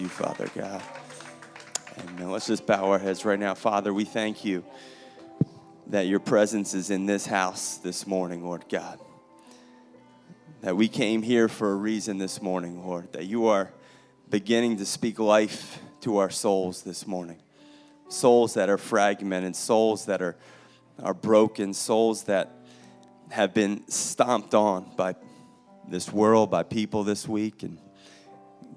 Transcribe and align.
you, 0.00 0.08
Father 0.08 0.48
God. 0.54 0.82
Amen. 1.98 2.30
Let's 2.30 2.46
just 2.46 2.66
bow 2.66 2.90
our 2.90 2.98
heads 2.98 3.24
right 3.24 3.38
now. 3.38 3.54
Father, 3.54 3.92
we 3.92 4.04
thank 4.04 4.44
you 4.44 4.64
that 5.88 6.06
your 6.06 6.20
presence 6.20 6.74
is 6.74 6.90
in 6.90 7.06
this 7.06 7.26
house 7.26 7.78
this 7.78 8.06
morning, 8.06 8.44
Lord 8.44 8.64
God. 8.68 8.98
That 10.60 10.76
we 10.76 10.88
came 10.88 11.22
here 11.22 11.48
for 11.48 11.72
a 11.72 11.76
reason 11.76 12.18
this 12.18 12.42
morning, 12.42 12.86
Lord. 12.86 13.12
That 13.12 13.24
you 13.24 13.46
are 13.46 13.72
beginning 14.28 14.76
to 14.78 14.86
speak 14.86 15.18
life 15.18 15.80
to 16.02 16.18
our 16.18 16.30
souls 16.30 16.82
this 16.82 17.06
morning. 17.06 17.38
Souls 18.08 18.54
that 18.54 18.68
are 18.68 18.78
fragmented, 18.78 19.56
souls 19.56 20.06
that 20.06 20.22
are, 20.22 20.36
are 21.02 21.14
broken, 21.14 21.74
souls 21.74 22.24
that 22.24 22.52
have 23.30 23.54
been 23.54 23.88
stomped 23.88 24.54
on 24.54 24.90
by 24.96 25.14
this 25.88 26.12
world, 26.12 26.50
by 26.50 26.62
people 26.62 27.04
this 27.04 27.26
week. 27.26 27.62
And 27.62 27.78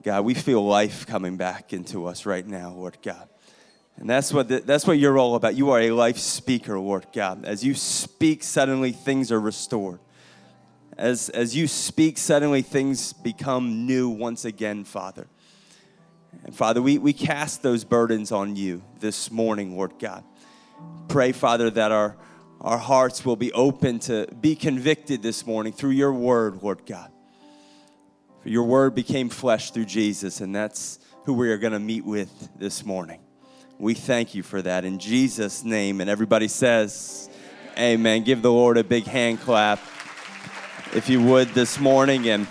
God, 0.04 0.25
we 0.25 0.33
feel 0.33 0.65
life 0.65 1.05
coming 1.05 1.38
back 1.38 1.73
into 1.73 2.07
us 2.07 2.25
right 2.25 2.45
now, 2.45 2.71
Lord 2.71 2.97
God. 3.04 3.29
And 3.97 4.09
that's 4.09 4.33
what, 4.33 4.47
the, 4.47 4.59
that's 4.59 4.87
what 4.87 4.97
you're 4.97 5.18
all 5.19 5.36
about. 5.36 5.55
You 5.55 5.69
are 5.71 5.79
a 5.79 5.92
life 5.92 6.18
speaker, 6.18 6.79
Lord 6.79 7.05
God. 7.14 7.46
As 7.46 7.64
you 7.64 7.75
speak, 7.75 8.42
suddenly 8.42 8.92
things 8.92 9.32
are 9.32 9.39
restored. 9.39 10.00
As, 10.97 11.29
as 11.29 11.56
you 11.56 11.68
speak, 11.68 12.18
suddenly 12.18 12.61
things 12.61 13.14
become 13.14 13.86
new 13.86 14.09
once 14.09 14.43
again, 14.43 14.83
Father. 14.86 15.28
And 16.43 16.56
Father, 16.56 16.81
we, 16.81 16.97
we 16.97 17.14
cast 17.14 17.61
those 17.61 17.83
burdens 17.83 18.31
on 18.31 18.56
you 18.56 18.81
this 19.00 19.29
morning, 19.29 19.75
Lord 19.75 19.93
God. 20.00 20.23
Pray, 21.07 21.31
Father, 21.31 21.70
that 21.70 21.92
our, 21.92 22.18
our 22.59 22.78
hearts 22.78 23.23
will 23.23 23.36
be 23.36 23.51
open 23.54 24.00
to 24.00 24.28
be 24.39 24.56
convicted 24.56 25.21
this 25.21 25.45
morning 25.45 25.73
through 25.73 25.92
your 25.92 26.14
word, 26.14 26.64
Lord 26.64 26.86
God. 26.86 27.11
Your 28.43 28.63
word 28.63 28.95
became 28.95 29.29
flesh 29.29 29.69
through 29.69 29.86
Jesus, 29.86 30.41
and 30.41 30.55
that's 30.55 31.00
who 31.25 31.33
we 31.33 31.51
are 31.51 31.59
going 31.59 31.73
to 31.73 31.79
meet 31.79 32.03
with 32.03 32.50
this 32.58 32.83
morning. 32.83 33.19
We 33.77 33.94
thank 33.94 34.33
you 34.33 34.41
for 34.41 34.61
that 34.64 34.83
in 34.83 34.97
Jesus' 34.97 35.64
name. 35.64 36.02
And 36.02 36.09
everybody 36.09 36.48
says, 36.48 37.30
Amen. 37.73 38.00
Amen. 38.00 38.23
Give 38.23 38.42
the 38.42 38.52
Lord 38.52 38.78
a 38.78 38.83
big 38.83 39.06
hand 39.06 39.42
clap 39.42 39.80
if 40.94 41.08
you 41.08 41.22
would 41.22 41.50
this 41.50 41.80
morning. 41.80 42.30
And 42.30 42.48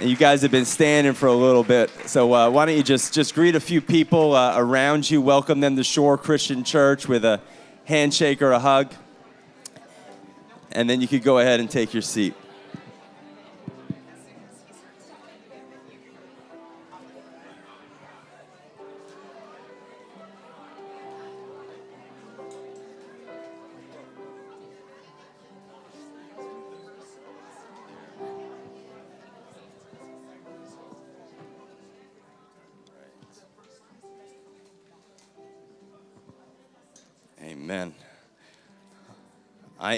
you 0.00 0.16
guys 0.16 0.42
have 0.42 0.50
been 0.50 0.66
standing 0.66 1.14
for 1.14 1.26
a 1.26 1.34
little 1.34 1.64
bit, 1.64 1.90
so 2.06 2.34
uh, 2.34 2.50
why 2.50 2.66
don't 2.66 2.76
you 2.76 2.82
just 2.82 3.14
just 3.14 3.34
greet 3.34 3.54
a 3.54 3.60
few 3.60 3.80
people 3.80 4.34
uh, 4.34 4.58
around 4.58 5.10
you, 5.10 5.22
welcome 5.22 5.60
them 5.60 5.76
to 5.76 5.84
Shore 5.84 6.18
Christian 6.18 6.64
Church 6.64 7.08
with 7.08 7.24
a 7.24 7.40
handshake 7.84 8.42
or 8.42 8.52
a 8.52 8.58
hug, 8.58 8.92
and 10.72 10.90
then 10.90 11.00
you 11.00 11.08
could 11.08 11.22
go 11.22 11.38
ahead 11.38 11.60
and 11.60 11.70
take 11.70 11.94
your 11.94 12.02
seat. 12.02 12.34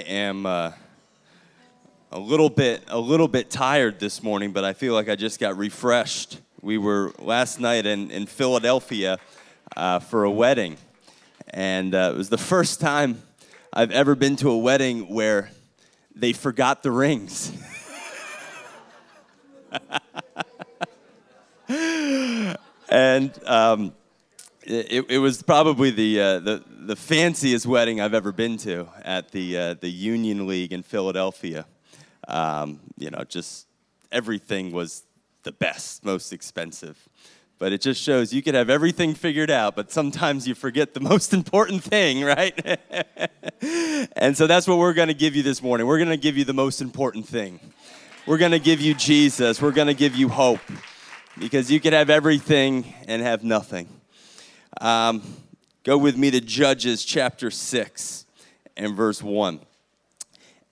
Am 0.07 0.45
uh, 0.45 0.71
a 2.11 2.19
little 2.19 2.49
bit 2.49 2.83
a 2.87 2.99
little 2.99 3.27
bit 3.27 3.49
tired 3.49 3.99
this 3.99 4.23
morning, 4.23 4.53
but 4.53 4.63
I 4.63 4.71
feel 4.73 4.93
like 4.93 5.09
I 5.09 5.15
just 5.15 5.39
got 5.39 5.57
refreshed. 5.57 6.39
We 6.61 6.77
were 6.77 7.11
last 7.19 7.59
night 7.59 7.85
in, 7.85 8.09
in 8.09 8.25
Philadelphia 8.25 9.17
uh, 9.75 9.99
for 9.99 10.23
a 10.23 10.31
wedding, 10.31 10.77
and 11.49 11.93
uh, 11.93 12.11
it 12.13 12.17
was 12.17 12.29
the 12.29 12.37
first 12.37 12.79
time 12.79 13.21
I've 13.73 13.91
ever 13.91 14.15
been 14.15 14.37
to 14.37 14.49
a 14.49 14.57
wedding 14.57 15.13
where 15.13 15.51
they 16.15 16.31
forgot 16.33 16.83
the 16.83 16.91
rings. 16.91 17.51
and 22.89 23.43
um, 23.45 23.93
it, 24.67 25.05
it 25.09 25.17
was 25.19 25.41
probably 25.41 25.91
the, 25.91 26.19
uh, 26.19 26.39
the, 26.39 26.63
the 26.67 26.95
fanciest 26.95 27.65
wedding 27.65 28.01
I've 28.01 28.13
ever 28.13 28.31
been 28.31 28.57
to 28.57 28.87
at 29.03 29.31
the, 29.31 29.57
uh, 29.57 29.73
the 29.75 29.89
Union 29.89 30.47
League 30.47 30.73
in 30.73 30.83
Philadelphia. 30.83 31.65
Um, 32.27 32.81
you 32.97 33.09
know, 33.09 33.23
just 33.23 33.67
everything 34.11 34.71
was 34.71 35.03
the 35.43 35.51
best, 35.51 36.03
most 36.03 36.33
expensive. 36.33 37.07
But 37.59 37.73
it 37.73 37.81
just 37.81 38.01
shows 38.01 38.33
you 38.33 38.43
could 38.43 38.53
have 38.53 38.69
everything 38.69 39.15
figured 39.15 39.49
out, 39.49 39.75
but 39.75 39.91
sometimes 39.91 40.47
you 40.47 40.53
forget 40.53 40.93
the 40.93 40.99
most 41.11 41.33
important 41.33 41.83
thing, 41.83 42.23
right? 42.23 42.79
and 44.15 44.37
so 44.37 44.47
that's 44.47 44.67
what 44.67 44.77
we're 44.77 44.93
going 44.93 45.07
to 45.07 45.13
give 45.13 45.35
you 45.35 45.43
this 45.43 45.61
morning. 45.61 45.87
We're 45.87 45.97
going 45.97 46.09
to 46.09 46.17
give 46.17 46.37
you 46.37 46.45
the 46.45 46.53
most 46.53 46.81
important 46.81 47.27
thing. 47.27 47.59
We're 48.25 48.37
going 48.37 48.51
to 48.51 48.59
give 48.59 48.81
you 48.81 48.93
Jesus. 48.93 49.61
We're 49.61 49.71
going 49.71 49.87
to 49.87 49.93
give 49.93 50.15
you 50.15 50.27
hope 50.27 50.59
because 51.39 51.71
you 51.71 51.79
could 51.79 51.93
have 51.93 52.09
everything 52.09 52.93
and 53.07 53.21
have 53.21 53.43
nothing. 53.43 53.87
Um, 54.79 55.23
go 55.83 55.97
with 55.97 56.17
me 56.17 56.29
to 56.29 56.39
Judges 56.39 57.03
chapter 57.03 57.49
6 57.49 58.25
and 58.75 58.95
verse 58.95 59.23
1. 59.23 59.59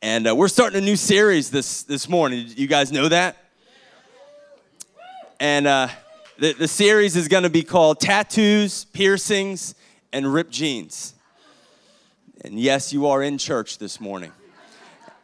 And 0.03 0.27
uh, 0.27 0.35
we're 0.35 0.47
starting 0.47 0.77
a 0.77 0.85
new 0.85 0.95
series 0.95 1.49
this, 1.49 1.81
this 1.81 2.07
morning. 2.07 2.45
You 2.55 2.67
guys 2.67 2.91
know 2.91 3.09
that? 3.09 3.35
And 5.39 5.65
uh, 5.65 5.87
the, 6.37 6.53
the 6.53 6.67
series 6.67 7.15
is 7.15 7.27
going 7.27 7.43
to 7.43 7.49
be 7.49 7.63
called 7.63 7.99
Tattoos, 7.99 8.85
Piercings, 8.85 9.73
and 10.13 10.31
Ripped 10.31 10.51
Jeans. 10.51 11.15
And 12.41 12.59
yes, 12.59 12.93
you 12.93 13.07
are 13.07 13.23
in 13.23 13.39
church 13.39 13.79
this 13.79 13.99
morning. 13.99 14.31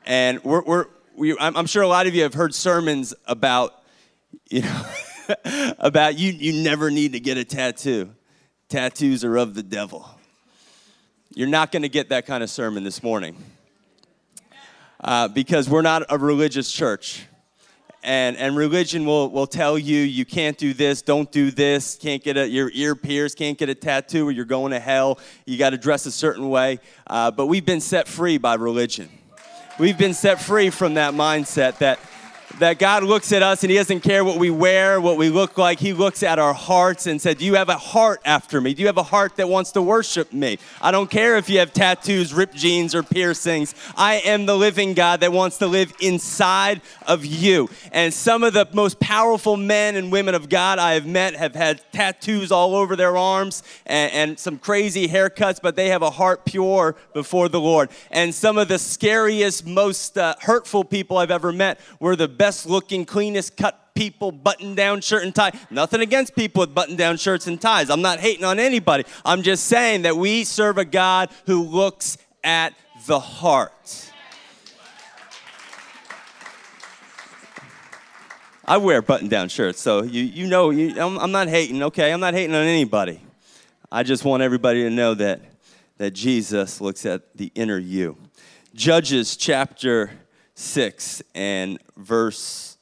And 0.07 0.43
we're, 0.43 0.63
we're 0.63 0.85
we, 1.15 1.37
I'm 1.37 1.67
sure 1.67 1.83
a 1.83 1.87
lot 1.87 2.07
of 2.07 2.15
you 2.15 2.23
have 2.23 2.33
heard 2.33 2.55
sermons 2.55 3.13
about, 3.27 3.83
you 4.49 4.61
know, 4.61 4.85
about 5.77 6.17
you, 6.17 6.31
you 6.31 6.63
never 6.63 6.89
need 6.89 7.11
to 7.11 7.19
get 7.19 7.37
a 7.37 7.43
tattoo 7.43 8.15
tattoos 8.71 9.25
are 9.25 9.35
of 9.35 9.53
the 9.53 9.61
devil. 9.61 10.09
You're 11.35 11.49
not 11.49 11.73
going 11.73 11.81
to 11.81 11.89
get 11.89 12.09
that 12.09 12.25
kind 12.25 12.41
of 12.41 12.49
sermon 12.49 12.85
this 12.85 13.03
morning 13.03 13.35
uh, 15.01 15.27
because 15.27 15.69
we're 15.69 15.81
not 15.81 16.03
a 16.09 16.17
religious 16.17 16.71
church. 16.71 17.25
And, 18.01 18.37
and 18.37 18.55
religion 18.55 19.05
will, 19.05 19.29
will 19.29 19.45
tell 19.45 19.77
you 19.77 19.99
you 19.99 20.25
can't 20.25 20.57
do 20.57 20.73
this, 20.73 21.01
don't 21.01 21.29
do 21.31 21.51
this, 21.51 21.97
can't 21.97 22.23
get 22.23 22.37
a, 22.37 22.47
your 22.47 22.71
ear 22.73 22.95
pierced, 22.95 23.37
can't 23.37 23.57
get 23.57 23.67
a 23.67 23.75
tattoo, 23.75 24.27
or 24.27 24.31
you're 24.31 24.45
going 24.45 24.71
to 24.71 24.79
hell. 24.79 25.19
You 25.45 25.57
got 25.57 25.71
to 25.71 25.77
dress 25.77 26.05
a 26.05 26.11
certain 26.11 26.49
way. 26.49 26.79
Uh, 27.05 27.29
but 27.29 27.47
we've 27.47 27.65
been 27.65 27.81
set 27.81 28.07
free 28.07 28.37
by 28.37 28.55
religion. 28.55 29.09
We've 29.79 29.97
been 29.97 30.13
set 30.13 30.41
free 30.41 30.69
from 30.69 30.93
that 30.93 31.13
mindset 31.13 31.77
that 31.79 31.99
that 32.59 32.79
God 32.79 33.03
looks 33.03 33.31
at 33.31 33.43
us 33.43 33.63
and 33.63 33.71
He 33.71 33.77
doesn't 33.77 34.01
care 34.01 34.23
what 34.23 34.37
we 34.37 34.49
wear, 34.49 34.99
what 34.99 35.17
we 35.17 35.29
look 35.29 35.57
like. 35.57 35.79
He 35.79 35.93
looks 35.93 36.23
at 36.23 36.39
our 36.39 36.53
hearts 36.53 37.07
and 37.07 37.21
said, 37.21 37.37
Do 37.37 37.45
you 37.45 37.55
have 37.55 37.69
a 37.69 37.77
heart 37.77 38.21
after 38.25 38.59
me? 38.61 38.73
Do 38.73 38.81
you 38.81 38.87
have 38.87 38.97
a 38.97 39.03
heart 39.03 39.35
that 39.37 39.47
wants 39.47 39.71
to 39.73 39.81
worship 39.81 40.33
me? 40.33 40.57
I 40.81 40.91
don't 40.91 41.09
care 41.09 41.37
if 41.37 41.49
you 41.49 41.59
have 41.59 41.73
tattoos, 41.73 42.33
ripped 42.33 42.55
jeans, 42.55 42.95
or 42.95 43.03
piercings. 43.03 43.75
I 43.95 44.15
am 44.25 44.45
the 44.45 44.57
living 44.57 44.93
God 44.93 45.21
that 45.21 45.31
wants 45.31 45.57
to 45.59 45.67
live 45.67 45.93
inside 45.99 46.81
of 47.07 47.25
you. 47.25 47.69
And 47.91 48.13
some 48.13 48.43
of 48.43 48.53
the 48.53 48.67
most 48.73 48.99
powerful 48.99 49.57
men 49.57 49.95
and 49.95 50.11
women 50.11 50.35
of 50.35 50.49
God 50.49 50.79
I 50.79 50.93
have 50.93 51.05
met 51.05 51.35
have 51.35 51.55
had 51.55 51.81
tattoos 51.91 52.51
all 52.51 52.75
over 52.75 52.95
their 52.95 53.17
arms 53.17 53.63
and, 53.85 54.11
and 54.11 54.39
some 54.39 54.57
crazy 54.57 55.07
haircuts, 55.07 55.59
but 55.61 55.75
they 55.75 55.89
have 55.89 56.01
a 56.01 56.09
heart 56.09 56.45
pure 56.45 56.95
before 57.13 57.49
the 57.49 57.59
Lord. 57.59 57.89
And 58.09 58.33
some 58.33 58.57
of 58.57 58.67
the 58.67 58.79
scariest, 58.79 59.65
most 59.65 60.17
uh, 60.17 60.35
hurtful 60.41 60.83
people 60.83 61.17
I've 61.17 61.31
ever 61.31 61.51
met 61.51 61.79
were 61.99 62.15
the 62.15 62.27
best 62.41 62.65
looking, 62.65 63.05
cleanest 63.05 63.55
cut 63.55 63.93
people, 63.93 64.31
button 64.31 64.73
down 64.73 64.99
shirt 64.99 65.21
and 65.21 65.35
tie. 65.35 65.51
Nothing 65.69 66.01
against 66.01 66.35
people 66.35 66.61
with 66.61 66.73
button 66.73 66.95
down 66.95 67.17
shirts 67.17 67.45
and 67.45 67.61
ties. 67.61 67.91
I'm 67.91 68.01
not 68.01 68.19
hating 68.19 68.43
on 68.43 68.57
anybody. 68.57 69.03
I'm 69.23 69.43
just 69.43 69.65
saying 69.65 70.01
that 70.01 70.17
we 70.17 70.43
serve 70.43 70.79
a 70.79 70.85
God 70.85 71.29
who 71.45 71.61
looks 71.61 72.17
at 72.43 72.73
the 73.05 73.19
heart. 73.19 74.11
I 78.65 78.77
wear 78.77 79.03
button 79.03 79.27
down 79.27 79.47
shirts, 79.47 79.79
so 79.79 80.01
you, 80.01 80.23
you 80.23 80.47
know, 80.47 80.71
you, 80.71 80.99
I'm, 80.99 81.19
I'm 81.19 81.31
not 81.31 81.47
hating, 81.47 81.83
okay? 81.83 82.11
I'm 82.11 82.21
not 82.21 82.33
hating 82.33 82.55
on 82.55 82.65
anybody. 82.65 83.21
I 83.91 84.01
just 84.01 84.25
want 84.25 84.41
everybody 84.41 84.81
to 84.81 84.89
know 84.89 85.13
that, 85.13 85.41
that 85.99 86.15
Jesus 86.15 86.81
looks 86.81 87.05
at 87.05 87.37
the 87.37 87.51
inner 87.53 87.77
you. 87.77 88.17
Judges 88.73 89.37
chapter 89.37 90.09
6 90.61 91.23
and 91.33 91.79
verse, 91.97 92.77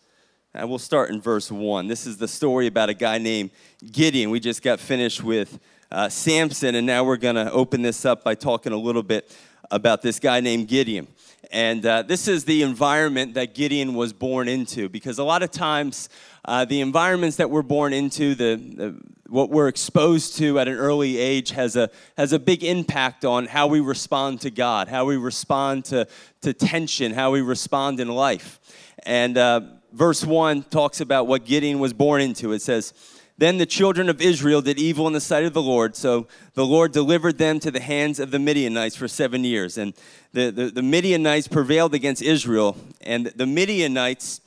and 0.54 0.70
we'll 0.70 0.78
start 0.78 1.12
in 1.12 1.22
verse 1.22 1.50
1. 1.50 1.88
This 1.88 2.06
is 2.06 2.18
the 2.18 2.28
story 2.28 2.68
about 2.68 2.90
a 2.90 2.94
guy 2.94 3.18
named 3.18 3.52
Gideon. 3.92 4.30
We 4.30 4.42
just 4.42 4.62
got 4.62 4.80
finished 4.80 5.24
with 5.24 5.60
uh, 5.90 6.10
Samson, 6.10 6.76
and 6.76 6.86
now 6.86 7.06
we're 7.06 7.18
going 7.18 7.36
to 7.36 7.50
open 7.52 7.82
this 7.82 8.06
up 8.06 8.24
by 8.24 8.36
talking 8.36 8.74
a 8.74 8.78
little 8.78 9.02
bit 9.02 9.36
about 9.72 10.02
this 10.02 10.20
guy 10.20 10.42
named 10.42 10.68
Gideon. 10.68 11.08
And 11.52 11.86
uh, 11.86 12.02
this 12.02 12.28
is 12.28 12.44
the 12.44 12.64
environment 12.64 13.34
that 13.36 13.56
Gideon 13.56 13.96
was 13.96 14.12
born 14.12 14.48
into 14.48 14.90
because 14.90 15.18
a 15.18 15.24
lot 15.24 15.42
of 15.42 15.50
times 15.50 16.10
uh, 16.46 16.66
the 16.66 16.82
environments 16.82 17.38
that 17.38 17.50
we're 17.50 17.62
born 17.62 17.94
into, 17.94 18.36
the, 18.36 18.56
the, 18.76 19.02
what 19.30 19.50
we're 19.50 19.68
exposed 19.68 20.38
to 20.38 20.60
at 20.60 20.68
an 20.68 20.76
early 20.76 21.18
age, 21.18 21.52
has 21.52 21.76
a, 21.76 21.90
has 22.18 22.34
a 22.34 22.40
big 22.40 22.64
impact 22.64 23.24
on 23.26 23.46
how 23.46 23.68
we 23.68 23.80
respond 23.80 24.42
to 24.42 24.52
God, 24.52 24.88
how 24.88 25.06
we 25.06 25.18
respond 25.18 25.86
to, 25.86 26.08
to 26.42 26.54
tension, 26.54 27.14
how 27.14 27.32
we 27.32 27.42
respond 27.42 28.00
in 28.00 28.08
life. 28.08 28.60
And 29.04 29.38
uh, 29.38 29.62
verse 29.94 30.26
1 30.26 30.64
talks 30.64 31.02
about 31.02 31.28
what 31.28 31.46
Gideon 31.46 31.80
was 31.80 31.94
born 31.94 32.22
into. 32.22 32.52
It 32.52 32.62
says, 32.62 32.94
then 33.38 33.58
the 33.58 33.66
children 33.66 34.10
of 34.10 34.22
Israel 34.22 34.62
did 34.62 34.78
evil 34.78 35.08
in 35.08 35.14
the 35.14 35.22
sight 35.22 35.46
of 35.46 35.54
the 35.54 35.62
Lord, 35.62 35.96
so 35.96 36.28
the 36.56 36.66
Lord 36.66 36.92
delivered 36.92 37.38
them 37.38 37.62
to 37.62 37.72
the 37.72 37.80
hands 37.80 38.20
of 38.20 38.32
the 38.32 38.40
Midianites 38.40 38.98
for 38.98 39.08
seven 39.08 39.46
years. 39.46 39.78
And 39.78 39.94
the, 40.34 40.52
the, 40.52 40.66
the 40.72 40.82
Midianites 40.82 41.48
prevailed 41.48 41.94
against 41.94 42.22
Israel, 42.22 42.76
and 43.00 43.28
the 43.28 43.46
Midianites 43.46 44.42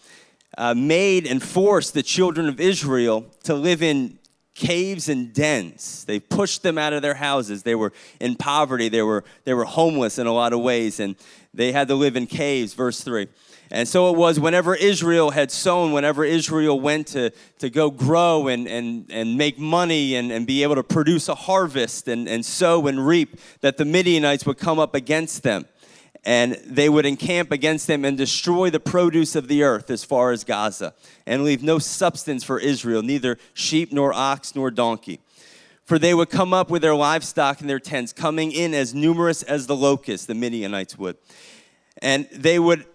uh, 0.58 0.75
made 0.75 1.26
and 1.26 1.43
forced 1.43 1.94
the 1.94 2.02
children 2.02 2.50
of 2.50 2.61
Israel 2.61 3.25
to 3.44 3.55
live 3.55 3.82
in 3.82 4.19
caves 4.55 5.09
and 5.09 5.33
dens. 5.33 6.05
They 6.05 6.21
pushed 6.21 6.63
them 6.63 6.79
out 6.79 6.93
of 6.93 7.03
their 7.03 7.15
houses. 7.15 7.63
They 7.63 7.75
were 7.75 7.93
in 8.21 8.37
poverty, 8.37 8.89
they 8.89 9.03
were, 9.03 9.25
they 9.45 9.55
were 9.55 9.65
homeless 9.65 10.19
in 10.19 10.27
a 10.27 10.33
lot 10.33 10.53
of 10.53 10.61
ways, 10.61 11.01
and 11.01 11.17
they 11.55 11.73
had 11.73 11.89
to 11.89 11.95
live 11.95 12.17
in 12.17 12.27
caves. 12.27 12.75
Verse 12.75 13.03
3. 13.03 13.29
And 13.71 13.89
so 13.89 14.13
it 14.13 14.19
was 14.19 14.39
whenever 14.39 14.75
Israel 14.75 15.31
had 15.31 15.51
sown, 15.51 15.93
whenever 15.93 16.27
Israel 16.27 16.79
went 16.79 17.07
to, 17.09 17.31
to 17.59 17.71
go 17.71 17.91
grow 17.91 18.49
and, 18.49 18.69
and, 18.69 19.07
and 19.11 19.39
make 19.39 19.59
money 19.59 20.15
and, 20.15 20.31
and 20.31 20.47
be 20.47 20.63
able 20.63 20.75
to 20.75 20.83
produce 20.83 21.27
a 21.31 21.35
harvest 21.35 22.07
and, 22.07 22.29
and 22.29 22.45
sow 22.45 22.87
and 22.87 23.07
reap, 23.07 23.41
that 23.63 23.79
the 23.79 23.87
Midianites 23.87 24.45
would 24.45 24.59
come 24.59 24.79
up 24.79 24.95
against 24.95 25.43
them. 25.43 25.65
And 26.25 26.53
they 26.65 26.89
would 26.89 27.05
encamp 27.05 27.51
against 27.51 27.89
them 27.89 28.05
and 28.05 28.17
destroy 28.17 28.71
the 28.71 28.79
produce 28.79 29.35
of 29.35 29.49
the 29.49 29.65
earth 29.65 29.91
as 29.91 30.05
far 30.05 30.31
as 30.31 30.45
Gaza, 30.45 30.95
and 31.27 31.43
leave 31.43 31.63
no 31.63 31.79
substance 31.81 32.45
for 32.45 32.61
Israel, 32.61 33.03
neither 33.03 33.39
sheep 33.55 33.93
nor 33.93 34.13
ox 34.13 34.55
nor 34.55 34.71
donkey. 34.71 35.21
For 35.85 35.99
they 35.99 36.15
would 36.15 36.31
come 36.31 36.55
up 36.55 36.71
with 36.71 36.81
their 36.83 36.95
livestock 36.95 37.61
and 37.61 37.69
their 37.69 37.81
tents, 37.81 38.13
coming 38.13 38.53
in 38.53 38.73
as 38.73 38.95
numerous 38.95 39.43
as 39.43 39.67
the 39.67 39.75
locusts, 39.75 40.27
the 40.27 40.35
Midianites 40.35 40.97
would. 40.97 41.17
And 42.01 42.29
they 42.33 42.61
would 42.61 42.87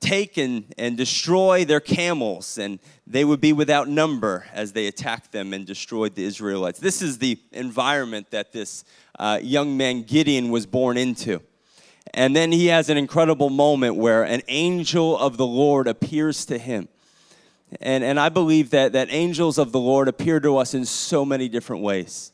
take 0.00 0.36
and, 0.36 0.64
and 0.76 0.96
destroy 0.96 1.64
their 1.64 1.80
camels, 1.80 2.58
and 2.58 2.80
they 3.06 3.24
would 3.24 3.40
be 3.40 3.52
without 3.52 3.88
number 3.88 4.46
as 4.52 4.72
they 4.72 4.88
attacked 4.88 5.30
them 5.30 5.52
and 5.52 5.64
destroyed 5.64 6.16
the 6.16 6.24
Israelites. 6.24 6.80
This 6.80 7.00
is 7.00 7.18
the 7.18 7.38
environment 7.52 8.32
that 8.32 8.52
this 8.52 8.84
uh, 9.18 9.38
young 9.40 9.76
man 9.76 10.02
Gideon 10.02 10.50
was 10.50 10.66
born 10.66 10.96
into. 10.96 11.40
And 12.14 12.36
then 12.36 12.52
he 12.52 12.66
has 12.66 12.90
an 12.90 12.96
incredible 12.96 13.48
moment 13.48 13.96
where 13.96 14.22
an 14.22 14.42
angel 14.48 15.18
of 15.18 15.36
the 15.36 15.46
Lord 15.46 15.88
appears 15.88 16.44
to 16.46 16.58
him. 16.58 16.88
And, 17.80 18.04
and 18.04 18.20
I 18.20 18.28
believe 18.28 18.70
that, 18.70 18.92
that 18.92 19.08
angels 19.10 19.56
of 19.56 19.72
the 19.72 19.80
Lord 19.80 20.08
appear 20.08 20.38
to 20.40 20.58
us 20.58 20.74
in 20.74 20.84
so 20.84 21.24
many 21.24 21.48
different 21.48 21.82
ways. 21.82 22.32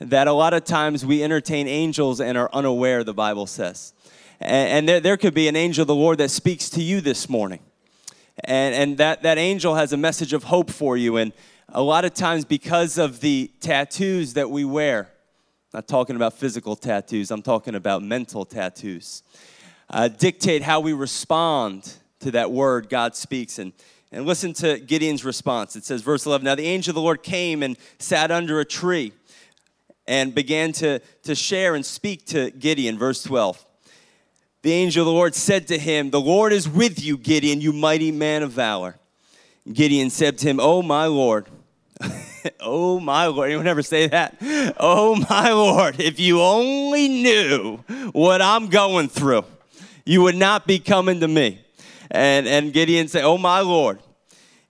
That 0.00 0.28
a 0.28 0.32
lot 0.32 0.54
of 0.54 0.64
times 0.64 1.04
we 1.04 1.22
entertain 1.22 1.68
angels 1.68 2.20
and 2.20 2.38
are 2.38 2.48
unaware, 2.52 3.04
the 3.04 3.12
Bible 3.12 3.46
says. 3.46 3.92
And, 4.40 4.88
there, 4.88 5.00
there 5.00 5.16
could 5.16 5.34
be 5.34 5.48
an 5.48 5.56
angel 5.56 5.82
of 5.82 5.88
the 5.88 5.94
Lord 5.94 6.18
that 6.18 6.30
speaks 6.30 6.70
to 6.70 6.82
you 6.82 7.00
this 7.00 7.28
morning. 7.28 7.60
And, 8.44 8.74
and 8.74 8.98
that, 8.98 9.22
that 9.24 9.36
angel 9.36 9.74
has 9.74 9.92
a 9.92 9.96
message 9.96 10.32
of 10.32 10.44
hope 10.44 10.70
for 10.70 10.96
you. 10.96 11.16
And 11.16 11.32
a 11.68 11.82
lot 11.82 12.04
of 12.04 12.14
times, 12.14 12.44
because 12.44 12.96
of 12.96 13.20
the 13.20 13.50
tattoos 13.60 14.34
that 14.34 14.48
we 14.48 14.64
wear, 14.64 15.10
not 15.72 15.86
talking 15.86 16.16
about 16.16 16.34
physical 16.34 16.76
tattoos, 16.76 17.30
I'm 17.30 17.42
talking 17.42 17.74
about 17.74 18.02
mental 18.02 18.44
tattoos, 18.44 19.22
uh, 19.90 20.08
dictate 20.08 20.62
how 20.62 20.80
we 20.80 20.92
respond 20.92 21.94
to 22.20 22.30
that 22.32 22.50
word 22.50 22.88
God 22.88 23.14
speaks. 23.14 23.58
And, 23.58 23.72
and 24.10 24.26
listen 24.26 24.52
to 24.54 24.78
Gideon's 24.78 25.24
response. 25.24 25.76
It 25.76 25.84
says, 25.84 26.02
verse 26.02 26.26
11 26.26 26.44
Now 26.44 26.54
the 26.54 26.66
angel 26.66 26.92
of 26.92 26.94
the 26.96 27.02
Lord 27.02 27.22
came 27.22 27.62
and 27.62 27.76
sat 27.98 28.30
under 28.30 28.60
a 28.60 28.64
tree 28.64 29.12
and 30.06 30.34
began 30.34 30.72
to, 30.72 31.00
to 31.24 31.34
share 31.34 31.74
and 31.74 31.84
speak 31.84 32.26
to 32.26 32.50
Gideon. 32.50 32.98
Verse 32.98 33.22
12 33.22 33.64
the 34.62 34.72
angel 34.72 35.02
of 35.02 35.06
the 35.06 35.12
Lord 35.12 35.34
said 35.34 35.68
to 35.68 35.78
him, 35.78 36.10
The 36.10 36.20
Lord 36.20 36.52
is 36.52 36.68
with 36.68 37.02
you, 37.02 37.16
Gideon, 37.16 37.60
you 37.60 37.72
mighty 37.72 38.10
man 38.10 38.42
of 38.42 38.50
valor. 38.50 38.96
Gideon 39.72 40.10
said 40.10 40.38
to 40.38 40.46
him, 40.46 40.58
Oh, 40.60 40.82
my 40.82 41.06
Lord. 41.06 41.46
oh, 42.60 43.00
my 43.00 43.26
Lord. 43.26 43.48
Anyone 43.48 43.66
ever 43.66 43.82
say 43.82 44.06
that? 44.08 44.36
Oh, 44.78 45.16
my 45.28 45.52
Lord, 45.52 46.00
if 46.00 46.20
you 46.20 46.40
only 46.40 47.08
knew 47.08 47.78
what 48.12 48.40
I'm 48.42 48.68
going 48.68 49.08
through, 49.08 49.44
you 50.04 50.22
would 50.22 50.36
not 50.36 50.66
be 50.66 50.78
coming 50.78 51.20
to 51.20 51.28
me. 51.28 51.60
And, 52.10 52.46
and 52.46 52.72
Gideon 52.72 53.08
said, 53.08 53.24
Oh, 53.24 53.38
my 53.38 53.60
Lord, 53.60 54.00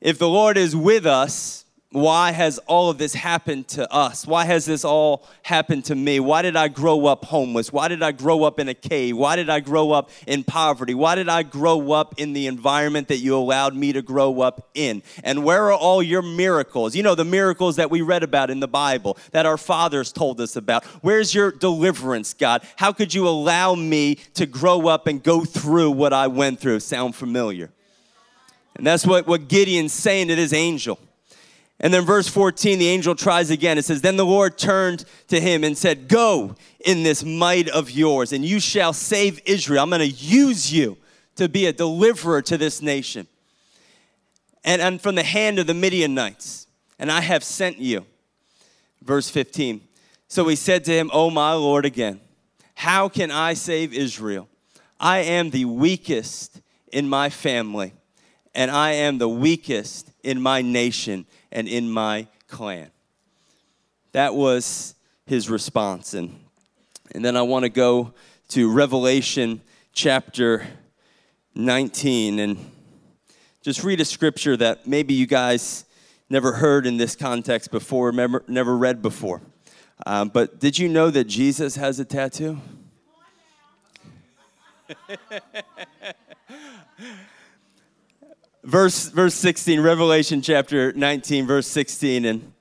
if 0.01 0.19
the 0.19 0.29
Lord 0.29 0.57
is 0.57 0.75
with 0.75 1.07
us, 1.07 1.65
why 1.91 2.33
has 2.33 2.59
all 2.67 2.91
of 2.91 2.99
this 2.99 3.15
happened 3.15 3.67
to 3.69 3.91
us? 3.91 4.27
Why 4.27 4.45
has 4.45 4.67
this 4.67 4.85
all 4.85 5.27
happened 5.43 5.87
to 5.87 5.95
me? 5.95 6.21
Why 6.21 6.43
did 6.43 6.55
I 6.55 6.69
grow 6.69 7.07
up 7.07 7.25
homeless? 7.25 7.73
Why 7.73 7.89
did 7.89 8.03
I 8.03 8.13
grow 8.13 8.45
up 8.45 8.61
in 8.61 8.69
a 8.69 8.75
cave? 8.75 9.17
Why 9.17 9.37
did 9.37 9.49
I 9.49 9.61
grow 9.61 9.93
up 9.93 10.11
in 10.27 10.45
poverty? 10.45 10.93
Why 10.93 11.15
did 11.15 11.31
I 11.31 11.45
grow 11.45 11.93
up 11.93 12.17
in 12.19 12.35
the 12.35 12.47
environment 12.47 13.09
that 13.09 13.19
you 13.19 13.35
allowed 13.35 13.75
me 13.75 13.95
to 13.95 14.03
grow 14.03 14.43
up 14.43 14.69
in? 14.75 15.03
And 15.25 15.45
where 15.45 15.65
are 15.65 15.73
all 15.73 16.03
your 16.03 16.21
miracles? 16.21 16.95
You 16.95 17.03
know, 17.03 17.15
the 17.15 17.25
miracles 17.25 17.77
that 17.77 17.91
we 17.91 18.03
read 18.03 18.23
about 18.23 18.51
in 18.51 18.61
the 18.61 18.69
Bible, 18.69 19.17
that 19.33 19.47
our 19.47 19.57
fathers 19.57 20.13
told 20.13 20.43
us 20.43 20.57
about. 20.57 20.85
Where's 21.01 21.35
your 21.35 21.51
deliverance, 21.51 22.35
God? 22.35 22.65
How 22.77 22.93
could 22.93 23.15
you 23.15 23.27
allow 23.27 23.75
me 23.75 24.17
to 24.35 24.45
grow 24.45 24.89
up 24.89 25.07
and 25.07 25.23
go 25.23 25.43
through 25.43 25.93
what 25.93 26.13
I 26.13 26.27
went 26.27 26.61
through? 26.61 26.81
Sound 26.81 27.15
familiar? 27.15 27.71
And 28.77 28.87
that's 28.87 29.07
what, 29.07 29.27
what 29.27 29.49
Gideon's 29.49 29.95
saying 29.95 30.29
to 30.29 30.37
this 30.37 30.53
angel. 30.53 30.99
And 31.81 31.95
then 31.95 32.05
verse 32.05 32.27
14, 32.27 32.79
the 32.79 32.89
angel 32.89 33.15
tries 33.15 33.51
again. 33.51 33.79
It 33.79 33.85
says, 33.85 34.01
Then 34.01 34.17
the 34.17 34.27
Lord 34.27 34.59
turned 34.59 35.05
to 35.29 35.41
him 35.41 35.63
and 35.63 35.79
said, 35.79 36.09
Go 36.09 36.57
in 36.85 37.05
this 37.05 37.25
might 37.25 37.69
of 37.69 37.91
yours, 37.91 38.33
and 38.33 38.45
you 38.45 38.59
shall 38.59 38.93
save 38.93 39.41
Israel. 39.45 39.83
I'm 39.83 39.91
going 39.91 40.01
to 40.01 40.07
use 40.07 40.73
you 40.73 40.99
to 41.37 41.49
be 41.49 41.67
a 41.67 41.73
deliverer 41.73 42.43
to 42.43 42.59
this 42.59 42.83
nation. 42.83 43.29
And, 44.65 44.83
and 44.83 45.01
from 45.01 45.15
the 45.15 45.23
hand 45.23 45.61
of 45.61 45.69
the 45.69 45.75
Midianites, 45.75 46.67
and 46.99 47.13
I 47.13 47.21
have 47.21 47.45
sent 47.45 47.79
you. 47.79 48.05
Verse 49.03 49.31
15. 49.31 49.81
So 50.27 50.49
he 50.49 50.57
said 50.57 50.85
to 50.85 50.93
him, 50.93 51.11
Oh, 51.13 51.31
my 51.31 51.53
Lord, 51.53 51.85
again, 51.85 52.21
how 52.75 53.09
can 53.09 53.31
I 53.31 53.55
save 53.55 53.95
Israel? 53.95 54.49
I 54.99 55.19
am 55.19 55.51
the 55.51 55.65
weakest 55.65 56.61
in 56.93 57.09
my 57.09 57.31
family, 57.31 57.95
and 58.53 58.69
I 58.69 58.93
am 58.93 59.19
the 59.19 59.29
weakest 59.29 60.11
in 60.25 60.43
my 60.43 60.61
nation 60.61 61.25
and 61.53 61.69
in 61.69 61.91
my 61.91 62.27
clan. 62.47 62.91
That 64.13 64.35
was 64.35 64.95
his 65.27 65.51
response. 65.51 66.15
And, 66.15 66.39
and 67.15 67.25
then 67.25 67.37
I 67.37 67.43
want 67.43 67.65
to 67.65 67.69
go 67.69 68.15
to 68.49 68.73
Revelation 68.73 69.61
chapter 69.93 70.67
19 71.55 72.39
and 72.39 72.71
just 73.63 73.85
read 73.85 74.01
a 74.01 74.05
scripture 74.05 74.57
that 74.57 74.87
maybe 74.87 75.15
you 75.15 75.27
guys 75.27 75.85
never 76.31 76.53
heard 76.53 76.87
in 76.87 76.97
this 76.97 77.17
context 77.17 77.71
before, 77.71 78.13
never, 78.13 78.45
never 78.49 78.77
read 78.77 79.03
before. 79.03 79.43
Um, 80.07 80.29
but 80.29 80.61
did 80.61 80.79
you 80.79 80.89
know 80.89 81.11
that 81.11 81.25
Jesus 81.25 81.77
has 81.77 81.99
a 81.99 82.05
tattoo? 82.05 82.59
verse 88.65 89.09
verse 89.09 89.35
16 89.35 89.81
revelation 89.81 90.43
chapter 90.43 90.93
19 90.93 91.47
verse 91.47 91.67
16 91.67 92.25
and 92.25 92.53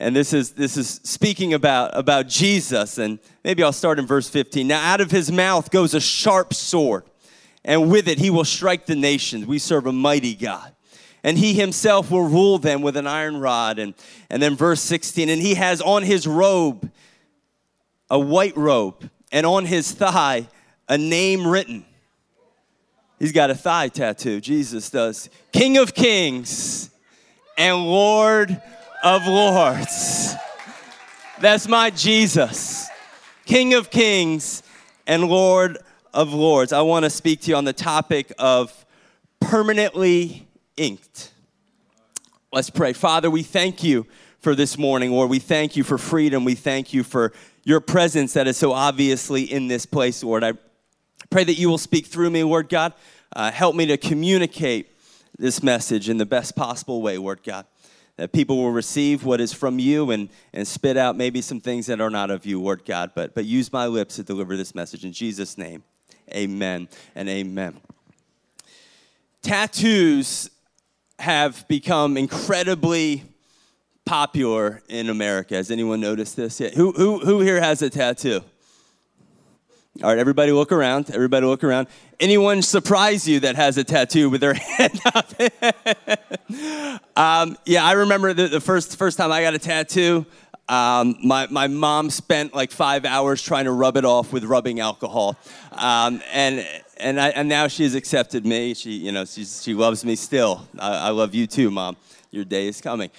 and 0.00 0.16
this 0.16 0.32
is 0.32 0.52
this 0.52 0.76
is 0.76 1.00
speaking 1.04 1.54
about 1.54 1.96
about 1.96 2.26
jesus 2.26 2.98
and 2.98 3.18
maybe 3.44 3.62
i'll 3.62 3.72
start 3.72 3.98
in 3.98 4.06
verse 4.06 4.28
15 4.28 4.66
now 4.66 4.82
out 4.82 5.00
of 5.00 5.10
his 5.10 5.30
mouth 5.30 5.70
goes 5.70 5.94
a 5.94 6.00
sharp 6.00 6.52
sword 6.52 7.04
and 7.64 7.90
with 7.90 8.08
it 8.08 8.18
he 8.18 8.30
will 8.30 8.44
strike 8.44 8.86
the 8.86 8.94
nations. 8.94 9.46
We 9.46 9.58
serve 9.58 9.86
a 9.86 9.92
mighty 9.92 10.34
god. 10.34 10.72
And 11.22 11.38
he 11.38 11.54
himself 11.54 12.10
will 12.10 12.28
rule 12.28 12.58
them 12.58 12.82
with 12.82 12.98
an 12.98 13.06
iron 13.06 13.40
rod 13.40 13.78
and 13.78 13.94
and 14.28 14.42
then 14.42 14.56
verse 14.56 14.82
16 14.82 15.30
and 15.30 15.40
he 15.40 15.54
has 15.54 15.80
on 15.80 16.02
his 16.02 16.26
robe 16.26 16.90
a 18.10 18.18
white 18.18 18.56
robe 18.56 19.08
and 19.32 19.46
on 19.46 19.64
his 19.64 19.90
thigh 19.92 20.46
a 20.86 20.98
name 20.98 21.46
written 21.46 21.86
He's 23.18 23.32
got 23.32 23.50
a 23.50 23.54
thigh 23.54 23.88
tattoo, 23.88 24.40
Jesus 24.40 24.90
does. 24.90 25.30
King 25.52 25.78
of 25.78 25.94
Kings 25.94 26.90
and 27.56 27.84
Lord 27.84 28.60
of 29.02 29.26
Lords. 29.26 30.34
That's 31.40 31.68
my 31.68 31.90
Jesus. 31.90 32.88
King 33.46 33.74
of 33.74 33.90
Kings 33.90 34.62
and 35.06 35.24
Lord 35.24 35.78
of 36.12 36.32
Lords. 36.32 36.72
I 36.72 36.82
want 36.82 37.04
to 37.04 37.10
speak 37.10 37.42
to 37.42 37.50
you 37.50 37.56
on 37.56 37.64
the 37.64 37.72
topic 37.72 38.32
of 38.38 38.84
permanently 39.40 40.46
inked. 40.76 41.32
Let's 42.52 42.70
pray. 42.70 42.92
Father, 42.92 43.30
we 43.30 43.42
thank 43.42 43.84
you 43.84 44.06
for 44.38 44.54
this 44.54 44.78
morning, 44.78 45.10
Lord. 45.10 45.30
We 45.30 45.38
thank 45.38 45.76
you 45.76 45.84
for 45.84 45.98
freedom. 45.98 46.44
We 46.44 46.54
thank 46.54 46.92
you 46.92 47.02
for 47.02 47.32
your 47.64 47.80
presence 47.80 48.34
that 48.34 48.46
is 48.46 48.56
so 48.56 48.72
obviously 48.72 49.42
in 49.42 49.68
this 49.68 49.86
place, 49.86 50.22
Lord. 50.22 50.44
I 50.44 50.52
Pray 51.30 51.44
that 51.44 51.54
you 51.54 51.68
will 51.68 51.78
speak 51.78 52.06
through 52.06 52.30
me, 52.30 52.44
Lord 52.44 52.68
God. 52.68 52.92
Uh, 53.34 53.50
help 53.50 53.74
me 53.74 53.86
to 53.86 53.96
communicate 53.96 54.90
this 55.38 55.62
message 55.62 56.08
in 56.08 56.18
the 56.18 56.26
best 56.26 56.54
possible 56.54 57.02
way, 57.02 57.18
Lord 57.18 57.42
God. 57.42 57.66
That 58.16 58.32
people 58.32 58.58
will 58.58 58.70
receive 58.70 59.24
what 59.24 59.40
is 59.40 59.52
from 59.52 59.80
you 59.80 60.12
and, 60.12 60.28
and 60.52 60.66
spit 60.66 60.96
out 60.96 61.16
maybe 61.16 61.40
some 61.40 61.60
things 61.60 61.86
that 61.86 62.00
are 62.00 62.10
not 62.10 62.30
of 62.30 62.46
you, 62.46 62.62
Lord 62.62 62.84
God. 62.84 63.10
But, 63.14 63.34
but 63.34 63.44
use 63.44 63.72
my 63.72 63.86
lips 63.86 64.16
to 64.16 64.22
deliver 64.22 64.56
this 64.56 64.74
message. 64.74 65.04
In 65.04 65.12
Jesus' 65.12 65.58
name, 65.58 65.82
amen 66.32 66.88
and 67.16 67.28
amen. 67.28 67.80
Tattoos 69.42 70.48
have 71.18 71.66
become 71.66 72.16
incredibly 72.16 73.24
popular 74.04 74.82
in 74.88 75.08
America. 75.08 75.54
Has 75.56 75.70
anyone 75.70 76.00
noticed 76.00 76.36
this 76.36 76.60
yet? 76.60 76.74
Who, 76.74 76.92
who, 76.92 77.18
who 77.18 77.40
here 77.40 77.60
has 77.60 77.82
a 77.82 77.90
tattoo? 77.90 78.42
All 80.02 80.08
right, 80.08 80.18
everybody 80.18 80.50
look 80.50 80.72
around. 80.72 81.08
Everybody 81.10 81.46
look 81.46 81.62
around. 81.62 81.86
Anyone 82.18 82.62
surprise 82.62 83.28
you 83.28 83.38
that 83.40 83.54
has 83.54 83.78
a 83.78 83.84
tattoo 83.84 84.28
with 84.28 84.40
their 84.40 84.54
hand 84.54 85.00
up? 85.14 85.32
um, 87.16 87.56
yeah, 87.64 87.84
I 87.84 87.92
remember 87.92 88.32
the, 88.32 88.48
the, 88.48 88.60
first, 88.60 88.96
first 88.96 89.18
time 89.18 89.30
I 89.30 89.42
got 89.42 89.54
a 89.54 89.58
tattoo. 89.60 90.26
Um, 90.68 91.16
my, 91.22 91.46
my 91.46 91.68
mom 91.68 92.10
spent 92.10 92.56
like 92.56 92.72
five 92.72 93.04
hours 93.04 93.40
trying 93.40 93.66
to 93.66 93.70
rub 93.70 93.96
it 93.96 94.04
off 94.04 94.32
with 94.32 94.42
rubbing 94.42 94.80
alcohol. 94.80 95.36
Um, 95.70 96.20
and 96.32 96.66
and, 96.96 97.20
I, 97.20 97.28
and 97.28 97.48
now 97.48 97.68
she's 97.68 97.94
accepted 97.94 98.44
me. 98.44 98.74
She, 98.74 98.92
you 98.92 99.12
know, 99.12 99.24
she's, 99.24 99.62
she 99.62 99.74
loves 99.74 100.04
me 100.04 100.16
still. 100.16 100.66
I, 100.76 101.08
I 101.08 101.10
love 101.10 101.36
you 101.36 101.46
too, 101.46 101.70
Mom. 101.70 101.96
Your 102.32 102.44
day 102.44 102.66
is 102.66 102.80
coming. 102.80 103.12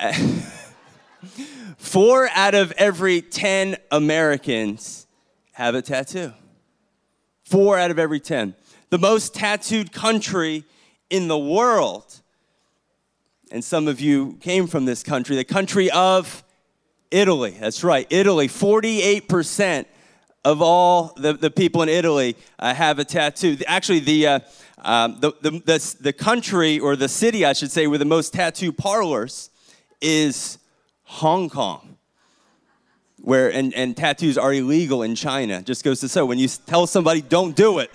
Four 1.78 2.28
out 2.34 2.56
of 2.56 2.72
every 2.72 3.22
10 3.22 3.76
Americans 3.92 5.07
have 5.58 5.74
a 5.74 5.82
tattoo. 5.82 6.32
Four 7.44 7.76
out 7.76 7.90
of 7.90 7.98
every 7.98 8.20
10. 8.20 8.54
The 8.90 8.98
most 8.98 9.34
tattooed 9.34 9.90
country 9.90 10.62
in 11.10 11.26
the 11.26 11.36
world. 11.36 12.20
And 13.50 13.64
some 13.64 13.88
of 13.88 14.00
you 14.00 14.38
came 14.40 14.68
from 14.68 14.84
this 14.84 15.02
country, 15.02 15.34
the 15.34 15.42
country 15.42 15.90
of 15.90 16.44
Italy. 17.10 17.56
That's 17.58 17.82
right, 17.82 18.06
Italy. 18.08 18.46
48% 18.46 19.86
of 20.44 20.62
all 20.62 21.12
the, 21.16 21.32
the 21.32 21.50
people 21.50 21.82
in 21.82 21.88
Italy 21.88 22.36
uh, 22.60 22.72
have 22.72 23.00
a 23.00 23.04
tattoo. 23.04 23.56
Actually, 23.66 23.98
the, 23.98 24.26
uh, 24.28 24.40
um, 24.82 25.18
the, 25.18 25.32
the, 25.40 25.50
the, 25.50 25.96
the 26.00 26.12
country, 26.12 26.78
or 26.78 26.94
the 26.94 27.08
city, 27.08 27.44
I 27.44 27.52
should 27.52 27.72
say, 27.72 27.88
with 27.88 27.98
the 27.98 28.04
most 28.04 28.32
tattoo 28.32 28.72
parlors 28.72 29.50
is 30.00 30.58
Hong 31.02 31.50
Kong 31.50 31.97
where 33.28 33.52
and, 33.52 33.74
and 33.74 33.94
tattoos 33.94 34.38
are 34.38 34.54
illegal 34.54 35.02
in 35.02 35.14
China. 35.14 35.60
Just 35.60 35.84
goes 35.84 36.00
to 36.00 36.08
show 36.08 36.24
when 36.24 36.38
you 36.38 36.48
tell 36.48 36.86
somebody 36.86 37.20
don't 37.20 37.54
do 37.54 37.78
it, 37.78 37.90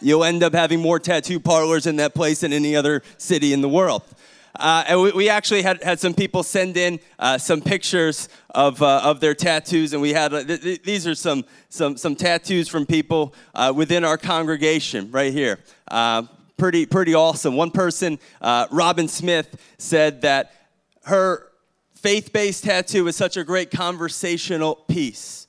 you'll 0.00 0.24
end 0.24 0.42
up 0.42 0.52
having 0.52 0.80
more 0.80 0.98
tattoo 0.98 1.38
parlors 1.38 1.86
in 1.86 1.94
that 1.96 2.16
place 2.16 2.40
than 2.40 2.52
any 2.52 2.74
other 2.74 3.04
city 3.16 3.52
in 3.52 3.60
the 3.60 3.68
world. 3.68 4.02
Uh, 4.56 4.82
and 4.88 5.00
we, 5.00 5.12
we, 5.12 5.28
actually 5.28 5.62
had, 5.62 5.80
had 5.84 6.00
some 6.00 6.12
people 6.12 6.42
send 6.42 6.76
in 6.76 6.98
uh, 7.20 7.38
some 7.38 7.60
pictures 7.60 8.28
of, 8.50 8.82
uh, 8.82 9.02
of 9.04 9.20
their 9.20 9.36
tattoos, 9.36 9.92
and 9.92 10.02
we 10.02 10.12
had 10.12 10.34
uh, 10.34 10.42
th- 10.42 10.62
th- 10.62 10.82
these 10.82 11.06
are 11.06 11.14
some, 11.14 11.44
some, 11.68 11.96
some 11.96 12.16
tattoos 12.16 12.66
from 12.66 12.84
people 12.84 13.36
uh, 13.54 13.72
within 13.74 14.04
our 14.04 14.18
congregation 14.18 15.12
right 15.12 15.32
here. 15.32 15.60
Uh, 15.86 16.22
pretty, 16.56 16.86
pretty 16.86 17.14
awesome. 17.14 17.54
One 17.54 17.70
person, 17.70 18.18
Robin 18.42 19.06
Smith, 19.06 19.60
said 19.78 20.22
that 20.22 20.52
her 21.04 21.52
faith 22.04 22.34
based 22.34 22.64
tattoo 22.64 23.08
is 23.08 23.16
such 23.16 23.38
a 23.38 23.42
great 23.42 23.70
conversational 23.70 24.74
piece. 24.74 25.46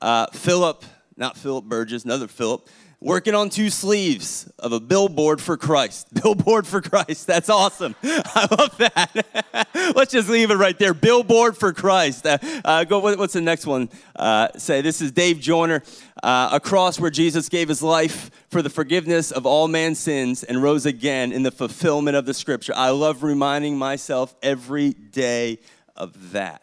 Uh, 0.00 0.24
Philip, 0.32 0.84
not 1.16 1.36
Philip 1.36 1.64
Burgess, 1.64 2.04
another 2.04 2.28
Philip, 2.28 2.68
working 3.00 3.34
on 3.34 3.50
two 3.50 3.70
sleeves 3.70 4.48
of 4.60 4.70
a 4.70 4.78
billboard 4.78 5.40
for 5.40 5.56
Christ. 5.56 6.06
Billboard 6.22 6.64
for 6.64 6.80
Christ. 6.80 7.26
That's 7.26 7.48
awesome. 7.48 7.96
I 8.04 8.46
love 8.56 8.76
that. 8.78 9.66
Let's 9.96 10.12
just 10.12 10.28
leave 10.28 10.52
it 10.52 10.54
right 10.54 10.78
there. 10.78 10.94
Billboard 10.94 11.56
for 11.56 11.72
Christ. 11.72 12.24
Uh, 12.24 12.38
uh, 12.64 12.84
go. 12.84 13.00
What's 13.00 13.32
the 13.32 13.40
next 13.40 13.66
one? 13.66 13.88
Uh, 14.14 14.50
say 14.56 14.82
this 14.82 15.00
is 15.00 15.10
Dave 15.10 15.40
Joyner. 15.40 15.82
Uh, 16.22 16.50
a 16.52 16.60
cross 16.60 17.00
where 17.00 17.10
Jesus 17.10 17.48
gave 17.48 17.68
his 17.68 17.82
life 17.82 18.30
for 18.48 18.62
the 18.62 18.70
forgiveness 18.70 19.32
of 19.32 19.44
all 19.44 19.66
man's 19.66 19.98
sins 19.98 20.44
and 20.44 20.62
rose 20.62 20.86
again 20.86 21.32
in 21.32 21.42
the 21.42 21.50
fulfillment 21.50 22.16
of 22.16 22.26
the 22.26 22.34
Scripture. 22.34 22.74
I 22.76 22.90
love 22.90 23.24
reminding 23.24 23.76
myself 23.76 24.36
every 24.40 24.92
day 24.92 25.58
of 25.96 26.32
that. 26.32 26.62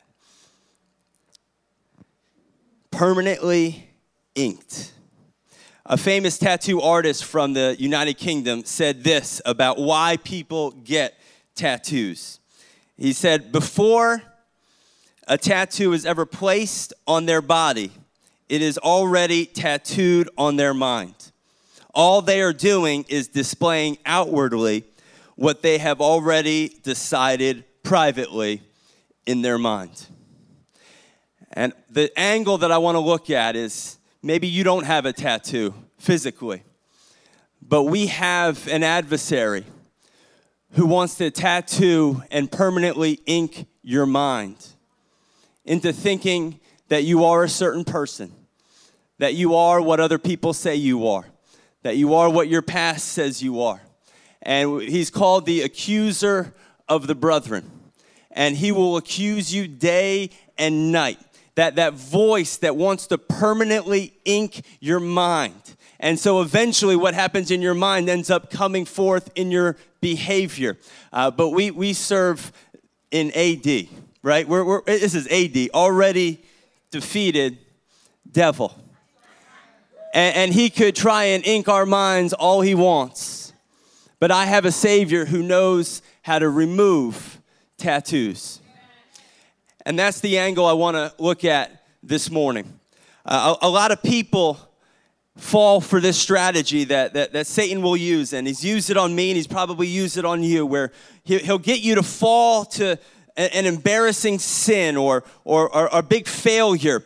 Permanently 2.92 3.90
inked. 4.36 4.94
A 5.86 5.98
famous 5.98 6.38
tattoo 6.38 6.82
artist 6.82 7.25
from 7.25 7.54
the 7.54 7.75
United 7.78 8.18
Kingdom 8.18 8.63
said 8.63 9.04
this 9.04 9.42
about 9.46 9.78
why 9.78 10.18
people 10.24 10.72
get 10.72 11.20
tattoos. 11.56 12.40
He 12.98 13.12
said, 13.12 13.52
Before 13.52 14.22
a 15.28 15.38
tattoo 15.38 15.94
is 15.94 16.06
ever 16.06 16.25
placed 16.25 16.94
on 17.06 17.25
their 17.25 17.42
body, 17.42 17.92
it 18.48 18.62
is 18.62 18.78
already 18.78 19.46
tattooed 19.46 20.30
on 20.38 20.56
their 20.56 20.74
mind. 20.74 21.16
All 21.94 22.22
they 22.22 22.42
are 22.42 22.54
doing 22.54 23.06
is 23.10 23.28
displaying 23.28 23.98
outwardly 24.06 24.84
what 25.36 25.62
they 25.62 25.78
have 25.80 26.02
already 26.02 26.80
decided 26.84 27.63
privately 27.84 28.62
in 29.25 29.42
their 29.42 29.58
mind. 29.58 30.08
And 31.53 31.74
the 31.89 32.12
angle 32.20 32.58
that 32.60 32.72
I 32.72 32.77
want 32.80 32.96
to 32.96 33.00
look 33.00 33.30
at 33.30 33.56
is 33.56 33.98
maybe 34.22 34.48
you 34.48 34.63
don't 34.63 34.86
have 34.86 35.06
a 35.06 35.13
tattoo 35.13 35.74
physically, 35.98 36.63
but 37.62 37.84
we 37.84 38.08
have 38.08 38.68
an 38.68 38.84
adversary 38.84 39.65
who 40.72 40.88
wants 40.88 41.15
to 41.15 41.30
tattoo 41.30 42.24
and 42.32 42.51
permanently 42.51 43.20
ink 43.25 43.68
your 43.84 44.08
mind 44.08 44.68
into 45.65 45.94
thinking 45.94 46.60
that 46.89 47.03
you 47.03 47.24
are 47.24 47.44
a 47.44 47.50
certain 47.50 47.84
person, 47.84 48.34
that 49.20 49.36
you 49.36 49.56
are 49.56 49.82
what 49.82 50.00
other 50.00 50.18
people 50.18 50.53
say 50.53 50.75
you 50.75 51.08
are, 51.08 51.25
that 51.84 51.96
you 51.96 52.15
are 52.15 52.30
what 52.30 52.48
your 52.48 52.63
past 52.63 53.10
says 53.10 53.44
you 53.44 53.62
are. 53.62 53.82
And 54.42 54.82
he's 54.82 55.10
called 55.10 55.46
the 55.46 55.62
accuser 55.62 56.53
of 56.89 57.08
the 57.08 57.15
brethren 57.15 57.70
and 58.34 58.58
he 58.58 58.72
will 58.72 58.98
accuse 58.98 59.54
you 59.54 59.68
day 59.68 60.30
and 60.58 60.92
night. 60.92 61.20
That, 61.56 61.75
that 61.75 61.94
voice 61.94 62.58
that 62.58 62.75
wants 62.75 63.08
to 63.08 63.18
permanently 63.18 64.13
ink 64.25 64.63
your 64.80 65.00
mind. 65.00 65.75
And 66.00 66.20
so 66.20 66.42
eventually, 66.42 66.96
what 66.96 67.13
happens 67.13 67.52
in 67.52 67.62
your 67.62 67.75
mind 67.75 68.10
ends 68.10 68.30
up 68.30 68.50
coming 68.50 68.86
forth 68.86 69.30
in 69.36 69.52
your 69.52 69.78
behavior. 70.02 70.78
Uh, 71.13 71.32
but 71.32 71.50
we, 71.50 71.72
we 71.72 71.94
serve 71.94 72.52
in 73.12 73.32
AD, 73.36 73.88
right? 74.24 74.48
We're, 74.48 74.66
we're, 74.66 74.82
this 74.82 75.13
is 75.13 75.28
AD, 75.28 75.70
already 75.74 76.44
defeated 76.90 77.60
devil. 78.30 78.75
And, 80.13 80.36
and 80.36 80.54
he 80.54 80.70
could 80.70 80.96
try 80.96 81.25
and 81.25 81.46
ink 81.46 81.70
our 81.70 81.86
minds 81.86 82.34
all 82.34 82.62
he 82.62 82.75
wants. 82.75 83.54
But 84.20 84.32
I 84.32 84.46
have 84.46 84.66
a 84.66 84.72
Savior 84.72 85.25
who 85.25 85.44
knows 85.44 86.02
how 86.24 86.40
to 86.40 86.50
remove 86.50 87.33
tattoos. 87.84 88.62
And 89.86 90.00
that's 90.00 90.22
the 90.22 90.38
angle 90.38 90.66
I 90.66 90.72
want 90.72 90.96
to 90.96 91.13
look 91.22 91.44
at 91.44 91.84
this 92.02 92.32
morning. 92.32 92.80
Uh, 93.25 93.56
a, 93.62 93.68
a, 93.68 93.70
lot 93.70 93.92
of 93.92 94.02
people 94.02 94.58
fall 95.36 95.82
for 95.82 96.00
this 96.00 96.18
strategy 96.18 96.86
that, 96.86 97.13
that, 97.13 97.34
that, 97.34 97.46
Satan 97.46 97.82
will 97.82 97.98
use, 97.98 98.32
and 98.32 98.48
he's 98.48 98.63
used 98.63 98.90
it 98.90 98.96
on 98.96 99.13
me, 99.13 99.32
and 99.32 99.36
he's 99.36 99.48
probably 99.48 99.88
used 99.88 100.18
it 100.18 100.24
on 100.24 100.44
you, 100.44 100.66
where 100.66 100.94
he, 101.25 101.40
will 101.46 101.58
get 101.58 101.82
you 101.82 101.96
to 101.96 102.04
fall 102.04 102.63
to 102.63 102.98
an 103.36 103.66
embarrassing 103.66 104.40
sin 104.40 104.96
or, 104.96 105.25
or, 105.44 105.94
or, 105.94 106.02
big 106.02 106.28
failure. 106.28 107.04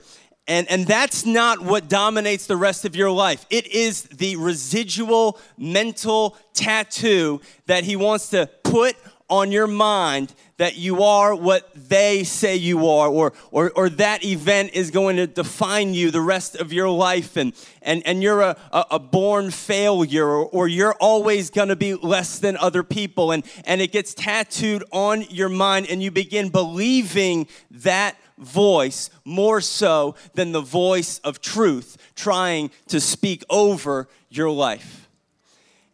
And, 0.48 0.70
and 0.70 0.86
that's 0.86 1.26
not 1.26 1.62
what 1.62 1.90
dominates 1.90 2.46
the 2.46 2.58
rest 2.58 2.86
of 2.86 2.96
your 2.96 3.10
life. 3.10 3.48
It 3.50 3.66
is 3.68 4.04
the 4.04 4.36
residual 4.36 5.40
mental 5.58 6.38
tattoo 6.54 7.42
that 7.66 7.84
he 7.84 7.96
wants 7.96 8.30
to 8.30 8.48
put 8.64 8.96
on 9.30 9.52
your 9.52 9.68
mind 9.68 10.34
that 10.58 10.78
you 10.78 11.04
are 11.04 11.36
what 11.36 11.70
they 11.76 12.24
say 12.24 12.56
you 12.56 12.88
are, 12.88 13.10
or, 13.10 13.34
or, 13.52 13.72
or 13.76 13.90
that 13.90 14.24
event 14.24 14.72
is 14.74 14.90
going 14.90 15.18
to 15.18 15.28
define 15.28 15.94
you 15.94 16.10
the 16.10 16.22
rest 16.22 16.56
of 16.56 16.74
your 16.74 16.90
life, 16.90 17.38
and, 17.38 17.54
and, 17.82 18.02
and 18.08 18.24
you're 18.24 18.42
a, 18.42 18.58
a 18.72 18.98
born 18.98 19.52
failure, 19.52 20.28
or, 20.28 20.46
or 20.46 20.68
you're 20.68 20.96
always 20.96 21.50
going 21.50 21.68
to 21.68 21.76
be 21.76 21.94
less 21.94 22.40
than 22.40 22.58
other 22.58 22.84
people, 22.84 23.32
and, 23.32 23.46
and 23.66 23.82
it 23.82 23.92
gets 23.92 24.14
tattooed 24.14 24.84
on 24.92 25.22
your 25.24 25.50
mind, 25.50 25.88
and 25.90 26.02
you 26.02 26.10
begin 26.10 26.50
believing 26.50 27.48
that 27.70 28.18
voice 28.38 29.10
more 29.26 29.62
so 29.62 30.16
than 30.34 30.52
the 30.52 30.62
voice 30.62 31.20
of 31.20 31.42
truth 31.42 31.98
trying 32.16 32.72
to 32.88 33.00
speak 33.00 33.44
over 33.50 34.08
your 34.30 34.50
life. 34.50 35.10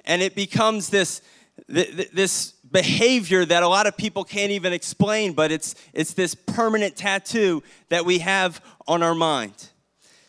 And 0.05 0.21
it 0.21 0.35
becomes 0.35 0.89
this, 0.89 1.21
this 1.67 2.53
behavior 2.73 3.45
that 3.45 3.63
a 3.63 3.67
lot 3.67 3.87
of 3.87 3.95
people 3.95 4.25
can't 4.25 4.51
even 4.51 4.73
explain, 4.73 5.31
but 5.31 5.51
it's, 5.51 5.75
it's 5.93 6.13
this 6.13 6.35
permanent 6.35 6.97
tattoo 6.97 7.63
that 7.87 8.03
we 8.03 8.19
have 8.19 8.59
on 8.87 9.01
our 9.01 9.15
mind. 9.15 9.69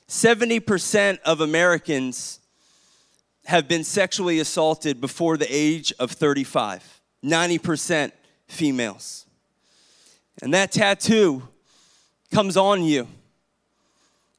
70% 0.06 1.18
of 1.22 1.40
Americans 1.40 2.38
have 3.46 3.66
been 3.66 3.82
sexually 3.82 4.38
assaulted 4.38 5.00
before 5.00 5.36
the 5.36 5.46
age 5.48 5.92
of 5.98 6.12
35, 6.12 7.00
90% 7.24 8.12
females. 8.46 9.26
And 10.42 10.52
that 10.54 10.70
tattoo 10.70 11.42
comes 12.32 12.56
on 12.56 12.84
you, 12.84 13.08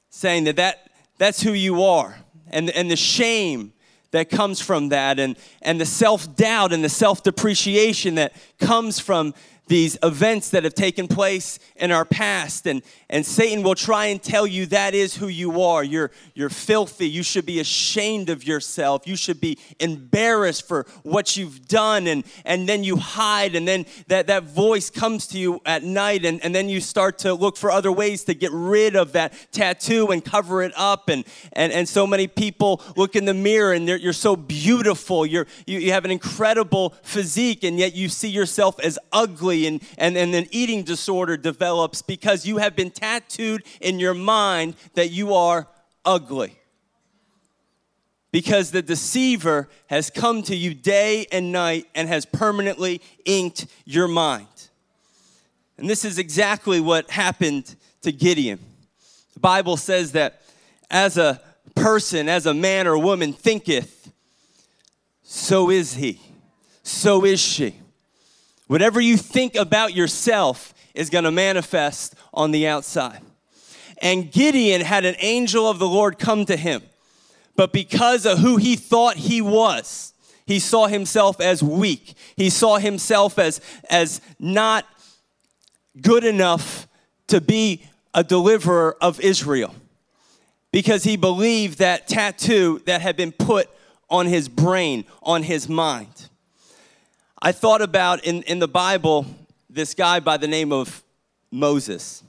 saying 0.09 0.45
that, 0.45 0.55
that 0.57 0.91
that's 1.17 1.41
who 1.41 1.51
you 1.53 1.83
are. 1.83 2.17
And, 2.51 2.69
and 2.69 2.89
the 2.89 2.95
shame 2.95 3.73
that 4.15 4.29
comes 4.29 4.61
from 4.61 4.89
that, 4.89 5.19
and, 5.19 5.37
and 5.61 5.79
the 5.79 5.85
self 5.85 6.35
doubt 6.35 6.73
and 6.73 6.83
the 6.83 6.89
self 6.89 7.23
depreciation 7.23 8.15
that 8.15 8.33
comes 8.59 8.99
from 8.99 9.33
these 9.67 9.97
events 10.03 10.49
that 10.51 10.63
have 10.63 10.75
taken 10.75 11.07
place 11.07 11.59
in 11.75 11.91
our 11.91 12.05
past. 12.05 12.67
And, 12.67 12.83
and 13.09 13.25
Satan 13.25 13.63
will 13.63 13.75
try 13.75 14.07
and 14.07 14.21
tell 14.21 14.45
you 14.45 14.67
that 14.67 14.93
is 14.93 15.15
who 15.15 15.27
you 15.27 15.61
are. 15.61 15.83
You're, 15.83 16.11
you're 16.33 16.49
filthy. 16.49 17.07
You 17.07 17.23
should 17.23 17.45
be 17.45 17.59
ashamed 17.59 18.29
of 18.29 18.43
yourself. 18.43 19.07
You 19.07 19.15
should 19.15 19.41
be 19.41 19.57
embarrassed 19.79 20.67
for 20.67 20.85
what 21.03 21.35
you've 21.35 21.67
done. 21.67 22.07
And, 22.07 22.23
and 22.43 22.69
then 22.69 22.83
you 22.83 22.97
hide, 22.97 23.55
and 23.55 23.67
then 23.67 23.85
that, 24.07 24.27
that 24.27 24.43
voice 24.43 24.89
comes 24.89 25.27
to 25.27 25.39
you 25.39 25.61
at 25.65 25.83
night, 25.83 26.25
and, 26.25 26.43
and 26.43 26.53
then 26.53 26.69
you 26.69 26.79
start 26.79 27.17
to 27.19 27.33
look 27.33 27.57
for 27.57 27.71
other 27.71 27.91
ways 27.91 28.23
to 28.25 28.33
get 28.33 28.51
rid 28.51 28.95
of 28.95 29.13
that 29.13 29.33
tattoo 29.51 30.11
and 30.11 30.23
cover 30.23 30.61
it 30.61 30.73
up. 30.75 31.09
And, 31.09 31.23
and, 31.53 31.71
and 31.71 31.89
so 31.89 32.05
many 32.05 32.27
people 32.27 32.81
look 32.95 33.15
in 33.15 33.25
the 33.25 33.33
mirror 33.33 33.73
and 33.73 33.87
you're 33.87 34.13
so 34.13 34.35
beautiful. 34.35 35.25
You're, 35.25 35.47
you, 35.65 35.79
you 35.79 35.91
have 35.91 36.05
an 36.05 36.11
incredible 36.11 36.93
physique, 37.01 37.63
and 37.63 37.79
yet 37.79 37.95
you 37.95 38.09
see 38.09 38.29
yourself 38.29 38.79
as 38.79 38.99
ugly 39.11 39.54
and, 39.63 39.81
and, 39.97 40.17
and 40.17 40.35
an 40.35 40.47
eating 40.51 40.83
disorder 40.83 41.37
develops 41.37 42.01
because 42.01 42.45
you 42.45 42.57
have 42.57 42.75
been 42.75 42.91
tattooed 42.91 43.63
in 43.79 43.99
your 43.99 44.13
mind 44.13 44.75
that 44.93 45.11
you 45.11 45.33
are 45.33 45.67
ugly. 46.03 46.57
Because 48.31 48.71
the 48.71 48.81
deceiver 48.81 49.69
has 49.87 50.09
come 50.09 50.43
to 50.43 50.55
you 50.55 50.73
day 50.73 51.25
and 51.31 51.51
night 51.51 51.87
and 51.95 52.09
has 52.09 52.25
permanently 52.25 53.01
inked 53.23 53.65
your 53.85 54.07
mind. 54.07 54.47
And 55.77 55.89
this 55.89 56.05
is 56.05 56.17
exactly 56.17 56.79
what 56.79 57.09
happened 57.09 57.75
to 58.01 58.11
Gideon. 58.11 58.59
The 59.33 59.39
Bible 59.39 59.77
says 59.77 60.13
that 60.13 60.41
as 60.89 61.17
a 61.17 61.41
person, 61.75 62.29
as 62.29 62.45
a 62.45 62.53
man 62.53 62.87
or 62.87 62.97
woman 62.97 63.33
thinketh, 63.33 64.11
so 65.23 65.69
is 65.69 65.93
he, 65.93 66.21
so 66.83 67.25
is 67.25 67.39
she. 67.39 67.75
Whatever 68.67 68.99
you 68.99 69.17
think 69.17 69.55
about 69.55 69.93
yourself 69.93 70.73
is 70.93 71.09
going 71.09 71.23
to 71.23 71.31
manifest 71.31 72.15
on 72.33 72.51
the 72.51 72.67
outside. 72.67 73.21
And 74.01 74.31
Gideon 74.31 74.81
had 74.81 75.05
an 75.05 75.15
angel 75.19 75.69
of 75.69 75.79
the 75.79 75.87
Lord 75.87 76.17
come 76.17 76.45
to 76.45 76.57
him. 76.57 76.81
But 77.55 77.71
because 77.71 78.25
of 78.25 78.39
who 78.39 78.57
he 78.57 78.75
thought 78.75 79.15
he 79.17 79.41
was, 79.41 80.13
he 80.45 80.59
saw 80.59 80.87
himself 80.87 81.39
as 81.39 81.63
weak. 81.63 82.15
He 82.35 82.49
saw 82.49 82.77
himself 82.77 83.39
as, 83.39 83.61
as 83.89 84.21
not 84.39 84.85
good 86.01 86.23
enough 86.23 86.87
to 87.27 87.39
be 87.41 87.83
a 88.13 88.23
deliverer 88.23 88.97
of 89.01 89.19
Israel. 89.21 89.73
Because 90.71 91.03
he 91.03 91.15
believed 91.15 91.79
that 91.79 92.07
tattoo 92.07 92.81
that 92.85 93.01
had 93.01 93.15
been 93.15 93.31
put 93.31 93.69
on 94.09 94.25
his 94.25 94.49
brain, 94.49 95.05
on 95.23 95.43
his 95.43 95.69
mind. 95.69 96.29
I 97.41 97.51
thought 97.51 97.81
about 97.81 98.23
in, 98.25 98.43
in 98.43 98.59
the 98.59 98.67
Bible 98.67 99.25
this 99.69 99.93
guy 99.93 100.19
by 100.19 100.37
the 100.37 100.47
name 100.47 100.71
of 100.71 101.03
Moses. 101.51 102.23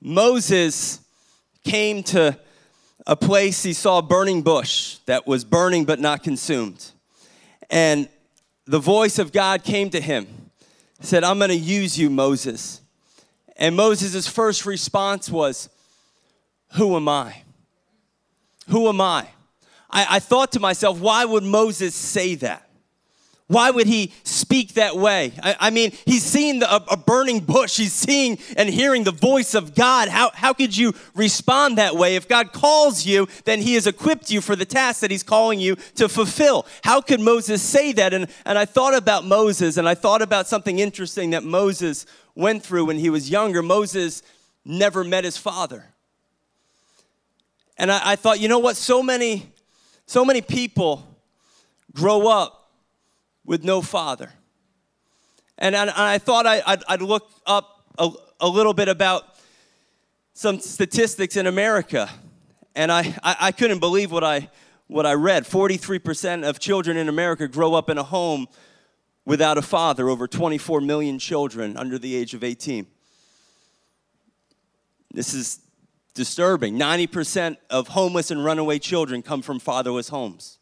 Moses 0.00 1.00
came 1.64 2.02
to 2.04 2.38
a 3.06 3.16
place, 3.16 3.62
he 3.62 3.72
saw 3.72 3.98
a 3.98 4.02
burning 4.02 4.42
bush 4.42 4.98
that 5.06 5.26
was 5.26 5.44
burning 5.44 5.84
but 5.84 5.98
not 5.98 6.22
consumed. 6.22 6.90
And 7.70 8.08
the 8.66 8.78
voice 8.78 9.18
of 9.18 9.32
God 9.32 9.64
came 9.64 9.90
to 9.90 10.00
him, 10.00 10.26
said, 11.00 11.24
I'm 11.24 11.38
gonna 11.38 11.54
use 11.54 11.98
you, 11.98 12.10
Moses. 12.10 12.80
And 13.56 13.74
Moses' 13.74 14.28
first 14.28 14.66
response 14.66 15.30
was, 15.30 15.68
Who 16.74 16.96
am 16.96 17.08
I? 17.08 17.42
Who 18.68 18.88
am 18.88 19.00
I? 19.00 19.28
I, 19.90 20.06
I 20.10 20.18
thought 20.20 20.52
to 20.52 20.60
myself, 20.60 20.98
why 20.98 21.24
would 21.24 21.42
Moses 21.42 21.94
say 21.94 22.34
that? 22.36 22.68
Why 23.52 23.70
would 23.70 23.86
he 23.86 24.14
speak 24.24 24.74
that 24.74 24.96
way? 24.96 25.34
I, 25.42 25.56
I 25.60 25.70
mean, 25.70 25.92
he's 26.06 26.24
seeing 26.24 26.60
the, 26.60 26.74
a, 26.74 26.82
a, 26.92 26.96
burning 26.96 27.40
bush. 27.40 27.76
He's 27.76 27.92
seeing 27.92 28.38
and 28.56 28.66
hearing 28.66 29.04
the 29.04 29.12
voice 29.12 29.52
of 29.52 29.74
God. 29.74 30.08
How, 30.08 30.30
how 30.32 30.54
could 30.54 30.74
you 30.74 30.94
respond 31.14 31.76
that 31.76 31.94
way? 31.94 32.16
If 32.16 32.28
God 32.28 32.54
calls 32.54 33.04
you, 33.04 33.28
then 33.44 33.60
he 33.60 33.74
has 33.74 33.86
equipped 33.86 34.30
you 34.30 34.40
for 34.40 34.56
the 34.56 34.64
task 34.64 35.02
that 35.02 35.10
he's 35.10 35.22
calling 35.22 35.60
you 35.60 35.76
to 35.96 36.08
fulfill. 36.08 36.64
How 36.82 37.02
could 37.02 37.20
Moses 37.20 37.60
say 37.60 37.92
that? 37.92 38.14
And, 38.14 38.26
and 38.46 38.56
I 38.56 38.64
thought 38.64 38.94
about 38.94 39.26
Moses, 39.26 39.76
and 39.76 39.86
I 39.86 39.96
thought 39.96 40.22
about 40.22 40.48
something 40.48 40.78
interesting 40.78 41.30
that 41.30 41.44
Moses 41.44 42.06
went 42.34 42.62
through 42.62 42.86
when 42.86 42.98
he 42.98 43.10
was 43.10 43.28
younger. 43.28 43.62
Moses 43.62 44.22
never 44.64 45.04
met 45.04 45.24
his 45.24 45.36
father. 45.36 45.84
And 47.76 47.92
I, 47.92 48.12
I 48.12 48.16
thought, 48.16 48.40
you 48.40 48.48
know 48.48 48.60
what? 48.60 48.78
So 48.78 49.02
many, 49.02 49.52
so 50.06 50.24
many 50.24 50.40
people 50.40 51.06
grow 51.92 52.28
up 52.28 52.60
with 53.44 53.64
no 53.64 53.82
father. 53.82 54.32
And 55.58 55.76
I, 55.76 55.82
and 55.82 55.90
I 55.90 56.18
thought 56.18 56.46
I, 56.46 56.62
would 56.66 56.82
I'd 56.88 57.02
look 57.02 57.30
up 57.46 57.84
a, 57.98 58.10
a, 58.40 58.48
little 58.48 58.74
bit 58.74 58.88
about 58.88 59.24
some 60.32 60.60
statistics 60.60 61.36
in 61.36 61.46
America. 61.46 62.08
And 62.74 62.90
I, 62.90 63.14
I, 63.22 63.36
I 63.40 63.52
couldn't 63.52 63.78
believe 63.78 64.10
what 64.10 64.24
I, 64.24 64.48
what 64.86 65.06
I 65.06 65.14
read. 65.14 65.44
43% 65.44 66.48
of 66.48 66.58
children 66.58 66.96
in 66.96 67.08
America 67.08 67.46
grow 67.48 67.74
up 67.74 67.90
in 67.90 67.98
a 67.98 68.02
home 68.02 68.48
without 69.24 69.58
a 69.58 69.62
father, 69.62 70.08
over 70.08 70.26
24 70.26 70.80
million 70.80 71.18
children 71.18 71.76
under 71.76 71.98
the 71.98 72.16
age 72.16 72.34
of 72.34 72.42
18. 72.42 72.86
This 75.12 75.34
is 75.34 75.60
disturbing. 76.14 76.78
90% 76.78 77.56
of 77.70 77.88
homeless 77.88 78.30
and 78.30 78.44
runaway 78.44 78.78
children 78.78 79.22
come 79.22 79.42
from 79.42 79.58
fatherless 79.58 80.08
homes. 80.08 80.58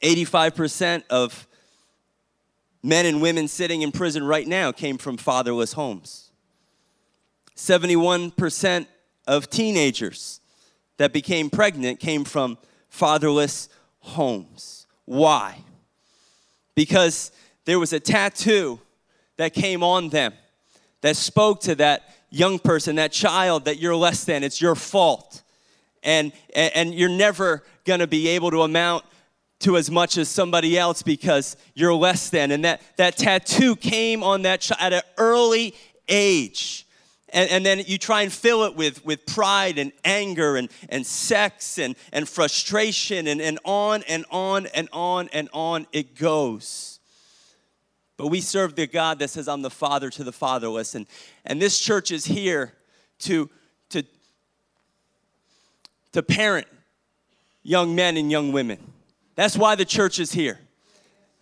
85% 0.00 1.04
of 1.10 1.46
men 2.84 3.06
and 3.06 3.22
women 3.22 3.48
sitting 3.48 3.80
in 3.80 3.90
prison 3.90 4.22
right 4.22 4.46
now 4.46 4.70
came 4.70 4.98
from 4.98 5.16
fatherless 5.16 5.72
homes. 5.72 6.30
71% 7.56 8.86
of 9.26 9.48
teenagers 9.48 10.40
that 10.98 11.10
became 11.10 11.48
pregnant 11.48 11.98
came 11.98 12.24
from 12.24 12.58
fatherless 12.90 13.70
homes. 14.00 14.86
Why? 15.06 15.64
Because 16.74 17.32
there 17.64 17.78
was 17.78 17.94
a 17.94 18.00
tattoo 18.00 18.78
that 19.38 19.54
came 19.54 19.82
on 19.82 20.10
them 20.10 20.34
that 21.00 21.16
spoke 21.16 21.62
to 21.62 21.74
that 21.76 22.14
young 22.28 22.58
person, 22.58 22.96
that 22.96 23.12
child, 23.12 23.64
that 23.64 23.78
you're 23.78 23.96
less 23.96 24.24
than, 24.24 24.44
it's 24.44 24.60
your 24.60 24.74
fault. 24.74 25.42
And, 26.02 26.32
and 26.54 26.94
you're 26.94 27.08
never 27.08 27.62
gonna 27.86 28.06
be 28.06 28.28
able 28.28 28.50
to 28.50 28.60
amount 28.60 29.06
to 29.64 29.78
as 29.78 29.90
much 29.90 30.18
as 30.18 30.28
somebody 30.28 30.78
else 30.78 31.02
because 31.02 31.56
you're 31.74 31.94
less 31.94 32.28
than. 32.28 32.50
And 32.50 32.64
that, 32.66 32.82
that 32.96 33.16
tattoo 33.16 33.76
came 33.76 34.22
on 34.22 34.42
that 34.42 34.60
child 34.60 34.78
at 34.80 34.92
an 34.92 35.02
early 35.16 35.74
age. 36.06 36.86
And, 37.30 37.50
and, 37.50 37.66
then 37.66 37.82
you 37.86 37.96
try 37.96 38.22
and 38.22 38.32
fill 38.32 38.64
it 38.64 38.76
with, 38.76 39.04
with 39.06 39.24
pride 39.24 39.78
and 39.78 39.90
anger 40.04 40.56
and, 40.56 40.70
and 40.90 41.04
sex 41.04 41.78
and, 41.78 41.96
and 42.12 42.28
frustration 42.28 43.26
and, 43.26 43.40
and 43.40 43.58
on 43.64 44.04
and 44.06 44.26
on 44.30 44.66
and 44.66 44.88
on 44.92 45.28
and 45.32 45.48
on 45.52 45.86
it 45.92 46.14
goes. 46.14 47.00
But 48.18 48.28
we 48.28 48.40
serve 48.42 48.76
the 48.76 48.86
God 48.86 49.18
that 49.18 49.30
says, 49.30 49.48
I'm 49.48 49.62
the 49.62 49.70
father 49.70 50.10
to 50.10 50.22
the 50.22 50.30
fatherless. 50.30 50.94
And, 50.94 51.06
and 51.44 51.60
this 51.60 51.80
church 51.80 52.12
is 52.12 52.26
here 52.26 52.74
to, 53.20 53.50
to, 53.88 54.04
to 56.12 56.22
parent 56.22 56.68
young 57.62 57.96
men 57.96 58.18
and 58.18 58.30
young 58.30 58.52
women 58.52 58.93
that's 59.34 59.56
why 59.56 59.74
the 59.74 59.84
church 59.84 60.18
is 60.18 60.32
here. 60.32 60.58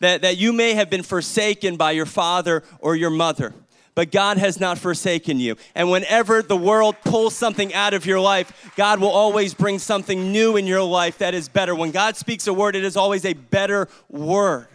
That, 0.00 0.22
that 0.22 0.36
you 0.36 0.52
may 0.52 0.74
have 0.74 0.90
been 0.90 1.02
forsaken 1.02 1.76
by 1.76 1.92
your 1.92 2.06
father 2.06 2.64
or 2.80 2.96
your 2.96 3.10
mother, 3.10 3.54
but 3.94 4.10
God 4.10 4.36
has 4.36 4.58
not 4.58 4.78
forsaken 4.78 5.38
you. 5.38 5.56
And 5.74 5.90
whenever 5.90 6.42
the 6.42 6.56
world 6.56 6.96
pulls 7.04 7.36
something 7.36 7.72
out 7.72 7.94
of 7.94 8.04
your 8.04 8.18
life, 8.18 8.72
God 8.74 9.00
will 9.00 9.10
always 9.10 9.54
bring 9.54 9.78
something 9.78 10.32
new 10.32 10.56
in 10.56 10.66
your 10.66 10.82
life 10.82 11.18
that 11.18 11.34
is 11.34 11.48
better. 11.48 11.74
When 11.74 11.92
God 11.92 12.16
speaks 12.16 12.48
a 12.48 12.52
word, 12.52 12.74
it 12.74 12.84
is 12.84 12.96
always 12.96 13.24
a 13.24 13.34
better 13.34 13.88
word. 14.08 14.66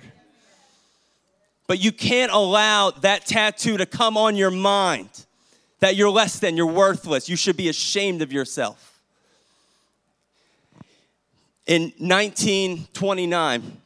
But 1.67 1.80
you 1.80 1.91
can't 1.91 2.32
allow 2.32 2.91
that 2.91 3.25
tattoo 3.25 3.75
to 3.77 3.86
come 3.86 4.15
on 4.15 4.38
your 4.38 4.51
mind 4.51 5.10
that 5.80 5.95
you're 5.95 6.10
less 6.10 6.39
than, 6.39 6.58
you're 6.58 6.65
worthless, 6.65 7.30
you 7.30 7.36
should 7.36 7.58
be 7.58 7.69
ashamed 7.69 8.21
of 8.21 8.32
yourself. 8.32 8.96
In 11.67 11.93
1929, 11.97 13.82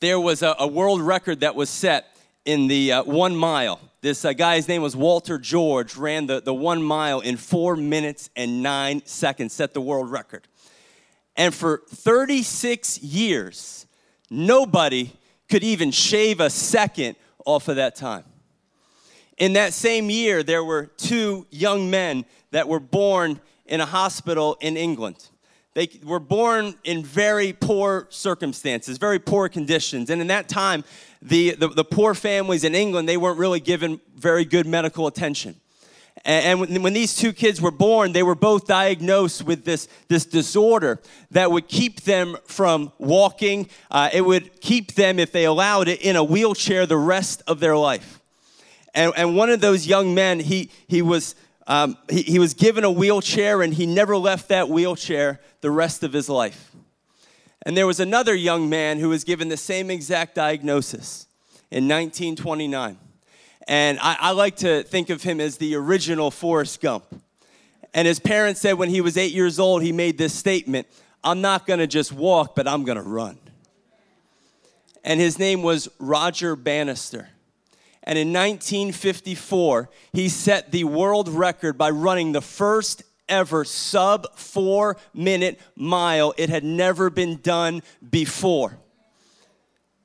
there 0.00 0.18
was 0.18 0.42
a, 0.42 0.54
a 0.58 0.66
world 0.66 1.02
record 1.02 1.40
that 1.40 1.54
was 1.54 1.68
set 1.68 2.16
in 2.44 2.68
the 2.68 2.92
uh, 2.92 3.02
one 3.04 3.36
mile 3.36 3.80
this 4.02 4.24
uh, 4.24 4.32
guy, 4.32 4.56
his 4.56 4.66
name 4.66 4.82
was 4.82 4.96
Walter 4.96 5.38
George, 5.38 5.96
ran 5.96 6.26
the, 6.26 6.42
the 6.42 6.52
one 6.52 6.82
mile 6.82 7.20
in 7.20 7.36
four 7.36 7.76
minutes 7.76 8.30
and 8.34 8.60
nine 8.60 9.00
seconds, 9.06 9.52
set 9.52 9.74
the 9.74 9.80
world 9.80 10.10
record. 10.10 10.48
And 11.36 11.54
for 11.54 11.82
36 11.88 13.00
years, 13.00 13.86
nobody 14.28 15.12
could 15.48 15.62
even 15.62 15.92
shave 15.92 16.40
a 16.40 16.50
second 16.50 17.14
off 17.46 17.68
of 17.68 17.76
that 17.76 17.94
time. 17.94 18.24
In 19.38 19.52
that 19.52 19.72
same 19.72 20.10
year, 20.10 20.42
there 20.42 20.64
were 20.64 20.86
two 20.86 21.46
young 21.50 21.88
men 21.88 22.24
that 22.50 22.66
were 22.66 22.80
born 22.80 23.40
in 23.66 23.80
a 23.80 23.86
hospital 23.86 24.56
in 24.60 24.76
England. 24.76 25.28
They 25.74 25.88
were 26.04 26.20
born 26.20 26.74
in 26.84 27.02
very 27.02 27.54
poor 27.54 28.06
circumstances, 28.10 28.98
very 28.98 29.18
poor 29.18 29.48
conditions. 29.48 30.10
And 30.10 30.20
in 30.20 30.26
that 30.26 30.48
time, 30.48 30.84
the, 31.22 31.52
the, 31.52 31.68
the 31.68 31.84
poor 31.84 32.14
families 32.14 32.64
in 32.64 32.74
England, 32.74 33.08
they 33.08 33.16
weren't 33.16 33.38
really 33.38 33.60
given 33.60 34.00
very 34.14 34.44
good 34.44 34.66
medical 34.66 35.06
attention. 35.06 35.56
And 36.24 36.60
when, 36.82 36.92
these 36.92 37.16
two 37.16 37.32
kids 37.32 37.60
were 37.60 37.70
born, 37.70 38.12
they 38.12 38.22
were 38.22 38.34
both 38.34 38.66
diagnosed 38.66 39.44
with 39.44 39.64
this, 39.64 39.88
this 40.08 40.24
disorder 40.24 41.00
that 41.30 41.50
would 41.50 41.68
keep 41.68 42.02
them 42.02 42.36
from 42.44 42.92
walking. 42.98 43.68
Uh, 43.90 44.10
it 44.12 44.20
would 44.20 44.60
keep 44.60 44.92
them, 44.92 45.18
if 45.18 45.32
they 45.32 45.44
allowed 45.44 45.88
it, 45.88 46.00
in 46.00 46.14
a 46.14 46.22
wheelchair 46.22 46.86
the 46.86 46.98
rest 46.98 47.42
of 47.48 47.60
their 47.60 47.76
life. 47.76 48.20
And, 48.94 49.12
and 49.16 49.34
one 49.34 49.50
of 49.50 49.60
those 49.60 49.86
young 49.86 50.14
men, 50.14 50.38
he, 50.38 50.70
he, 50.86 51.02
was, 51.02 51.34
um, 51.66 51.96
he, 52.08 52.22
he 52.22 52.38
was 52.38 52.54
given 52.54 52.84
a 52.84 52.90
wheelchair 52.90 53.62
and 53.62 53.72
he 53.74 53.86
never 53.86 54.16
left 54.16 54.48
that 54.48 54.68
wheelchair 54.68 55.40
the 55.60 55.70
rest 55.70 56.02
of 56.02 56.12
his 56.12 56.28
life. 56.28 56.72
And 57.64 57.76
there 57.76 57.86
was 57.86 58.00
another 58.00 58.34
young 58.34 58.68
man 58.68 58.98
who 58.98 59.08
was 59.08 59.24
given 59.24 59.48
the 59.48 59.56
same 59.56 59.90
exact 59.90 60.34
diagnosis 60.34 61.26
in 61.70 61.84
1929. 61.84 62.98
And 63.68 63.98
I, 64.00 64.16
I, 64.18 64.30
like 64.32 64.56
to 64.56 64.82
think 64.82 65.08
of 65.10 65.22
him 65.22 65.40
as 65.40 65.58
the 65.58 65.76
original 65.76 66.32
Forrest 66.32 66.80
Gump. 66.80 67.04
And 67.94 68.08
his 68.08 68.18
parents 68.18 68.60
said 68.60 68.72
when 68.72 68.90
he 68.90 69.00
was 69.00 69.16
eight 69.16 69.32
years 69.32 69.60
old, 69.60 69.82
he 69.82 69.92
made 69.92 70.18
this 70.18 70.34
statement 70.34 70.88
I'm 71.24 71.40
not 71.40 71.66
gonna 71.66 71.86
just 71.86 72.12
walk, 72.12 72.56
but 72.56 72.66
I'm 72.66 72.82
gonna 72.82 73.02
run. 73.02 73.38
And 75.04 75.20
his 75.20 75.38
name 75.38 75.62
was 75.62 75.88
Roger 76.00 76.56
Bannister. 76.56 77.28
And 78.04 78.18
in 78.18 78.32
1954, 78.32 79.88
he 80.12 80.28
set 80.28 80.72
the 80.72 80.84
world 80.84 81.28
record 81.28 81.78
by 81.78 81.90
running 81.90 82.32
the 82.32 82.40
first 82.40 83.04
ever 83.28 83.64
sub 83.64 84.26
four 84.36 84.96
minute 85.14 85.60
mile. 85.76 86.34
It 86.36 86.50
had 86.50 86.64
never 86.64 87.10
been 87.10 87.40
done 87.40 87.82
before. 88.08 88.78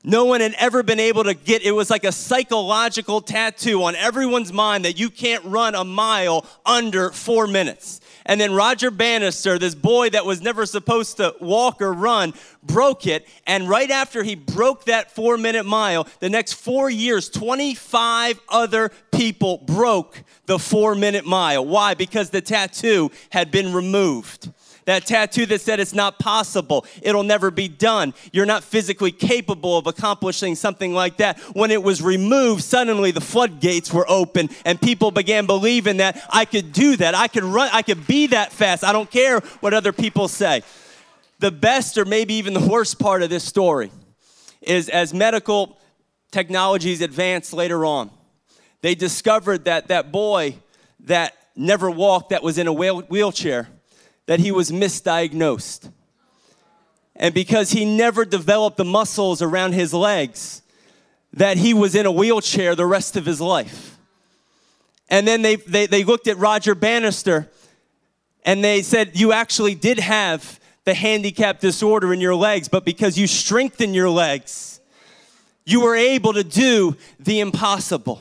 No 0.04 0.26
one 0.26 0.40
had 0.40 0.54
ever 0.58 0.82
been 0.82 1.00
able 1.00 1.24
to 1.24 1.34
get 1.34 1.62
it 1.62 1.72
was 1.72 1.90
like 1.90 2.04
a 2.04 2.12
psychological 2.12 3.20
tattoo 3.20 3.82
on 3.82 3.96
everyone's 3.96 4.52
mind 4.52 4.84
that 4.84 4.98
you 4.98 5.10
can't 5.10 5.44
run 5.44 5.74
a 5.74 5.84
mile 5.84 6.46
under 6.64 7.10
four 7.10 7.46
minutes. 7.46 8.00
And 8.28 8.38
then 8.38 8.52
Roger 8.52 8.90
Bannister, 8.90 9.58
this 9.58 9.74
boy 9.74 10.10
that 10.10 10.26
was 10.26 10.42
never 10.42 10.66
supposed 10.66 11.16
to 11.16 11.34
walk 11.40 11.80
or 11.80 11.92
run, 11.94 12.34
broke 12.62 13.06
it. 13.06 13.26
And 13.46 13.66
right 13.66 13.90
after 13.90 14.22
he 14.22 14.34
broke 14.34 14.84
that 14.84 15.10
four 15.10 15.38
minute 15.38 15.64
mile, 15.64 16.06
the 16.20 16.28
next 16.28 16.52
four 16.52 16.90
years, 16.90 17.30
25 17.30 18.38
other 18.50 18.90
people 19.12 19.56
broke 19.56 20.22
the 20.44 20.58
four 20.58 20.94
minute 20.94 21.24
mile. 21.24 21.64
Why? 21.64 21.94
Because 21.94 22.28
the 22.28 22.42
tattoo 22.42 23.10
had 23.30 23.50
been 23.50 23.72
removed. 23.72 24.52
That 24.88 25.04
tattoo 25.04 25.44
that 25.44 25.60
said 25.60 25.80
it's 25.80 25.92
not 25.92 26.18
possible, 26.18 26.86
it'll 27.02 27.22
never 27.22 27.50
be 27.50 27.68
done. 27.68 28.14
You're 28.32 28.46
not 28.46 28.64
physically 28.64 29.12
capable 29.12 29.76
of 29.76 29.86
accomplishing 29.86 30.54
something 30.54 30.94
like 30.94 31.18
that. 31.18 31.38
When 31.52 31.70
it 31.70 31.82
was 31.82 32.00
removed, 32.00 32.64
suddenly 32.64 33.10
the 33.10 33.20
floodgates 33.20 33.92
were 33.92 34.06
open 34.08 34.48
and 34.64 34.80
people 34.80 35.10
began 35.10 35.44
believing 35.44 35.98
that 35.98 36.18
I 36.30 36.46
could 36.46 36.72
do 36.72 36.96
that. 36.96 37.14
I 37.14 37.28
could 37.28 37.44
run, 37.44 37.68
I 37.70 37.82
could 37.82 38.06
be 38.06 38.28
that 38.28 38.50
fast. 38.50 38.82
I 38.82 38.94
don't 38.94 39.10
care 39.10 39.40
what 39.60 39.74
other 39.74 39.92
people 39.92 40.26
say. 40.26 40.62
The 41.38 41.50
best 41.50 41.98
or 41.98 42.06
maybe 42.06 42.32
even 42.32 42.54
the 42.54 42.66
worst 42.66 42.98
part 42.98 43.22
of 43.22 43.28
this 43.28 43.44
story 43.44 43.90
is 44.62 44.88
as 44.88 45.12
medical 45.12 45.78
technologies 46.30 47.02
advanced 47.02 47.52
later 47.52 47.84
on, 47.84 48.10
they 48.80 48.94
discovered 48.94 49.66
that 49.66 49.88
that 49.88 50.10
boy 50.10 50.56
that 51.00 51.36
never 51.54 51.90
walked, 51.90 52.30
that 52.30 52.42
was 52.42 52.56
in 52.56 52.66
a 52.66 52.72
wheelchair, 52.72 53.68
that 54.28 54.40
he 54.40 54.52
was 54.52 54.70
misdiagnosed. 54.70 55.90
And 57.16 57.32
because 57.32 57.70
he 57.70 57.86
never 57.86 58.26
developed 58.26 58.76
the 58.76 58.84
muscles 58.84 59.40
around 59.40 59.72
his 59.72 59.94
legs, 59.94 60.60
that 61.32 61.56
he 61.56 61.72
was 61.72 61.94
in 61.94 62.04
a 62.04 62.12
wheelchair 62.12 62.74
the 62.74 62.84
rest 62.84 63.16
of 63.16 63.24
his 63.24 63.40
life. 63.40 63.96
And 65.08 65.26
then 65.26 65.40
they, 65.40 65.56
they, 65.56 65.86
they 65.86 66.04
looked 66.04 66.28
at 66.28 66.36
Roger 66.36 66.74
Bannister 66.74 67.48
and 68.44 68.62
they 68.62 68.82
said, 68.82 69.18
You 69.18 69.32
actually 69.32 69.74
did 69.74 69.98
have 69.98 70.60
the 70.84 70.92
handicap 70.92 71.60
disorder 71.60 72.12
in 72.12 72.20
your 72.20 72.34
legs, 72.34 72.68
but 72.68 72.84
because 72.84 73.16
you 73.16 73.26
strengthened 73.26 73.94
your 73.94 74.10
legs, 74.10 74.78
you 75.64 75.80
were 75.80 75.96
able 75.96 76.34
to 76.34 76.44
do 76.44 76.98
the 77.18 77.40
impossible. 77.40 78.20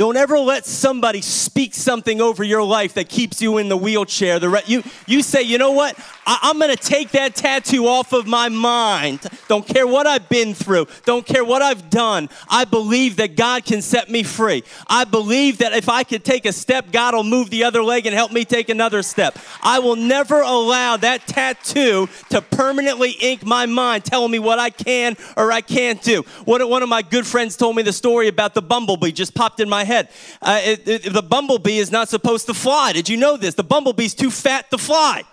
Don't 0.00 0.16
ever 0.16 0.38
let 0.38 0.64
somebody 0.64 1.20
speak 1.20 1.74
something 1.74 2.22
over 2.22 2.42
your 2.42 2.62
life 2.62 2.94
that 2.94 3.10
keeps 3.10 3.42
you 3.42 3.58
in 3.58 3.68
the 3.68 3.76
wheelchair. 3.76 4.38
The 4.38 4.48
re- 4.48 4.62
you, 4.64 4.82
you 5.06 5.22
say, 5.22 5.42
you 5.42 5.58
know 5.58 5.72
what? 5.72 5.94
I, 6.26 6.48
am 6.48 6.58
going 6.58 6.74
to 6.74 6.82
take 6.82 7.10
that 7.10 7.34
tattoo 7.34 7.86
off 7.86 8.14
of 8.14 8.26
my 8.26 8.48
mind. 8.48 9.20
Don't 9.46 9.66
care 9.66 9.86
what 9.86 10.06
I've 10.06 10.26
been 10.30 10.54
through. 10.54 10.86
Don't 11.04 11.26
care 11.26 11.44
what 11.44 11.60
I've 11.60 11.90
done. 11.90 12.30
I 12.48 12.64
believe 12.64 13.16
that 13.16 13.36
God 13.36 13.66
can 13.66 13.82
set 13.82 14.08
me 14.08 14.22
free. 14.22 14.64
I 14.86 15.04
believe 15.04 15.58
that 15.58 15.74
if 15.74 15.90
I 15.90 16.02
could 16.02 16.24
take 16.24 16.46
a 16.46 16.52
step, 16.54 16.92
God 16.92 17.14
will 17.14 17.22
move 17.22 17.50
the 17.50 17.64
other 17.64 17.82
leg 17.82 18.06
and 18.06 18.14
help 18.14 18.32
me 18.32 18.46
take 18.46 18.70
another 18.70 19.02
step. 19.02 19.36
I 19.62 19.80
will 19.80 19.96
never 19.96 20.40
allow 20.40 20.96
that 20.96 21.26
tattoo 21.26 22.08
to 22.30 22.40
permanently 22.40 23.10
ink 23.20 23.44
my 23.44 23.66
mind, 23.66 24.06
telling 24.06 24.30
me 24.30 24.38
what 24.38 24.58
I 24.58 24.70
can 24.70 25.18
or 25.36 25.52
I 25.52 25.60
can't 25.60 26.00
do. 26.00 26.22
One, 26.46 26.66
one 26.70 26.82
of 26.82 26.88
my 26.88 27.02
good 27.02 27.26
friends 27.26 27.54
told 27.54 27.76
me 27.76 27.82
the 27.82 27.92
story 27.92 28.28
about 28.28 28.54
the 28.54 28.62
bumblebee, 28.62 29.12
just 29.12 29.34
popped 29.34 29.60
in 29.60 29.68
my 29.68 29.84
head. 29.84 29.89
Uh, 29.90 30.60
it, 30.62 30.88
it, 30.88 31.12
the 31.12 31.22
bumblebee 31.22 31.78
is 31.78 31.90
not 31.90 32.08
supposed 32.08 32.46
to 32.46 32.54
fly. 32.54 32.92
Did 32.92 33.08
you 33.08 33.16
know 33.16 33.36
this? 33.36 33.54
The 33.54 33.64
bumblebee's 33.64 34.14
too 34.14 34.30
fat 34.30 34.70
to 34.70 34.78
fly. 34.78 35.24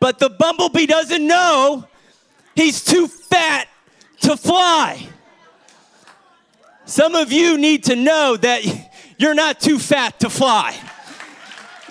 But 0.00 0.18
the 0.18 0.30
bumblebee 0.30 0.86
doesn't 0.86 1.26
know 1.26 1.86
he's 2.56 2.82
too 2.84 3.06
fat 3.06 3.68
to 4.22 4.36
fly. 4.36 5.08
Some 6.84 7.14
of 7.14 7.30
you 7.32 7.56
need 7.58 7.84
to 7.84 7.96
know 7.96 8.36
that 8.36 8.64
you're 9.16 9.34
not 9.34 9.60
too 9.60 9.78
fat 9.78 10.20
to 10.20 10.30
fly. 10.30 10.76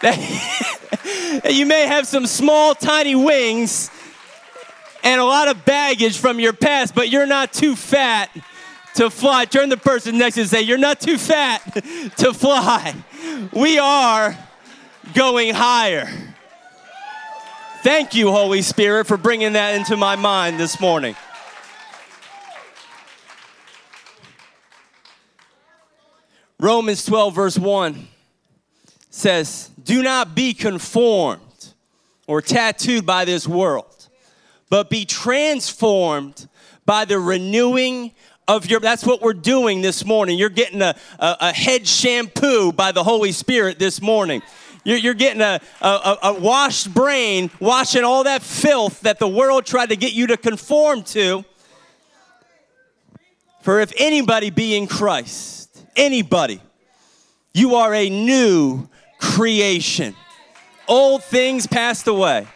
You 1.50 1.66
may 1.66 1.88
have 1.88 2.08
some 2.08 2.28
small, 2.28 2.76
tiny 2.76 3.16
wings 3.16 3.90
and 5.04 5.20
a 5.20 5.24
lot 5.24 5.48
of 5.48 5.66
baggage 5.66 6.18
from 6.18 6.40
your 6.40 6.54
past, 6.54 6.94
but 6.94 7.10
you're 7.10 7.26
not 7.26 7.54
too 7.54 7.76
fat 7.76 8.30
to 8.96 9.10
fly. 9.10 9.46
Turn 9.46 9.70
the 9.70 9.78
person 9.78 10.18
next 10.18 10.36
to 10.36 10.42
you 10.42 10.44
and 10.44 10.50
say, 10.50 10.62
You're 10.62 10.78
not 10.78 11.00
too 11.00 11.18
fat 11.18 11.60
to 12.18 12.34
fly. 12.34 12.96
We 13.54 13.80
are 13.80 14.38
going 15.14 15.54
higher. 15.54 16.10
Thank 17.84 18.14
you, 18.14 18.30
Holy 18.30 18.62
Spirit, 18.62 19.08
for 19.08 19.18
bringing 19.18 19.54
that 19.54 19.76
into 19.76 19.98
my 19.98 20.16
mind 20.16 20.60
this 20.60 20.80
morning. 20.80 21.16
Romans 26.60 27.04
12, 27.06 27.34
verse 27.34 27.58
1 27.58 28.08
says, 29.10 29.72
Do 29.84 30.04
not 30.04 30.36
be 30.36 30.54
conformed 30.54 31.42
or 32.28 32.40
tattooed 32.40 33.04
by 33.04 33.26
this 33.26 33.48
world, 33.48 34.10
but 34.70 34.88
be 34.88 35.04
transformed 35.04 36.48
by 36.86 37.06
the 37.06 37.18
renewing 37.18 38.12
of 38.48 38.70
your 38.70 38.80
that's 38.80 39.06
what 39.06 39.22
we're 39.22 39.34
doing 39.34 39.82
this 39.82 40.06
morning. 40.06 40.38
You're 40.38 40.50
getting 40.50 40.82
a, 40.82 40.96
a, 41.20 41.38
a 41.40 41.54
head 41.54 41.88
shampoo 41.88 42.72
by 42.72 42.92
the 42.92 43.04
holy 43.04 43.32
spirit 43.32 43.80
this 43.80 44.02
morning. 44.02 44.42
You're, 44.84 44.98
you're 44.98 45.14
getting 45.14 45.42
a, 45.42 45.62
a, 45.82 46.18
a 46.24 46.40
washed 46.40 46.94
brain 46.94 47.52
washing 47.60 48.04
all 48.04 48.24
that 48.24 48.42
filth 48.42 49.02
that 49.02 49.20
the 49.20 49.28
world 49.28 49.66
tried 49.66 49.90
to 49.90 49.96
get 49.96 50.14
you 50.14 50.28
to 50.28 50.38
conform 50.38 51.04
to. 51.04 51.46
For 53.62 53.80
if 53.80 53.94
anybody 53.98 54.50
be 54.50 54.76
in 54.76 54.88
christ 54.88 55.62
anybody 55.96 56.62
you 57.54 57.76
are 57.76 57.94
a 57.94 58.10
new 58.10 58.88
creation. 59.20 60.16
Old 60.88 61.24
things 61.24 61.68
passed 61.68 62.08
away. 62.08 62.48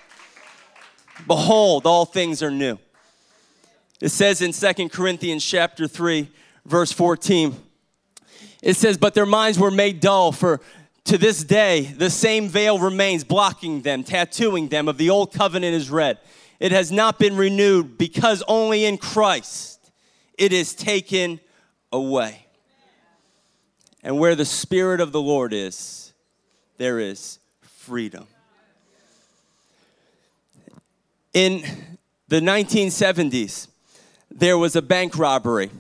Behold 1.28 1.86
all 1.86 2.06
things 2.06 2.42
are 2.42 2.52
new 2.52 2.78
it 4.02 4.10
says 4.10 4.42
in 4.42 4.52
Second 4.54 4.92
Corinthians 4.92 5.44
chapter 5.44 5.88
3, 5.88 6.30
verse 6.66 6.92
14, 6.92 7.56
it 8.62 8.76
says, 8.76 8.98
But 8.98 9.14
their 9.14 9.26
minds 9.26 9.58
were 9.58 9.72
made 9.72 10.00
dull, 10.00 10.32
for 10.32 10.60
to 11.06 11.18
this 11.18 11.44
day 11.44 11.82
the 11.82 12.10
same 12.10 12.50
veil 12.50 12.80
remains, 12.80 13.24
blocking 13.24 13.82
them, 13.82 14.04
tattooing 14.04 14.68
them 14.68 14.88
of 14.88 14.98
the 14.98 15.10
old 15.10 15.32
covenant 15.34 15.76
is 15.76 15.90
read. 15.90 16.20
It 16.60 16.72
has 16.72 16.92
not 16.92 17.20
been 17.20 17.38
renewed 17.38 17.98
because 17.98 18.44
only 18.48 18.86
in 18.86 18.98
Christ 18.98 19.92
it 20.38 20.52
is 20.52 20.74
taken 20.74 21.40
away. 21.92 22.46
And 24.04 24.20
where 24.20 24.36
the 24.36 24.46
Spirit 24.46 25.00
of 25.00 25.12
the 25.12 25.22
Lord 25.22 25.54
is, 25.54 26.14
there 26.78 27.00
is 27.00 27.40
freedom. 27.62 28.28
In 31.34 31.64
the 32.28 32.40
1970s, 32.40 33.68
there 34.36 34.58
was 34.58 34.76
a 34.76 34.82
bank 34.82 35.18
robbery 35.18 35.72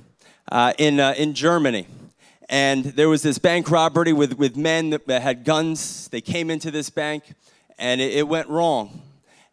uh, 0.49 0.71
in, 0.77 0.99
uh, 0.99 1.13
in 1.17 1.33
Germany. 1.33 1.87
And 2.47 2.85
there 2.85 3.09
was 3.09 3.21
this 3.21 3.37
bank 3.37 3.69
robbery 3.69 4.13
with, 4.13 4.37
with 4.37 4.55
men 4.55 4.91
that 4.91 5.21
had 5.21 5.43
guns. 5.43 6.07
They 6.07 6.21
came 6.21 6.49
into 6.49 6.71
this 6.71 6.89
bank, 6.89 7.33
and 7.77 7.99
it, 7.99 8.13
it 8.13 8.27
went 8.27 8.47
wrong. 8.47 9.01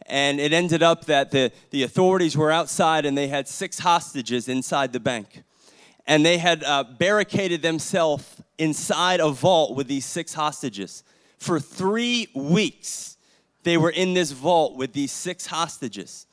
And 0.07 0.39
it 0.39 0.53
ended 0.53 0.83
up 0.83 1.07
that 1.07 1.33
the, 1.33 1.51
the 1.71 1.83
authorities 1.83 2.37
were 2.37 2.53
outside 2.53 3.07
and 3.07 3.17
they 3.17 3.29
had 3.29 3.49
six 3.49 3.79
hostages 3.79 4.49
inside 4.49 4.93
the 4.93 5.01
bank. 5.01 5.43
And 6.07 6.27
they 6.27 6.39
had 6.39 6.63
uh, 6.65 6.85
barricaded 6.85 7.63
themselves 7.63 8.43
inside 8.59 9.21
a 9.21 9.31
vault 9.31 9.75
with 9.75 9.87
these 9.87 10.05
six 10.05 10.35
hostages. 10.35 11.03
For 11.39 11.59
three 11.59 12.29
weeks, 12.35 13.17
they 13.63 13.77
were 13.77 13.91
in 13.91 14.15
this 14.15 14.33
vault 14.33 14.77
with 14.77 14.93
these 14.93 15.13
six 15.13 15.47
hostages 15.47 16.27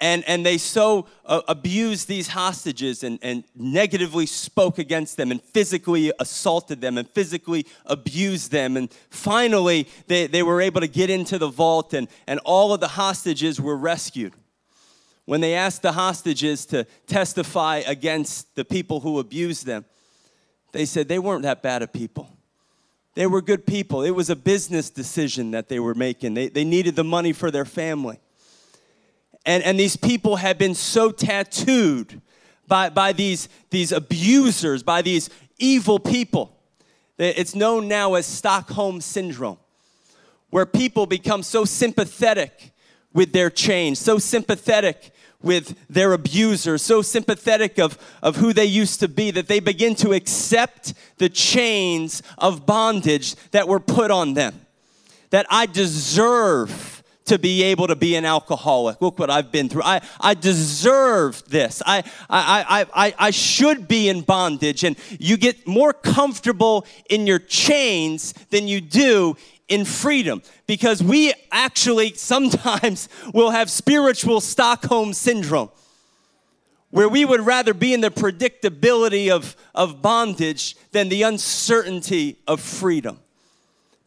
and, 0.00 0.22
and 0.28 0.46
they 0.46 0.58
so 0.58 1.06
uh, 1.24 1.40
abused 1.48 2.06
these 2.06 2.28
hostages 2.28 3.02
and, 3.02 3.18
and 3.20 3.42
negatively 3.56 4.26
spoke 4.26 4.78
against 4.78 5.16
them 5.16 5.32
and 5.32 5.42
physically 5.42 6.12
assaulted 6.20 6.80
them 6.80 6.98
and 6.98 7.08
physically 7.08 7.66
abused 7.84 8.52
them. 8.52 8.76
And 8.76 8.90
finally, 9.10 9.88
they, 10.06 10.28
they 10.28 10.44
were 10.44 10.60
able 10.60 10.80
to 10.82 10.86
get 10.86 11.10
into 11.10 11.36
the 11.36 11.48
vault, 11.48 11.94
and, 11.94 12.06
and 12.28 12.38
all 12.44 12.72
of 12.72 12.80
the 12.80 12.88
hostages 12.88 13.60
were 13.60 13.76
rescued. 13.76 14.34
When 15.24 15.40
they 15.40 15.54
asked 15.54 15.82
the 15.82 15.92
hostages 15.92 16.64
to 16.66 16.86
testify 17.06 17.82
against 17.86 18.54
the 18.54 18.64
people 18.64 19.00
who 19.00 19.18
abused 19.18 19.66
them, 19.66 19.84
they 20.72 20.84
said 20.84 21.08
they 21.08 21.18
weren't 21.18 21.42
that 21.42 21.60
bad 21.60 21.82
of 21.82 21.92
people. 21.92 22.30
They 23.14 23.26
were 23.26 23.42
good 23.42 23.66
people. 23.66 24.02
It 24.04 24.12
was 24.12 24.30
a 24.30 24.36
business 24.36 24.90
decision 24.90 25.50
that 25.50 25.68
they 25.68 25.80
were 25.80 25.94
making, 25.94 26.34
they, 26.34 26.48
they 26.48 26.64
needed 26.64 26.94
the 26.94 27.04
money 27.04 27.32
for 27.32 27.50
their 27.50 27.64
family. 27.64 28.20
And, 29.44 29.62
and 29.62 29.78
these 29.78 29.96
people 29.96 30.36
have 30.36 30.58
been 30.58 30.74
so 30.74 31.10
tattooed 31.10 32.20
by, 32.66 32.90
by 32.90 33.12
these, 33.12 33.48
these 33.70 33.92
abusers, 33.92 34.82
by 34.82 35.02
these 35.02 35.30
evil 35.58 35.98
people. 35.98 36.54
It's 37.18 37.54
known 37.54 37.88
now 37.88 38.14
as 38.14 38.26
Stockholm 38.26 39.00
Syndrome, 39.00 39.58
where 40.50 40.66
people 40.66 41.06
become 41.06 41.42
so 41.42 41.64
sympathetic 41.64 42.72
with 43.12 43.32
their 43.32 43.50
change, 43.50 43.96
so 43.96 44.18
sympathetic 44.18 45.12
with 45.42 45.76
their 45.88 46.12
abuser, 46.12 46.78
so 46.78 47.00
sympathetic 47.02 47.78
of, 47.78 47.98
of 48.22 48.36
who 48.36 48.52
they 48.52 48.64
used 48.64 49.00
to 49.00 49.08
be 49.08 49.30
that 49.30 49.48
they 49.48 49.60
begin 49.60 49.94
to 49.96 50.12
accept 50.12 50.94
the 51.18 51.28
chains 51.28 52.22
of 52.38 52.66
bondage 52.66 53.34
that 53.50 53.68
were 53.68 53.80
put 53.80 54.10
on 54.10 54.34
them. 54.34 54.60
That 55.30 55.46
I 55.50 55.66
deserve 55.66 56.97
to 57.28 57.38
be 57.38 57.62
able 57.62 57.86
to 57.86 57.96
be 57.96 58.14
an 58.16 58.24
alcoholic. 58.24 59.00
Look 59.00 59.18
what 59.18 59.30
I've 59.30 59.50
been 59.50 59.68
through. 59.68 59.82
I, 59.82 60.00
I 60.20 60.34
deserve 60.34 61.42
this. 61.48 61.82
I, 61.86 62.02
I, 62.28 62.86
I, 62.94 63.14
I, 63.18 63.30
should 63.30 63.88
be 63.88 64.08
in 64.08 64.22
bondage. 64.22 64.84
And 64.84 64.96
you 65.18 65.36
get 65.36 65.66
more 65.66 65.92
comfortable 65.92 66.86
in 67.08 67.26
your 67.26 67.38
chains 67.38 68.32
than 68.50 68.68
you 68.68 68.80
do 68.80 69.36
in 69.68 69.84
freedom 69.84 70.42
because 70.66 71.02
we 71.02 71.32
actually 71.52 72.14
sometimes 72.14 73.08
will 73.34 73.50
have 73.50 73.70
spiritual 73.70 74.40
Stockholm 74.40 75.12
syndrome 75.12 75.70
where 76.90 77.08
we 77.08 77.24
would 77.24 77.40
rather 77.40 77.74
be 77.74 77.92
in 77.92 78.00
the 78.00 78.10
predictability 78.10 79.30
of, 79.30 79.56
of 79.74 80.00
bondage 80.00 80.74
than 80.92 81.08
the 81.08 81.22
uncertainty 81.22 82.38
of 82.46 82.60
freedom. 82.60 83.18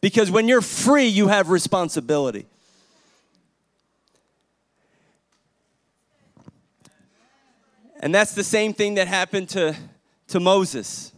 Because 0.00 0.30
when 0.30 0.48
you're 0.48 0.60
free, 0.60 1.06
you 1.06 1.28
have 1.28 1.48
responsibility. 1.48 2.46
And 8.02 8.12
that's 8.12 8.34
the 8.34 8.44
same 8.44 8.74
thing 8.74 8.96
that 8.96 9.06
happened 9.06 9.48
to, 9.50 9.76
to 10.28 10.40
Moses. 10.40 11.12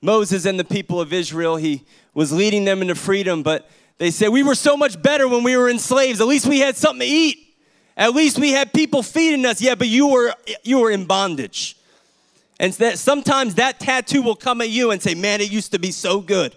Moses 0.00 0.46
and 0.46 0.58
the 0.58 0.64
people 0.64 0.98
of 0.98 1.12
Israel, 1.12 1.56
he 1.56 1.84
was 2.14 2.32
leading 2.32 2.64
them 2.64 2.80
into 2.80 2.94
freedom, 2.94 3.42
but 3.42 3.70
they 3.98 4.10
said, 4.10 4.30
We 4.30 4.42
were 4.42 4.54
so 4.54 4.76
much 4.76 5.00
better 5.00 5.28
when 5.28 5.44
we 5.44 5.56
were 5.56 5.68
enslaved. 5.68 6.20
At 6.20 6.26
least 6.26 6.46
we 6.46 6.58
had 6.58 6.76
something 6.76 7.06
to 7.06 7.14
eat. 7.14 7.38
At 7.96 8.14
least 8.14 8.38
we 8.38 8.52
had 8.52 8.72
people 8.72 9.02
feeding 9.02 9.44
us. 9.44 9.60
Yeah, 9.60 9.74
but 9.74 9.88
you 9.88 10.08
were, 10.08 10.34
you 10.64 10.80
were 10.80 10.90
in 10.90 11.04
bondage. 11.04 11.76
And 12.58 12.72
that 12.74 12.98
sometimes 12.98 13.56
that 13.56 13.78
tattoo 13.78 14.22
will 14.22 14.34
come 14.34 14.62
at 14.62 14.70
you 14.70 14.90
and 14.90 15.02
say, 15.02 15.14
Man, 15.14 15.42
it 15.42 15.52
used 15.52 15.72
to 15.72 15.78
be 15.78 15.92
so 15.92 16.20
good. 16.20 16.56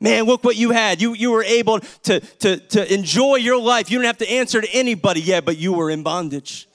Man, 0.00 0.24
look 0.24 0.42
what 0.42 0.56
you 0.56 0.72
had. 0.72 1.00
You, 1.00 1.14
you 1.14 1.30
were 1.30 1.44
able 1.44 1.78
to, 1.78 2.18
to, 2.18 2.56
to 2.56 2.92
enjoy 2.92 3.36
your 3.36 3.60
life. 3.60 3.88
You 3.88 3.98
don't 3.98 4.06
have 4.06 4.18
to 4.18 4.28
answer 4.28 4.60
to 4.60 4.68
anybody. 4.70 5.20
Yeah, 5.20 5.40
but 5.40 5.58
you 5.58 5.72
were 5.72 5.90
in 5.90 6.02
bondage. 6.02 6.66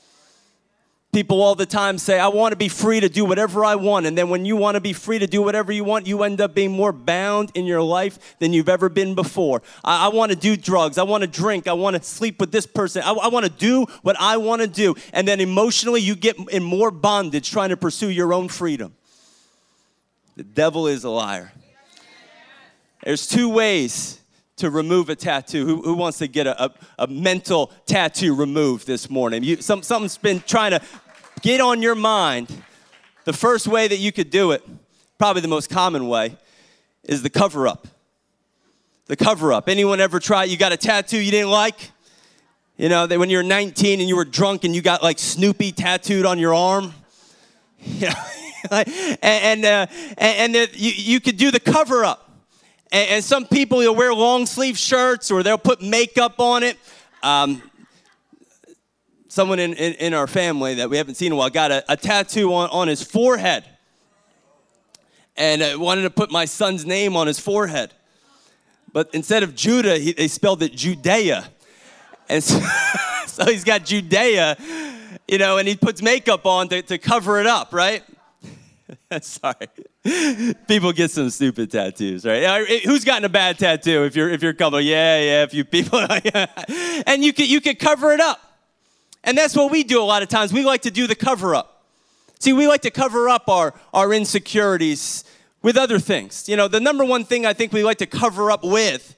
People 1.13 1.41
all 1.41 1.55
the 1.55 1.65
time 1.65 1.97
say, 1.97 2.19
I 2.19 2.27
want 2.27 2.51
to 2.51 2.57
be 2.57 2.67
free 2.67 2.99
to 2.99 3.09
do 3.09 3.25
whatever 3.25 3.63
I 3.65 3.75
want. 3.75 4.05
And 4.05 4.17
then 4.17 4.29
when 4.29 4.45
you 4.45 4.55
want 4.55 4.75
to 4.75 4.81
be 4.81 4.93
free 4.93 5.17
to 5.17 5.25
do 5.25 5.41
whatever 5.41 5.71
you 5.71 5.83
want, 5.83 6.05
you 6.05 6.21
end 6.21 6.41
up 6.41 6.53
being 6.53 6.71
more 6.71 6.91
bound 6.91 7.51
in 7.55 7.65
your 7.65 7.81
life 7.81 8.37
than 8.39 8.53
you've 8.53 8.69
ever 8.69 8.87
been 8.89 9.15
before. 9.15 9.63
I, 9.83 10.05
I 10.05 10.09
want 10.09 10.31
to 10.31 10.37
do 10.37 10.55
drugs. 10.57 10.97
I 10.97 11.03
want 11.03 11.21
to 11.21 11.27
drink. 11.27 11.67
I 11.67 11.73
want 11.73 11.95
to 11.95 12.03
sleep 12.03 12.39
with 12.39 12.51
this 12.51 12.67
person. 12.67 13.01
I, 13.03 13.13
I 13.13 13.29
want 13.29 13.45
to 13.45 13.51
do 13.51 13.85
what 14.03 14.15
I 14.19 14.37
want 14.37 14.61
to 14.61 14.67
do. 14.67 14.95
And 15.13 15.27
then 15.27 15.39
emotionally, 15.39 16.01
you 16.01 16.15
get 16.15 16.37
in 16.51 16.61
more 16.61 16.91
bondage 16.91 17.49
trying 17.49 17.69
to 17.69 17.77
pursue 17.77 18.09
your 18.09 18.33
own 18.33 18.49
freedom. 18.49 18.93
The 20.35 20.43
devil 20.43 20.87
is 20.87 21.03
a 21.03 21.09
liar. 21.09 21.51
There's 23.03 23.25
two 23.25 23.49
ways 23.49 24.19
to 24.57 24.69
remove 24.69 25.09
a 25.09 25.15
tattoo? 25.15 25.65
Who, 25.65 25.81
who 25.81 25.93
wants 25.93 26.17
to 26.19 26.27
get 26.27 26.47
a, 26.47 26.65
a, 26.65 26.71
a, 26.99 27.07
mental 27.07 27.71
tattoo 27.85 28.35
removed 28.35 28.85
this 28.85 29.09
morning? 29.09 29.43
You, 29.43 29.57
some, 29.61 29.81
something's 29.81 30.17
been 30.17 30.41
trying 30.41 30.71
to 30.71 30.81
get 31.41 31.61
on 31.61 31.81
your 31.81 31.95
mind, 31.95 32.51
the 33.23 33.33
first 33.33 33.67
way 33.67 33.87
that 33.87 33.97
you 33.97 34.11
could 34.11 34.29
do 34.29 34.51
it, 34.51 34.67
probably 35.17 35.41
the 35.41 35.47
most 35.47 35.69
common 35.69 36.07
way, 36.07 36.37
is 37.03 37.23
the 37.23 37.29
cover 37.29 37.67
up. 37.67 37.87
The 39.05 39.15
cover 39.15 39.53
up. 39.53 39.69
Anyone 39.69 39.99
ever 39.99 40.19
try? 40.19 40.43
You 40.43 40.57
got 40.57 40.73
a 40.73 40.77
tattoo 40.77 41.17
you 41.17 41.31
didn't 41.31 41.51
like? 41.51 41.91
You 42.77 42.89
know, 42.89 43.07
that 43.07 43.17
when 43.17 43.29
you 43.29 43.37
were 43.37 43.43
19 43.43 43.99
and 43.99 44.09
you 44.09 44.15
were 44.15 44.25
drunk 44.25 44.63
and 44.63 44.75
you 44.75 44.81
got 44.81 45.01
like 45.01 45.17
Snoopy 45.17 45.71
tattooed 45.71 46.25
on 46.25 46.39
your 46.39 46.53
arm? 46.53 46.93
Yeah. 47.79 48.15
and 48.71 48.87
and, 49.21 49.65
uh, 49.65 49.85
and, 50.17 50.55
and 50.55 50.69
you, 50.73 50.91
you 50.91 51.19
could 51.19 51.37
do 51.37 51.51
the 51.51 51.59
cover 51.59 52.03
up. 52.03 52.26
And, 52.91 53.09
and 53.09 53.23
some 53.23 53.45
people, 53.45 53.81
you'll 53.81 53.95
wear 53.95 54.13
long 54.13 54.45
sleeve 54.45 54.77
shirts 54.77 55.31
or 55.31 55.43
they'll 55.43 55.57
put 55.57 55.81
makeup 55.81 56.39
on 56.39 56.63
it. 56.63 56.77
Um, 57.23 57.61
someone 59.27 59.59
in, 59.59 59.73
in, 59.73 59.93
in, 59.95 60.13
our 60.13 60.27
family 60.27 60.75
that 60.75 60.89
we 60.89 60.97
haven't 60.97 61.15
seen 61.15 61.27
in 61.27 61.33
a 61.33 61.35
while 61.35 61.49
got 61.49 61.71
a, 61.71 61.83
a 61.89 61.97
tattoo 61.97 62.53
on, 62.53 62.69
on 62.69 62.87
his 62.87 63.03
forehead 63.03 63.65
and 65.35 65.61
uh, 65.61 65.75
wanted 65.77 66.03
to 66.03 66.09
put 66.09 66.31
my 66.31 66.45
son's 66.45 66.85
name 66.85 67.15
on 67.15 67.27
his 67.27 67.39
forehead. 67.39 67.93
But 68.93 69.09
instead 69.13 69.43
of 69.43 69.55
Judah, 69.55 69.97
he, 69.97 70.13
they 70.13 70.27
spelled 70.27 70.63
it 70.63 70.73
Judea. 70.73 71.49
And 72.29 72.43
so, 72.43 72.59
so, 73.27 73.45
he's 73.45 73.63
got 73.63 73.85
Judea, 73.85 74.57
you 75.27 75.37
know, 75.37 75.57
and 75.57 75.67
he 75.67 75.75
puts 75.75 76.01
makeup 76.01 76.45
on 76.45 76.69
to, 76.69 76.81
to 76.83 76.97
cover 76.97 77.39
it 77.39 77.47
up, 77.47 77.73
right? 77.73 78.03
Sorry. 79.21 79.67
People 80.67 80.93
get 80.93 81.11
some 81.11 81.29
stupid 81.29 81.71
tattoos, 81.71 82.25
right? 82.25 82.67
Who's 82.83 83.03
gotten 83.03 83.25
a 83.25 83.29
bad 83.29 83.59
tattoo? 83.59 84.05
If 84.05 84.15
you're 84.15 84.29
if 84.29 84.41
you're 84.41 84.51
a 84.51 84.55
couple, 84.55 84.79
yeah, 84.79 85.19
yeah, 85.19 85.43
a 85.43 85.47
few 85.47 85.65
people, 85.65 85.99
and 87.05 87.23
you 87.23 87.33
could 87.33 87.49
you 87.49 87.61
could 87.61 87.79
cover 87.79 88.11
it 88.11 88.19
up. 88.19 88.41
And 89.23 89.37
that's 89.37 89.55
what 89.55 89.71
we 89.71 89.83
do 89.83 90.01
a 90.01 90.05
lot 90.05 90.23
of 90.23 90.29
times. 90.29 90.53
We 90.53 90.63
like 90.63 90.83
to 90.83 90.91
do 90.91 91.05
the 91.05 91.15
cover 91.15 91.53
up. 91.53 91.83
See, 92.39 92.53
we 92.53 92.67
like 92.67 92.81
to 92.81 92.91
cover 92.91 93.27
up 93.29 93.49
our, 93.49 93.73
our 93.93 94.13
insecurities 94.13 95.23
with 95.61 95.75
other 95.75 95.99
things. 95.99 96.47
You 96.47 96.55
know, 96.55 96.67
the 96.67 96.79
number 96.79 97.03
one 97.03 97.25
thing 97.25 97.45
I 97.45 97.53
think 97.53 97.73
we 97.73 97.83
like 97.83 97.97
to 97.97 98.05
cover 98.05 98.51
up 98.51 98.63
with 98.63 99.15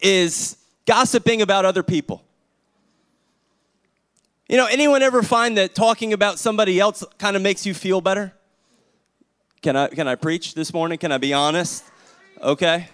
is 0.00 0.56
gossiping 0.86 1.42
about 1.42 1.64
other 1.64 1.82
people. 1.82 2.24
You 4.48 4.56
know, 4.56 4.66
anyone 4.66 5.02
ever 5.02 5.22
find 5.22 5.58
that 5.58 5.74
talking 5.74 6.12
about 6.12 6.38
somebody 6.38 6.80
else 6.80 7.04
kind 7.18 7.36
of 7.36 7.42
makes 7.42 7.66
you 7.66 7.74
feel 7.74 8.00
better? 8.00 8.32
Can 9.66 9.74
I, 9.74 9.88
can 9.88 10.06
I 10.06 10.14
preach 10.14 10.54
this 10.54 10.72
morning? 10.72 10.96
Can 10.96 11.10
I 11.10 11.18
be 11.18 11.32
honest? 11.32 11.82
Okay. 12.40 12.88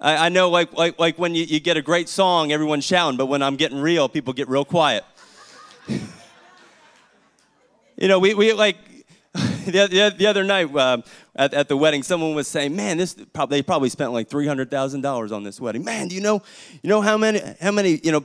I, 0.00 0.26
I 0.26 0.28
know, 0.30 0.50
like, 0.50 0.72
like, 0.72 0.98
like 0.98 1.16
when 1.16 1.36
you, 1.36 1.44
you 1.44 1.60
get 1.60 1.76
a 1.76 1.80
great 1.80 2.08
song, 2.08 2.50
everyone's 2.50 2.84
shouting, 2.84 3.16
but 3.16 3.26
when 3.26 3.40
I'm 3.40 3.54
getting 3.54 3.78
real, 3.78 4.08
people 4.08 4.32
get 4.32 4.48
real 4.48 4.64
quiet. 4.64 5.04
you 5.86 6.00
know, 8.00 8.18
we, 8.18 8.34
we 8.34 8.52
like, 8.52 8.78
the, 9.32 9.86
the, 9.88 10.14
the 10.18 10.26
other 10.26 10.42
night 10.42 10.74
uh, 10.74 11.02
at, 11.36 11.54
at 11.54 11.68
the 11.68 11.76
wedding, 11.76 12.02
someone 12.02 12.34
was 12.34 12.48
saying, 12.48 12.74
"Man, 12.74 12.98
this 12.98 13.14
probably 13.32 13.58
they 13.58 13.62
probably 13.62 13.88
spent 13.88 14.10
like 14.10 14.28
three 14.28 14.48
hundred 14.48 14.72
thousand 14.72 15.02
dollars 15.02 15.30
on 15.30 15.44
this 15.44 15.60
wedding. 15.60 15.84
Man, 15.84 16.08
do 16.08 16.16
you 16.16 16.20
know, 16.20 16.42
you 16.82 16.88
know 16.88 17.00
how 17.00 17.16
many 17.16 17.40
how 17.60 17.70
many 17.70 18.00
you 18.02 18.10
know 18.10 18.24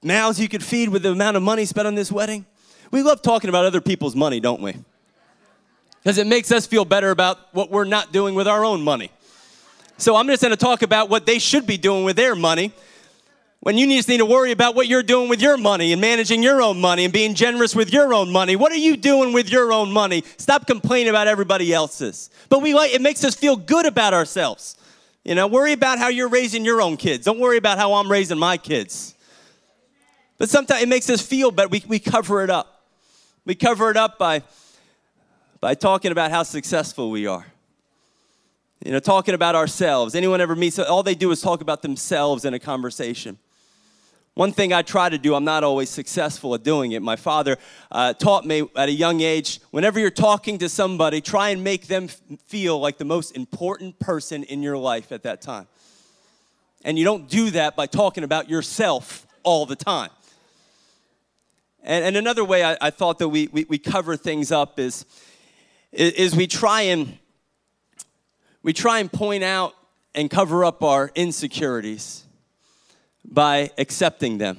mouths 0.00 0.38
you 0.38 0.48
could 0.48 0.62
feed 0.62 0.90
with 0.90 1.02
the 1.02 1.10
amount 1.10 1.36
of 1.36 1.42
money 1.42 1.64
spent 1.64 1.88
on 1.88 1.96
this 1.96 2.12
wedding? 2.12 2.46
We 2.92 3.02
love 3.02 3.20
talking 3.20 3.48
about 3.48 3.64
other 3.64 3.80
people's 3.80 4.14
money, 4.14 4.38
don't 4.38 4.62
we? 4.62 4.76
Because 6.02 6.18
it 6.18 6.26
makes 6.26 6.50
us 6.52 6.66
feel 6.66 6.84
better 6.84 7.10
about 7.10 7.52
what 7.54 7.70
we're 7.70 7.84
not 7.84 8.12
doing 8.12 8.34
with 8.34 8.48
our 8.48 8.64
own 8.64 8.82
money. 8.82 9.10
So 9.98 10.16
I'm 10.16 10.26
just 10.26 10.42
going 10.42 10.50
to 10.50 10.56
talk 10.56 10.82
about 10.82 11.10
what 11.10 11.26
they 11.26 11.38
should 11.38 11.66
be 11.66 11.76
doing 11.76 12.04
with 12.04 12.16
their 12.16 12.34
money. 12.34 12.72
When 13.62 13.76
you 13.76 13.86
just 13.94 14.08
need 14.08 14.18
to 14.18 14.24
worry 14.24 14.52
about 14.52 14.74
what 14.74 14.86
you're 14.86 15.02
doing 15.02 15.28
with 15.28 15.42
your 15.42 15.58
money 15.58 15.92
and 15.92 16.00
managing 16.00 16.42
your 16.42 16.62
own 16.62 16.80
money 16.80 17.04
and 17.04 17.12
being 17.12 17.34
generous 17.34 17.76
with 17.76 17.92
your 17.92 18.14
own 18.14 18.32
money. 18.32 18.56
What 18.56 18.72
are 18.72 18.76
you 18.76 18.96
doing 18.96 19.34
with 19.34 19.50
your 19.50 19.70
own 19.70 19.92
money? 19.92 20.24
Stop 20.38 20.66
complaining 20.66 21.10
about 21.10 21.28
everybody 21.28 21.74
else's. 21.74 22.30
But 22.48 22.62
we 22.62 22.72
like 22.72 22.94
it 22.94 23.02
makes 23.02 23.22
us 23.22 23.34
feel 23.34 23.56
good 23.56 23.84
about 23.84 24.14
ourselves. 24.14 24.78
You 25.24 25.34
know, 25.34 25.46
worry 25.46 25.74
about 25.74 25.98
how 25.98 26.08
you're 26.08 26.30
raising 26.30 26.64
your 26.64 26.80
own 26.80 26.96
kids. 26.96 27.26
Don't 27.26 27.38
worry 27.38 27.58
about 27.58 27.76
how 27.76 27.92
I'm 27.92 28.10
raising 28.10 28.38
my 28.38 28.56
kids. 28.56 29.14
But 30.38 30.48
sometimes 30.48 30.82
it 30.82 30.88
makes 30.88 31.10
us 31.10 31.20
feel 31.20 31.50
better. 31.50 31.68
We, 31.68 31.84
we 31.86 31.98
cover 31.98 32.42
it 32.42 32.48
up. 32.48 32.86
We 33.44 33.54
cover 33.54 33.90
it 33.90 33.98
up 33.98 34.18
by, 34.18 34.42
by 35.60 35.74
talking 35.74 36.10
about 36.10 36.30
how 36.30 36.42
successful 36.42 37.10
we 37.10 37.26
are. 37.26 37.46
You 38.84 38.92
know, 38.92 38.98
talking 38.98 39.34
about 39.34 39.54
ourselves. 39.54 40.14
Anyone 40.14 40.40
ever 40.40 40.56
meets, 40.56 40.78
all 40.78 41.02
they 41.02 41.14
do 41.14 41.30
is 41.32 41.42
talk 41.42 41.60
about 41.60 41.82
themselves 41.82 42.46
in 42.46 42.54
a 42.54 42.58
conversation. 42.58 43.38
One 44.34 44.52
thing 44.52 44.72
I 44.72 44.80
try 44.80 45.10
to 45.10 45.18
do, 45.18 45.34
I'm 45.34 45.44
not 45.44 45.64
always 45.64 45.90
successful 45.90 46.54
at 46.54 46.62
doing 46.62 46.92
it. 46.92 47.02
My 47.02 47.16
father 47.16 47.58
uh, 47.90 48.14
taught 48.14 48.46
me 48.46 48.66
at 48.74 48.88
a 48.88 48.92
young 48.92 49.20
age 49.20 49.60
whenever 49.70 50.00
you're 50.00 50.08
talking 50.08 50.56
to 50.58 50.68
somebody, 50.68 51.20
try 51.20 51.50
and 51.50 51.62
make 51.62 51.88
them 51.88 52.04
f- 52.04 52.38
feel 52.46 52.78
like 52.78 52.96
the 52.96 53.04
most 53.04 53.36
important 53.36 53.98
person 53.98 54.44
in 54.44 54.62
your 54.62 54.78
life 54.78 55.12
at 55.12 55.24
that 55.24 55.42
time. 55.42 55.66
And 56.84 56.98
you 56.98 57.04
don't 57.04 57.28
do 57.28 57.50
that 57.50 57.76
by 57.76 57.84
talking 57.84 58.24
about 58.24 58.48
yourself 58.48 59.26
all 59.42 59.66
the 59.66 59.76
time. 59.76 60.10
And, 61.82 62.04
and 62.04 62.16
another 62.16 62.44
way 62.44 62.64
I, 62.64 62.78
I 62.80 62.90
thought 62.90 63.18
that 63.18 63.28
we, 63.28 63.48
we, 63.48 63.64
we, 63.64 63.78
cover 63.78 64.16
things 64.16 64.52
up 64.52 64.78
is, 64.78 65.04
is 65.92 66.34
we 66.34 66.46
try 66.46 66.82
and 66.82 67.18
we 68.62 68.72
try 68.72 68.98
and 68.98 69.10
point 69.10 69.42
out 69.42 69.74
and 70.14 70.30
cover 70.30 70.64
up 70.64 70.82
our 70.82 71.10
insecurities 71.14 72.24
by 73.24 73.70
accepting 73.78 74.38
them. 74.38 74.58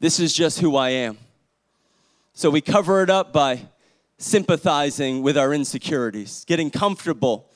This 0.00 0.20
is 0.20 0.32
just 0.32 0.60
who 0.60 0.76
I 0.76 0.90
am. 0.90 1.18
So 2.32 2.50
we 2.50 2.60
cover 2.60 3.02
it 3.02 3.10
up 3.10 3.32
by 3.32 3.68
sympathizing 4.18 5.22
with 5.22 5.38
our 5.38 5.52
insecurities, 5.54 6.44
getting 6.46 6.70
comfortable 6.70 7.50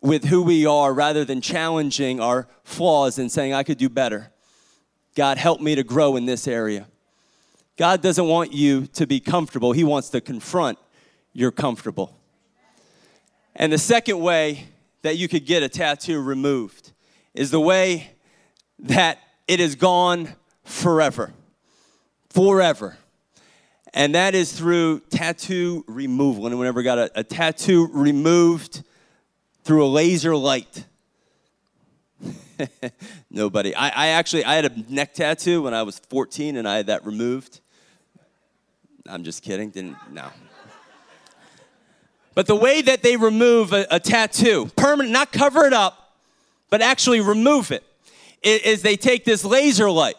with 0.00 0.24
who 0.24 0.42
we 0.42 0.66
are 0.66 0.92
rather 0.92 1.24
than 1.24 1.40
challenging 1.40 2.20
our 2.20 2.46
flaws 2.62 3.18
and 3.18 3.30
saying, 3.30 3.54
I 3.54 3.62
could 3.62 3.78
do 3.78 3.88
better. 3.88 4.30
God, 5.14 5.38
help 5.38 5.60
me 5.60 5.74
to 5.74 5.82
grow 5.82 6.16
in 6.16 6.26
this 6.26 6.46
area. 6.46 6.86
God 7.76 8.02
doesn't 8.02 8.26
want 8.26 8.52
you 8.52 8.86
to 8.88 9.06
be 9.06 9.20
comfortable, 9.20 9.72
He 9.72 9.84
wants 9.84 10.10
to 10.10 10.20
confront 10.20 10.78
you're 11.38 11.52
comfortable. 11.52 12.18
And 13.54 13.72
the 13.72 13.78
second 13.78 14.18
way 14.18 14.64
that 15.02 15.18
you 15.18 15.28
could 15.28 15.46
get 15.46 15.62
a 15.62 15.68
tattoo 15.68 16.20
removed 16.20 16.90
is 17.32 17.52
the 17.52 17.60
way 17.60 18.10
that 18.80 19.20
it 19.46 19.60
is 19.60 19.76
gone 19.76 20.30
forever. 20.64 21.32
Forever. 22.30 22.98
And 23.94 24.16
that 24.16 24.34
is 24.34 24.50
through 24.50 24.98
tattoo 25.10 25.84
removal. 25.86 26.44
Anyone 26.44 26.66
ever 26.66 26.82
got 26.82 26.98
a, 26.98 27.10
a 27.14 27.22
tattoo 27.22 27.88
removed 27.92 28.82
through 29.62 29.84
a 29.84 29.86
laser 29.86 30.34
light? 30.34 30.84
Nobody. 33.30 33.76
I, 33.76 33.90
I, 33.90 34.06
actually 34.08 34.44
I 34.44 34.56
had 34.56 34.64
a 34.64 34.92
neck 34.92 35.14
tattoo 35.14 35.62
when 35.62 35.72
I 35.72 35.84
was 35.84 36.00
14 36.00 36.56
and 36.56 36.68
I 36.68 36.78
had 36.78 36.88
that 36.88 37.06
removed. 37.06 37.60
I'm 39.06 39.22
just 39.22 39.44
kidding. 39.44 39.70
Didn't, 39.70 39.96
no. 40.10 40.30
But 42.38 42.46
the 42.46 42.54
way 42.54 42.82
that 42.82 43.02
they 43.02 43.16
remove 43.16 43.72
a, 43.72 43.84
a 43.90 43.98
tattoo, 43.98 44.70
permanent, 44.76 45.12
not 45.12 45.32
cover 45.32 45.64
it 45.64 45.72
up, 45.72 46.14
but 46.70 46.80
actually 46.80 47.20
remove 47.20 47.72
it, 47.72 47.82
is 48.44 48.80
they 48.82 48.96
take 48.96 49.24
this 49.24 49.44
laser 49.44 49.90
light 49.90 50.14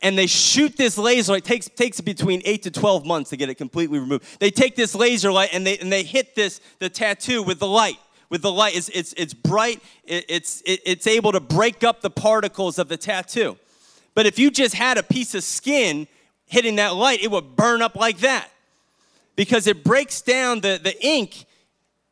and 0.00 0.16
they 0.16 0.26
shoot 0.26 0.78
this 0.78 0.96
laser 0.96 1.32
light. 1.32 1.44
It 1.44 1.46
takes, 1.46 1.68
takes 1.68 2.00
between 2.00 2.40
8 2.46 2.62
to 2.62 2.70
12 2.70 3.04
months 3.04 3.28
to 3.28 3.36
get 3.36 3.50
it 3.50 3.56
completely 3.56 3.98
removed. 3.98 4.40
They 4.40 4.50
take 4.50 4.76
this 4.76 4.94
laser 4.94 5.30
light 5.30 5.50
and 5.52 5.66
they, 5.66 5.76
and 5.76 5.92
they 5.92 6.04
hit 6.04 6.34
this, 6.34 6.62
the 6.78 6.88
tattoo 6.88 7.42
with 7.42 7.58
the 7.58 7.66
light. 7.66 7.98
With 8.30 8.40
the 8.40 8.50
light, 8.50 8.74
it's, 8.74 8.88
it's, 8.88 9.12
it's 9.18 9.34
bright, 9.34 9.82
it, 10.04 10.24
it's, 10.26 10.62
it, 10.62 10.80
it's 10.86 11.06
able 11.06 11.32
to 11.32 11.40
break 11.40 11.84
up 11.84 12.00
the 12.00 12.08
particles 12.08 12.78
of 12.78 12.88
the 12.88 12.96
tattoo. 12.96 13.58
But 14.14 14.24
if 14.24 14.38
you 14.38 14.50
just 14.50 14.74
had 14.74 14.96
a 14.96 15.02
piece 15.02 15.34
of 15.34 15.44
skin 15.44 16.08
hitting 16.46 16.76
that 16.76 16.94
light, 16.94 17.22
it 17.22 17.30
would 17.30 17.56
burn 17.56 17.82
up 17.82 17.94
like 17.94 18.20
that 18.20 18.50
because 19.36 19.66
it 19.66 19.84
breaks 19.84 20.22
down 20.22 20.62
the, 20.62 20.80
the 20.82 20.96
ink 21.06 21.44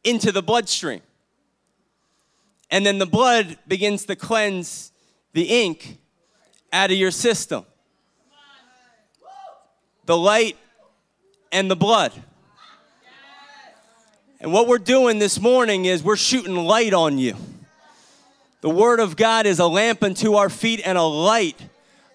into 0.06 0.32
the 0.32 0.42
bloodstream. 0.42 1.02
And 2.70 2.86
then 2.86 2.98
the 2.98 3.06
blood 3.06 3.58
begins 3.68 4.06
to 4.06 4.16
cleanse 4.16 4.92
the 5.32 5.42
ink 5.42 5.98
out 6.72 6.90
of 6.90 6.96
your 6.96 7.10
system. 7.10 7.66
The 10.06 10.16
light 10.16 10.56
and 11.52 11.70
the 11.70 11.76
blood. 11.76 12.12
And 14.40 14.52
what 14.52 14.68
we're 14.68 14.78
doing 14.78 15.18
this 15.18 15.40
morning 15.40 15.86
is 15.86 16.02
we're 16.02 16.16
shooting 16.16 16.54
light 16.54 16.92
on 16.92 17.18
you. 17.18 17.36
The 18.60 18.70
Word 18.70 19.00
of 19.00 19.16
God 19.16 19.46
is 19.46 19.58
a 19.58 19.66
lamp 19.66 20.02
unto 20.02 20.34
our 20.34 20.50
feet 20.50 20.80
and 20.84 20.96
a 20.98 21.02
light 21.02 21.60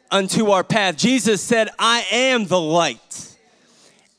unto 0.10 0.52
our 0.52 0.64
path. 0.64 0.98
Jesus 0.98 1.42
said, 1.42 1.70
I 1.80 2.06
am 2.12 2.46
the 2.46 2.60
light. 2.60 3.31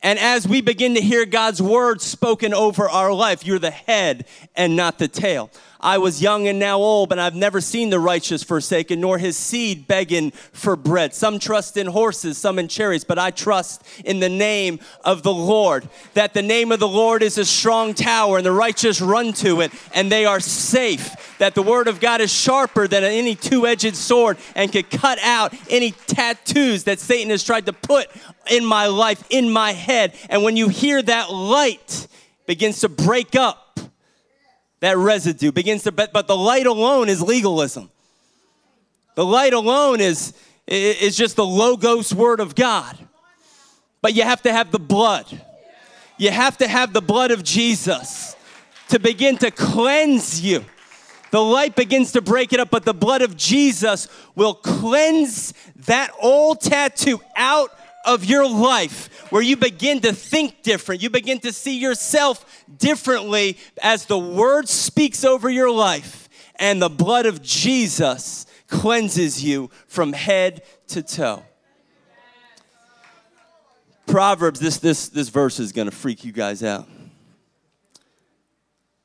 And 0.02 0.18
as 0.18 0.48
we 0.48 0.60
begin 0.60 0.94
to 0.94 1.00
hear 1.00 1.24
God's 1.24 1.62
word 1.62 2.00
spoken 2.00 2.52
over 2.52 2.88
our 2.88 3.12
life, 3.12 3.46
you're 3.46 3.60
the 3.60 3.70
head 3.70 4.26
and 4.56 4.74
not 4.74 4.98
the 4.98 5.06
tail. 5.06 5.50
I 5.82 5.98
was 5.98 6.22
young 6.22 6.46
and 6.46 6.58
now 6.60 6.78
old, 6.78 7.08
but 7.08 7.18
I've 7.18 7.34
never 7.34 7.60
seen 7.60 7.90
the 7.90 7.98
righteous 7.98 8.44
forsaken, 8.44 9.00
nor 9.00 9.18
his 9.18 9.36
seed 9.36 9.88
begging 9.88 10.30
for 10.30 10.76
bread. 10.76 11.12
Some 11.12 11.40
trust 11.40 11.76
in 11.76 11.88
horses, 11.88 12.38
some 12.38 12.58
in 12.60 12.68
chariots, 12.68 13.04
but 13.04 13.18
I 13.18 13.32
trust 13.32 13.82
in 14.04 14.20
the 14.20 14.28
name 14.28 14.78
of 15.04 15.24
the 15.24 15.32
Lord. 15.32 15.88
That 16.14 16.34
the 16.34 16.42
name 16.42 16.70
of 16.70 16.78
the 16.78 16.86
Lord 16.86 17.22
is 17.22 17.36
a 17.36 17.44
strong 17.44 17.94
tower, 17.94 18.36
and 18.36 18.46
the 18.46 18.52
righteous 18.52 19.00
run 19.00 19.32
to 19.34 19.60
it, 19.60 19.72
and 19.92 20.10
they 20.10 20.24
are 20.24 20.38
safe. 20.38 21.36
That 21.38 21.56
the 21.56 21.62
word 21.62 21.88
of 21.88 21.98
God 21.98 22.20
is 22.20 22.32
sharper 22.32 22.86
than 22.86 23.02
any 23.02 23.34
two 23.34 23.66
edged 23.66 23.96
sword 23.96 24.38
and 24.54 24.70
could 24.70 24.88
cut 24.88 25.18
out 25.20 25.52
any 25.68 25.90
tattoos 25.90 26.84
that 26.84 27.00
Satan 27.00 27.30
has 27.30 27.42
tried 27.42 27.66
to 27.66 27.72
put 27.72 28.08
in 28.48 28.64
my 28.64 28.86
life, 28.86 29.24
in 29.30 29.50
my 29.50 29.72
head. 29.72 30.14
And 30.30 30.44
when 30.44 30.56
you 30.56 30.68
hear 30.68 31.02
that 31.02 31.32
light 31.32 32.06
begins 32.46 32.80
to 32.80 32.88
break 32.88 33.34
up, 33.34 33.80
that 34.82 34.98
residue 34.98 35.52
begins 35.52 35.84
to, 35.84 35.92
but, 35.92 36.12
but 36.12 36.26
the 36.26 36.36
light 36.36 36.66
alone 36.66 37.08
is 37.08 37.22
legalism. 37.22 37.88
The 39.14 39.24
light 39.24 39.52
alone 39.52 40.00
is, 40.00 40.34
is 40.66 41.16
just 41.16 41.36
the 41.36 41.46
logos 41.46 42.12
word 42.12 42.40
of 42.40 42.56
God. 42.56 42.98
But 44.00 44.14
you 44.14 44.24
have 44.24 44.42
to 44.42 44.52
have 44.52 44.72
the 44.72 44.80
blood. 44.80 45.26
You 46.18 46.32
have 46.32 46.58
to 46.58 46.66
have 46.66 46.92
the 46.92 47.00
blood 47.00 47.30
of 47.30 47.44
Jesus 47.44 48.34
to 48.88 48.98
begin 48.98 49.38
to 49.38 49.52
cleanse 49.52 50.40
you. 50.40 50.64
The 51.30 51.40
light 51.40 51.76
begins 51.76 52.10
to 52.12 52.20
break 52.20 52.52
it 52.52 52.58
up, 52.58 52.70
but 52.70 52.84
the 52.84 52.92
blood 52.92 53.22
of 53.22 53.36
Jesus 53.36 54.08
will 54.34 54.54
cleanse 54.54 55.54
that 55.86 56.10
old 56.20 56.60
tattoo 56.60 57.20
out 57.36 57.70
of 58.04 58.24
your 58.24 58.48
life 58.48 59.30
where 59.30 59.42
you 59.42 59.56
begin 59.56 60.00
to 60.00 60.12
think 60.12 60.62
different. 60.62 61.02
You 61.02 61.10
begin 61.10 61.38
to 61.40 61.52
see 61.52 61.78
yourself 61.78 62.64
differently 62.78 63.58
as 63.82 64.06
the 64.06 64.18
word 64.18 64.68
speaks 64.68 65.24
over 65.24 65.48
your 65.48 65.70
life 65.70 66.28
and 66.56 66.80
the 66.80 66.88
blood 66.90 67.26
of 67.26 67.42
Jesus 67.42 68.46
cleanses 68.68 69.42
you 69.44 69.70
from 69.86 70.12
head 70.12 70.62
to 70.88 71.02
toe. 71.02 71.42
Proverbs, 74.06 74.60
this, 74.60 74.78
this, 74.78 75.08
this 75.08 75.28
verse 75.28 75.58
is 75.58 75.72
going 75.72 75.88
to 75.88 75.96
freak 75.96 76.24
you 76.24 76.32
guys 76.32 76.62
out. 76.62 76.88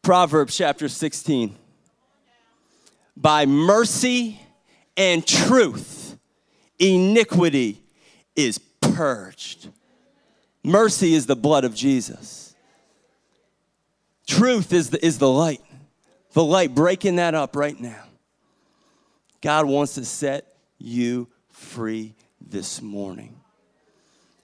Proverbs 0.01 0.55
chapter 0.55 0.87
16. 0.87 1.55
By 3.15 3.45
mercy 3.45 4.39
and 4.95 5.25
truth, 5.25 6.17
iniquity 6.79 7.81
is 8.35 8.59
purged. 8.97 9.69
Mercy 10.63 11.13
is 11.13 11.27
the 11.27 11.35
blood 11.35 11.63
of 11.63 11.75
Jesus. 11.75 12.55
Truth 14.25 14.73
is 14.73 14.89
the, 14.89 15.05
is 15.05 15.19
the 15.19 15.29
light. 15.29 15.61
The 16.33 16.43
light 16.43 16.73
breaking 16.73 17.17
that 17.17 17.35
up 17.35 17.55
right 17.55 17.79
now. 17.79 18.03
God 19.39 19.67
wants 19.67 19.93
to 19.95 20.03
set 20.03 20.47
you 20.79 21.27
free 21.49 22.15
this 22.41 22.81
morning. 22.81 23.39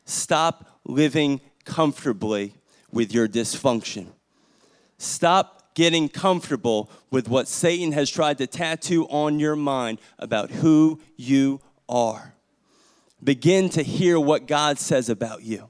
Stop 0.06 0.70
living 0.86 1.42
comfortably 1.66 2.54
with 2.92 3.12
your 3.12 3.28
dysfunction. 3.28 4.06
Stop 5.00 5.74
getting 5.74 6.10
comfortable 6.10 6.92
with 7.10 7.28
what 7.28 7.48
Satan 7.48 7.92
has 7.94 8.08
tried 8.08 8.38
to 8.38 8.46
tattoo 8.46 9.08
on 9.08 9.40
your 9.40 9.56
mind 9.56 9.98
about 10.20 10.52
who 10.52 11.02
you 11.18 11.60
are 11.90 12.33
begin 13.24 13.70
to 13.70 13.84
hear 13.84 14.20
what 14.20 14.48
God 14.48 14.80
says 14.80 15.10
about 15.10 15.44
you. 15.44 15.70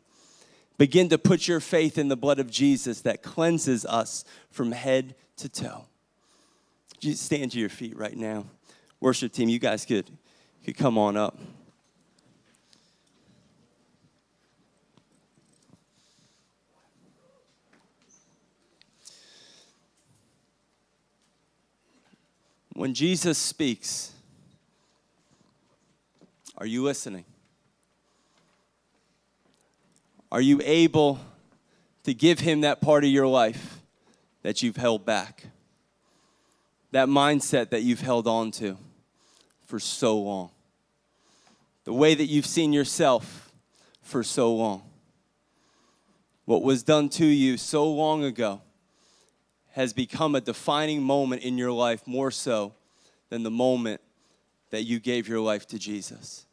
Begin 0.77 1.09
to 1.09 1.17
put 1.17 1.47
your 1.47 1.59
faith 1.59 1.97
in 1.97 2.07
the 2.07 2.17
blood 2.17 2.39
of 2.39 2.49
Jesus 2.49 3.01
that 3.01 3.21
cleanses 3.21 3.85
us 3.85 4.25
from 4.49 4.71
head 4.71 5.15
to 5.37 5.47
toe. 5.47 5.85
You 6.99 7.13
stand 7.13 7.51
to 7.51 7.59
your 7.59 7.69
feet 7.69 7.95
right 7.97 8.15
now. 8.15 8.45
Worship 8.99 9.31
team, 9.33 9.49
you 9.49 9.59
guys 9.59 9.85
could, 9.85 10.09
could 10.63 10.77
come 10.77 10.97
on 10.97 11.17
up. 11.17 11.37
When 22.73 22.95
Jesus 22.95 23.37
speaks, 23.37 24.13
are 26.57 26.65
you 26.65 26.83
listening? 26.83 27.25
Are 30.33 30.41
you 30.41 30.59
able 30.63 31.19
to 32.05 32.13
give 32.15 32.39
him 32.39 32.61
that 32.61 32.81
part 32.81 33.03
of 33.03 33.11
your 33.11 33.27
life 33.27 33.83
that 34.41 34.63
you've 34.63 34.77
held 34.77 35.05
back? 35.05 35.43
That 36.89 37.07
mindset 37.07 37.69
that 37.69 37.83
you've 37.83 38.01
held 38.01 38.27
on 38.27 38.49
to 38.53 38.75
for 39.67 39.79
so 39.79 40.17
long? 40.17 40.49
The 41.83 41.93
way 41.93 42.15
that 42.15 42.25
you've 42.25 42.47
seen 42.47 42.73
yourself 42.73 43.51
for 44.01 44.23
so 44.23 44.55
long? 44.55 44.81
What 46.45 46.63
was 46.63 46.81
done 46.81 47.09
to 47.09 47.25
you 47.27 47.55
so 47.55 47.87
long 47.87 48.23
ago 48.23 48.61
has 49.73 49.93
become 49.93 50.33
a 50.33 50.41
defining 50.41 51.03
moment 51.03 51.43
in 51.43 51.59
your 51.59 51.71
life 51.71 52.07
more 52.07 52.31
so 52.31 52.73
than 53.29 53.43
the 53.43 53.51
moment 53.51 54.01
that 54.71 54.81
you 54.81 54.99
gave 54.99 55.27
your 55.27 55.41
life 55.41 55.67
to 55.67 55.77
Jesus. 55.77 56.47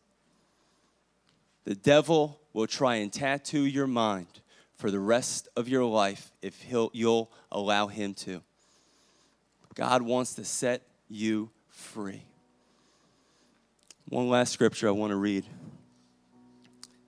The 1.64 1.74
devil 1.74 2.39
will 2.52 2.66
try 2.66 2.96
and 2.96 3.12
tattoo 3.12 3.64
your 3.64 3.86
mind 3.86 4.40
for 4.76 4.90
the 4.90 4.98
rest 4.98 5.48
of 5.56 5.68
your 5.68 5.84
life 5.84 6.32
if 6.42 6.62
he'll, 6.62 6.90
you'll 6.92 7.30
allow 7.52 7.86
him 7.86 8.14
to. 8.14 8.42
God 9.74 10.02
wants 10.02 10.34
to 10.34 10.44
set 10.44 10.82
you 11.08 11.50
free. 11.68 12.22
One 14.08 14.28
last 14.28 14.52
scripture 14.52 14.88
I 14.88 14.92
want 14.92 15.10
to 15.10 15.16
read. 15.16 15.44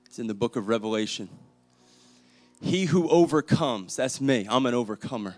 It's 0.06 0.18
in 0.18 0.26
the 0.26 0.34
book 0.34 0.56
of 0.56 0.68
Revelation. 0.68 1.28
He 2.60 2.84
who 2.84 3.08
overcomes, 3.08 3.96
that's 3.96 4.20
me, 4.20 4.46
I'm 4.48 4.66
an 4.66 4.74
overcomer. 4.74 5.36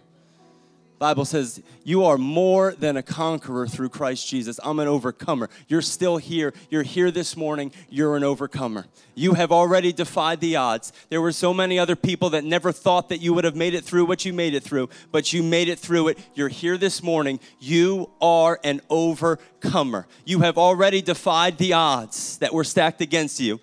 Bible 0.98 1.24
says 1.24 1.60
you 1.82 2.04
are 2.04 2.16
more 2.16 2.72
than 2.72 2.96
a 2.96 3.02
conqueror 3.02 3.66
through 3.66 3.88
Christ 3.88 4.28
Jesus. 4.28 4.60
I'm 4.62 4.78
an 4.78 4.86
overcomer. 4.86 5.50
You're 5.66 5.82
still 5.82 6.18
here. 6.18 6.54
You're 6.70 6.84
here 6.84 7.10
this 7.10 7.36
morning. 7.36 7.72
You're 7.90 8.16
an 8.16 8.22
overcomer. 8.22 8.86
You 9.14 9.34
have 9.34 9.50
already 9.50 9.92
defied 9.92 10.40
the 10.40 10.56
odds. 10.56 10.92
There 11.10 11.20
were 11.20 11.32
so 11.32 11.52
many 11.52 11.78
other 11.78 11.96
people 11.96 12.30
that 12.30 12.44
never 12.44 12.70
thought 12.70 13.08
that 13.08 13.20
you 13.20 13.34
would 13.34 13.44
have 13.44 13.56
made 13.56 13.74
it 13.74 13.84
through 13.84 14.04
what 14.04 14.24
you 14.24 14.32
made 14.32 14.54
it 14.54 14.62
through, 14.62 14.88
but 15.10 15.32
you 15.32 15.42
made 15.42 15.68
it 15.68 15.78
through 15.78 16.08
it. 16.08 16.18
You're 16.34 16.48
here 16.48 16.78
this 16.78 17.02
morning. 17.02 17.40
You 17.58 18.10
are 18.20 18.60
an 18.62 18.80
overcomer. 18.88 20.06
You 20.24 20.40
have 20.40 20.56
already 20.56 21.02
defied 21.02 21.58
the 21.58 21.72
odds 21.72 22.38
that 22.38 22.54
were 22.54 22.64
stacked 22.64 23.00
against 23.00 23.40
you, 23.40 23.60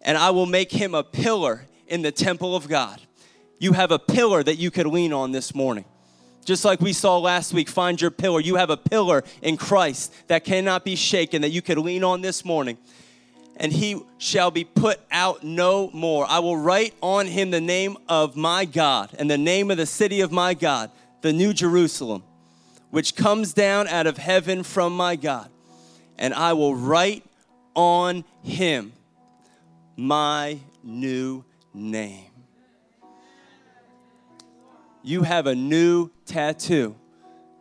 and 0.00 0.16
I 0.16 0.30
will 0.30 0.46
make 0.46 0.72
him 0.72 0.94
a 0.94 1.04
pillar 1.04 1.66
in 1.86 2.00
the 2.02 2.12
temple 2.12 2.56
of 2.56 2.66
God. 2.66 3.00
You 3.58 3.74
have 3.74 3.90
a 3.90 3.98
pillar 3.98 4.42
that 4.42 4.56
you 4.56 4.70
could 4.70 4.86
lean 4.86 5.12
on 5.12 5.32
this 5.32 5.54
morning. 5.54 5.84
Just 6.44 6.64
like 6.64 6.80
we 6.80 6.92
saw 6.92 7.18
last 7.18 7.52
week, 7.52 7.68
find 7.68 8.00
your 8.00 8.10
pillar. 8.10 8.40
You 8.40 8.56
have 8.56 8.70
a 8.70 8.76
pillar 8.76 9.22
in 9.42 9.56
Christ 9.56 10.12
that 10.26 10.44
cannot 10.44 10.84
be 10.84 10.96
shaken, 10.96 11.42
that 11.42 11.50
you 11.50 11.62
could 11.62 11.78
lean 11.78 12.02
on 12.02 12.20
this 12.20 12.44
morning. 12.44 12.78
And 13.56 13.72
he 13.72 14.00
shall 14.18 14.50
be 14.50 14.64
put 14.64 14.98
out 15.12 15.44
no 15.44 15.90
more. 15.92 16.26
I 16.28 16.40
will 16.40 16.56
write 16.56 16.94
on 17.00 17.26
him 17.26 17.50
the 17.50 17.60
name 17.60 17.96
of 18.08 18.34
my 18.34 18.64
God 18.64 19.10
and 19.18 19.30
the 19.30 19.38
name 19.38 19.70
of 19.70 19.76
the 19.76 19.86
city 19.86 20.20
of 20.20 20.32
my 20.32 20.54
God, 20.54 20.90
the 21.20 21.32
New 21.32 21.52
Jerusalem, 21.52 22.24
which 22.90 23.14
comes 23.14 23.52
down 23.52 23.86
out 23.86 24.08
of 24.08 24.18
heaven 24.18 24.64
from 24.64 24.96
my 24.96 25.14
God. 25.14 25.48
And 26.18 26.34
I 26.34 26.54
will 26.54 26.74
write 26.74 27.24
on 27.74 28.24
him 28.42 28.92
my 29.96 30.58
new 30.82 31.44
name 31.72 32.31
you 35.02 35.22
have 35.22 35.46
a 35.46 35.54
new 35.54 36.10
tattoo 36.26 36.96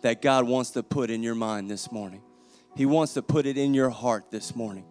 that 0.01 0.21
God 0.21 0.47
wants 0.47 0.71
to 0.71 0.83
put 0.83 1.09
in 1.09 1.23
your 1.23 1.35
mind 1.35 1.69
this 1.69 1.91
morning. 1.91 2.21
He 2.75 2.85
wants 2.85 3.13
to 3.13 3.21
put 3.21 3.45
it 3.45 3.57
in 3.57 3.73
your 3.73 3.89
heart 3.89 4.31
this 4.31 4.55
morning. 4.55 4.85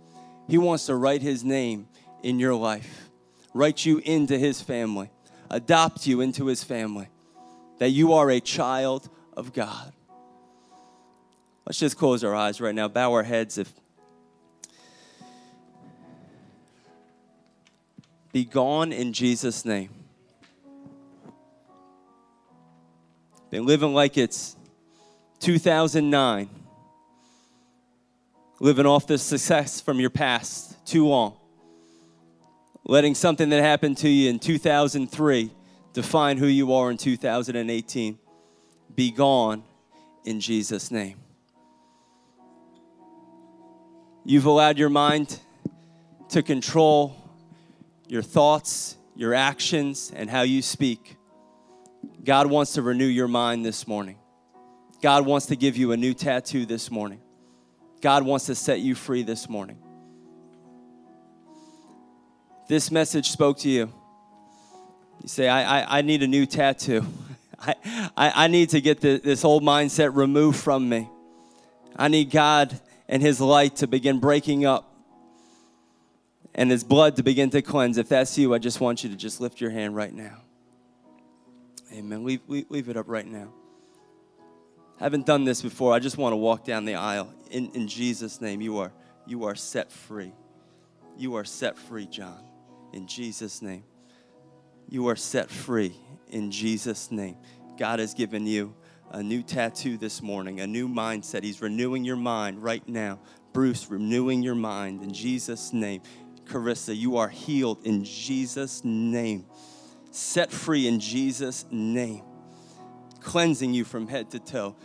He 0.48 0.59
wants 0.59 0.86
to 0.86 0.94
write 0.94 1.22
His 1.22 1.44
name 1.44 1.88
in 2.22 2.38
your 2.38 2.55
life, 2.55 3.09
write 3.55 3.84
you 3.84 3.98
into 3.98 4.36
His 4.38 4.61
family, 4.61 5.11
adopt 5.48 6.07
you 6.07 6.20
into 6.20 6.46
His 6.46 6.62
family, 6.62 7.09
that 7.78 7.90
you 7.90 8.12
are 8.12 8.30
a 8.30 8.40
child 8.40 9.09
of 9.36 9.53
God. 9.53 9.92
Let's 11.66 11.78
just 11.78 11.96
close 11.96 12.24
our 12.24 12.34
eyes 12.34 12.61
right 12.61 12.74
now, 12.74 12.88
bow 12.88 13.12
our 13.12 13.22
heads. 13.22 13.59
If 13.59 13.72
be 18.32 18.44
gone 18.44 18.92
in 18.92 19.12
Jesus' 19.12 19.64
name. 19.64 19.99
Been 23.51 23.66
living 23.66 23.92
like 23.92 24.16
it's 24.16 24.57
2009. 25.40 26.48
Living 28.61 28.86
off 28.86 29.07
the 29.07 29.18
success 29.18 29.80
from 29.80 29.98
your 29.98 30.11
past 30.11 30.86
too 30.86 31.07
long. 31.07 31.36
Letting 32.84 33.14
something 33.14 33.48
that 33.48 33.62
happened 33.62 33.96
to 33.98 34.09
you 34.09 34.30
in 34.30 34.38
2003 34.38 35.51
define 35.92 36.36
who 36.38 36.46
you 36.46 36.72
are 36.72 36.90
in 36.90 36.96
2018. 36.96 38.18
Be 38.94 39.11
gone 39.11 39.64
in 40.24 40.40
Jesus' 40.40 40.90
name. 40.90 41.16
You've 44.24 44.46
allowed 44.46 44.78
your 44.78 44.90
mind 44.90 45.40
to 46.28 46.42
control 46.42 47.16
your 48.07 48.22
thoughts, 48.22 48.96
your 49.16 49.34
actions, 49.34 50.12
and 50.14 50.30
how 50.30 50.42
you 50.42 50.62
speak. 50.62 51.16
God 52.23 52.49
wants 52.49 52.75
to 52.75 52.83
renew 52.83 53.07
your 53.07 53.29
mind 53.29 53.64
this 53.64 53.89
morning. 53.89 54.18
God 55.01 55.25
wants 55.25 55.47
to 55.47 55.57
give 55.57 55.77
you 55.77 55.93
a 55.93 55.97
new 55.97 56.12
tattoo 56.12 56.66
this 56.66 56.91
morning. 56.91 57.21
God 58.03 58.25
wants 58.25 58.47
to 58.47 58.55
set 58.55 58.81
you 58.81 58.95
free 58.95 59.23
this 59.23 59.49
morning. 59.49 59.79
This 62.68 62.91
message 62.91 63.31
spoke 63.31 63.59
to 63.59 63.68
you. 63.68 63.93
You 65.23 65.29
say, 65.29 65.49
I, 65.49 65.81
I, 65.81 65.99
I 65.99 66.03
need 66.03 66.23
a 66.23 66.27
new 66.27 66.47
tattoo. 66.47 67.05
I, 67.59 67.75
I, 68.16 68.45
I 68.45 68.47
need 68.49 68.71
to 68.71 68.81
get 68.81 69.01
the, 69.01 69.18
this 69.18 69.45
old 69.45 69.62
mindset 69.62 70.14
removed 70.14 70.59
from 70.61 70.89
me. 70.89 71.09
I 71.97 72.09
need 72.09 72.31
God 72.31 72.79
and 73.09 73.23
His 73.23 73.41
light 73.41 73.77
to 73.77 73.87
begin 73.87 74.21
breaking 74.21 74.64
up 74.64 74.95
and 76.55 76.71
His 76.71 76.85
blood 76.85 77.16
to 77.16 77.23
begin 77.23 77.51
to 77.51 77.62
cleanse. 77.62 77.99
If 77.99 78.09
that's 78.09 78.37
you, 78.39 78.55
I 78.55 78.59
just 78.59 78.81
want 78.81 79.05
you 79.05 79.11
to 79.11 79.16
just 79.16 79.41
lift 79.41 79.61
your 79.61 79.71
hand 79.71 79.97
right 79.97 80.12
now. 80.12 80.39
Amen. 81.93 82.24
Leave, 82.24 82.41
leave, 82.47 82.66
leave 82.68 82.88
it 82.88 82.97
up 82.97 83.09
right 83.09 83.26
now. 83.26 83.53
I 85.01 85.05
haven't 85.05 85.26
done 85.26 85.45
this 85.45 85.62
before. 85.62 85.95
I 85.95 85.99
just 85.99 86.18
want 86.18 86.32
to 86.32 86.36
walk 86.36 86.64
down 86.64 86.84
the 86.84 86.95
aisle. 86.95 87.32
In, 87.51 87.70
in 87.72 87.88
Jesus' 87.88 88.41
name, 88.41 88.61
you 88.61 88.78
are, 88.78 88.93
you 89.26 89.45
are 89.45 89.55
set 89.55 89.91
free. 89.91 90.32
You 91.16 91.34
are 91.36 91.45
set 91.45 91.78
free, 91.78 92.07
John. 92.07 92.45
In 92.93 93.07
Jesus' 93.07 93.62
name. 93.62 93.84
You 94.88 95.09
are 95.09 95.16
set 95.16 95.51
free 95.51 95.97
in 96.28 96.51
Jesus' 96.51 97.11
name. 97.11 97.36
God 97.78 97.99
has 97.99 98.12
given 98.14 98.47
you 98.47 98.74
a 99.11 99.22
new 99.22 99.43
tattoo 99.43 99.97
this 99.97 100.22
morning, 100.22 100.61
a 100.61 100.66
new 100.66 100.88
mindset. 100.88 101.43
He's 101.43 101.62
renewing 101.62 102.05
your 102.05 102.16
mind 102.16 102.62
right 102.62 102.86
now. 102.88 103.20
Bruce, 103.53 103.91
renewing 103.91 104.43
your 104.43 104.55
mind 104.55 105.03
in 105.03 105.12
Jesus' 105.12 105.72
name. 105.72 106.03
Carissa, 106.45 106.97
you 106.97 107.16
are 107.16 107.28
healed 107.28 107.84
in 107.84 108.05
Jesus' 108.05 108.84
name 108.84 109.47
set 110.11 110.51
free 110.51 110.87
in 110.87 111.01
Jesus' 111.01 111.65
name, 111.71 112.23
cleansing 113.21 113.75
you 113.75 113.85
from 113.85 114.09
head 114.09 114.31
to 114.31 114.39
toe 114.39 114.77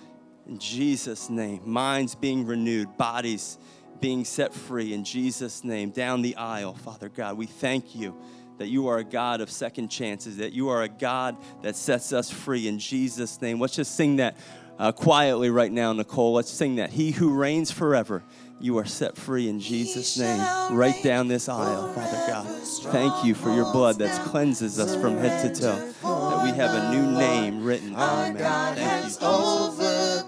in 0.47 0.59
Jesus' 0.59 1.29
name, 1.29 1.61
minds 1.65 2.15
being 2.15 2.45
renewed, 2.45 2.97
bodies 2.97 3.57
being 3.99 4.25
set 4.25 4.53
free 4.53 4.93
in 4.93 5.03
Jesus' 5.03 5.63
name, 5.63 5.89
down 5.89 6.21
the 6.21 6.35
aisle, 6.35 6.73
Father 6.73 7.09
God. 7.09 7.37
We 7.37 7.47
thank 7.47 7.95
you 7.95 8.15
that 8.57 8.67
you 8.67 8.87
are 8.87 8.99
a 8.99 9.03
God 9.03 9.41
of 9.41 9.49
second 9.49 9.89
chances, 9.89 10.37
that 10.37 10.53
you 10.53 10.69
are 10.69 10.83
a 10.83 10.89
God 10.89 11.37
that 11.61 11.75
sets 11.75 12.13
us 12.13 12.29
free 12.29 12.67
in 12.67 12.79
Jesus' 12.79 13.41
name. 13.41 13.59
Let's 13.59 13.75
just 13.75 13.95
sing 13.95 14.17
that 14.17 14.37
uh, 14.77 14.91
quietly 14.91 15.49
right 15.49 15.71
now, 15.71 15.93
Nicole. 15.93 16.33
Let's 16.33 16.51
sing 16.51 16.75
that. 16.75 16.91
He 16.91 17.11
who 17.11 17.33
reigns 17.33 17.71
forever 17.71 18.23
you 18.59 18.77
are 18.77 18.85
set 18.85 19.17
free 19.17 19.49
in 19.49 19.59
Jesus' 19.59 20.17
name. 20.17 20.39
Right 20.75 20.95
down 21.03 21.27
this 21.27 21.49
aisle, 21.49 21.93
Father 21.93 22.23
God. 22.27 22.47
Thank 22.91 23.25
you 23.25 23.35
for 23.35 23.53
your 23.53 23.71
blood 23.71 23.97
that 23.99 24.25
cleanses 24.27 24.79
us 24.79 24.95
from 24.95 25.17
head 25.17 25.53
to 25.55 25.61
toe. 25.61 25.93
That 26.01 26.43
we 26.43 26.51
have 26.57 26.73
a 26.73 26.91
new 26.95 27.11
name 27.17 27.63
written 27.63 27.91
man. 27.91 28.37
Thank 28.37 28.37
you, 28.37 29.03
Jesus. 29.03 30.23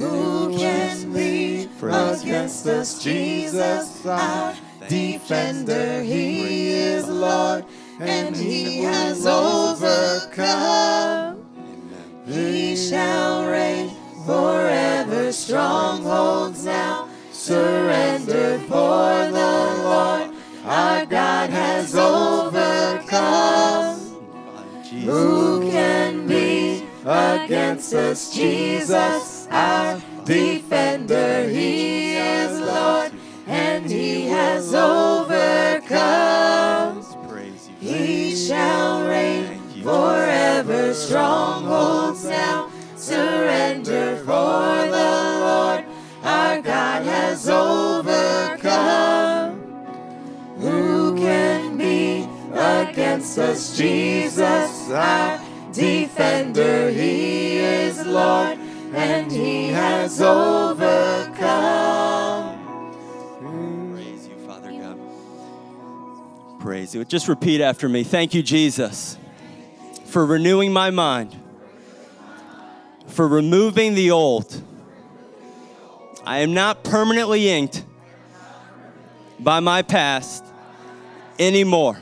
Praise, 0.00 0.02
Who 0.02 0.58
can 0.58 1.12
be 1.12 1.68
against 2.22 2.66
us? 2.66 3.02
Jesus, 3.02 4.06
our 4.06 4.54
defender. 4.88 6.02
He 6.02 6.68
is 6.70 7.08
Lord. 7.08 7.64
and 8.00 8.34
he 8.36 8.78
has 8.82 9.26
overcome. 9.26 9.78
He 12.26 12.76
shall 12.76 13.46
reign 13.50 13.90
forever. 14.24 14.61
Strongholds 15.52 16.64
now 16.64 17.10
surrender 17.30 18.58
for 18.60 19.28
the 19.30 19.76
Lord. 19.84 20.30
Our 20.64 21.04
God 21.04 21.50
has 21.50 21.94
overcome. 21.94 22.80
Who 25.04 25.70
can 25.70 26.26
be 26.26 26.86
against 27.04 27.92
us? 27.92 28.34
Jesus, 28.34 29.46
our 29.50 30.00
defender. 30.24 31.46
He 31.50 32.16
is 32.16 32.58
Lord, 32.58 33.12
and 33.46 33.90
he 33.90 34.28
has 34.28 34.72
overcome. 34.72 35.42
He 37.78 38.34
shall 38.34 39.06
reign 39.06 39.60
forever. 39.82 40.94
Strongholds 40.94 42.24
now 42.24 42.70
surrender 42.96 44.16
for 44.24 44.88
the 44.90 45.21
against 53.38 53.38
us? 53.38 53.76
Jesus, 53.76 54.90
our 54.90 55.40
defender. 55.72 56.90
He 56.90 57.56
is 57.58 58.04
Lord, 58.06 58.58
and 58.94 59.30
he 59.30 59.68
has 59.68 60.20
overcome. 60.20 61.40
Praise 63.92 64.28
you, 64.28 64.36
Father 64.46 64.72
God. 64.72 64.98
Praise 66.60 66.94
you. 66.94 67.04
Just 67.04 67.28
repeat 67.28 67.60
after 67.60 67.88
me. 67.88 68.04
Thank 68.04 68.34
you, 68.34 68.42
Jesus, 68.42 69.16
for 70.04 70.26
renewing 70.26 70.72
my 70.72 70.90
mind, 70.90 71.36
for 73.06 73.26
removing 73.26 73.94
the 73.94 74.10
old. 74.10 74.62
I 76.24 76.38
am 76.38 76.54
not 76.54 76.84
permanently 76.84 77.48
inked 77.48 77.84
by 79.40 79.58
my 79.58 79.82
past 79.82 80.44
anymore. 81.38 81.98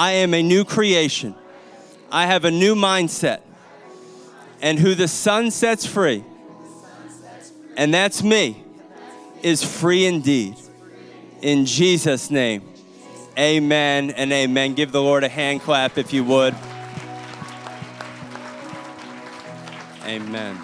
I 0.00 0.12
am 0.12 0.32
a 0.32 0.42
new 0.42 0.64
creation. 0.64 1.34
I 2.10 2.24
have 2.24 2.46
a 2.46 2.50
new 2.50 2.74
mindset. 2.74 3.40
And 4.62 4.78
who 4.78 4.94
the 4.94 5.06
Son 5.06 5.50
sets 5.50 5.84
free, 5.84 6.24
and 7.76 7.92
that's 7.92 8.22
me, 8.22 8.64
is 9.42 9.62
free 9.62 10.06
indeed. 10.06 10.56
In 11.42 11.66
Jesus' 11.66 12.30
name, 12.30 12.62
amen 13.38 14.12
and 14.12 14.32
amen. 14.32 14.72
Give 14.72 14.90
the 14.90 15.02
Lord 15.02 15.22
a 15.22 15.28
hand 15.28 15.60
clap 15.60 15.98
if 15.98 16.14
you 16.14 16.24
would. 16.24 16.54
Amen. 20.06 20.58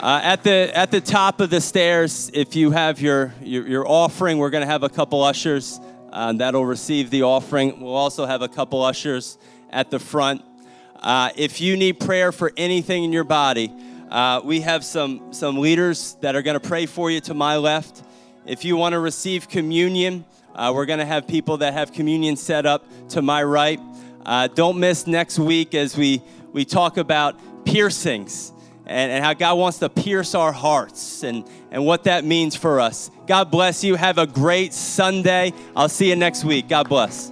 Uh, 0.00 0.20
at 0.24 0.42
the 0.42 0.76
at 0.76 0.90
the 0.90 1.00
top 1.00 1.40
of 1.40 1.50
the 1.50 1.60
stairs, 1.60 2.32
if 2.34 2.56
you 2.56 2.72
have 2.72 3.00
your 3.00 3.32
your, 3.40 3.68
your 3.68 3.88
offering, 3.88 4.38
we're 4.38 4.50
going 4.50 4.62
to 4.62 4.70
have 4.70 4.82
a 4.82 4.88
couple 4.88 5.22
ushers 5.22 5.78
uh, 6.12 6.32
that'll 6.32 6.66
receive 6.66 7.10
the 7.10 7.22
offering. 7.22 7.80
We'll 7.80 7.94
also 7.94 8.26
have 8.26 8.42
a 8.42 8.48
couple 8.48 8.82
ushers 8.82 9.38
at 9.70 9.90
the 9.90 9.98
front. 9.98 10.42
Uh, 10.96 11.30
if 11.36 11.60
you 11.60 11.76
need 11.76 11.98
prayer 11.98 12.30
for 12.30 12.52
anything 12.56 13.04
in 13.04 13.12
your 13.12 13.24
body, 13.24 13.72
uh, 14.10 14.40
we 14.44 14.60
have 14.60 14.84
some 14.84 15.32
some 15.32 15.58
leaders 15.58 16.16
that 16.20 16.36
are 16.36 16.42
going 16.42 16.58
to 16.60 16.68
pray 16.68 16.86
for 16.86 17.10
you 17.10 17.20
to 17.22 17.34
my 17.34 17.56
left. 17.56 18.02
If 18.44 18.64
you 18.64 18.76
want 18.76 18.92
to 18.92 19.00
receive 19.00 19.48
communion, 19.48 20.24
uh, 20.54 20.70
we're 20.74 20.86
going 20.86 20.98
to 20.98 21.06
have 21.06 21.26
people 21.26 21.56
that 21.58 21.72
have 21.72 21.92
communion 21.92 22.36
set 22.36 22.66
up 22.66 22.84
to 23.10 23.22
my 23.22 23.42
right. 23.42 23.80
Uh, 24.24 24.48
don't 24.48 24.78
miss 24.78 25.06
next 25.06 25.38
week 25.38 25.74
as 25.74 25.96
we 25.96 26.22
we 26.52 26.64
talk 26.64 26.98
about 26.98 27.40
piercings 27.64 28.51
and, 28.86 29.12
and 29.12 29.24
how 29.24 29.34
God 29.34 29.58
wants 29.58 29.78
to 29.78 29.88
pierce 29.88 30.34
our 30.34 30.52
hearts 30.52 31.22
and, 31.22 31.44
and 31.70 31.84
what 31.84 32.04
that 32.04 32.24
means 32.24 32.56
for 32.56 32.80
us. 32.80 33.10
God 33.26 33.50
bless 33.50 33.84
you. 33.84 33.94
Have 33.94 34.18
a 34.18 34.26
great 34.26 34.72
Sunday. 34.72 35.52
I'll 35.76 35.88
see 35.88 36.08
you 36.08 36.16
next 36.16 36.44
week. 36.44 36.68
God 36.68 36.88
bless. 36.88 37.30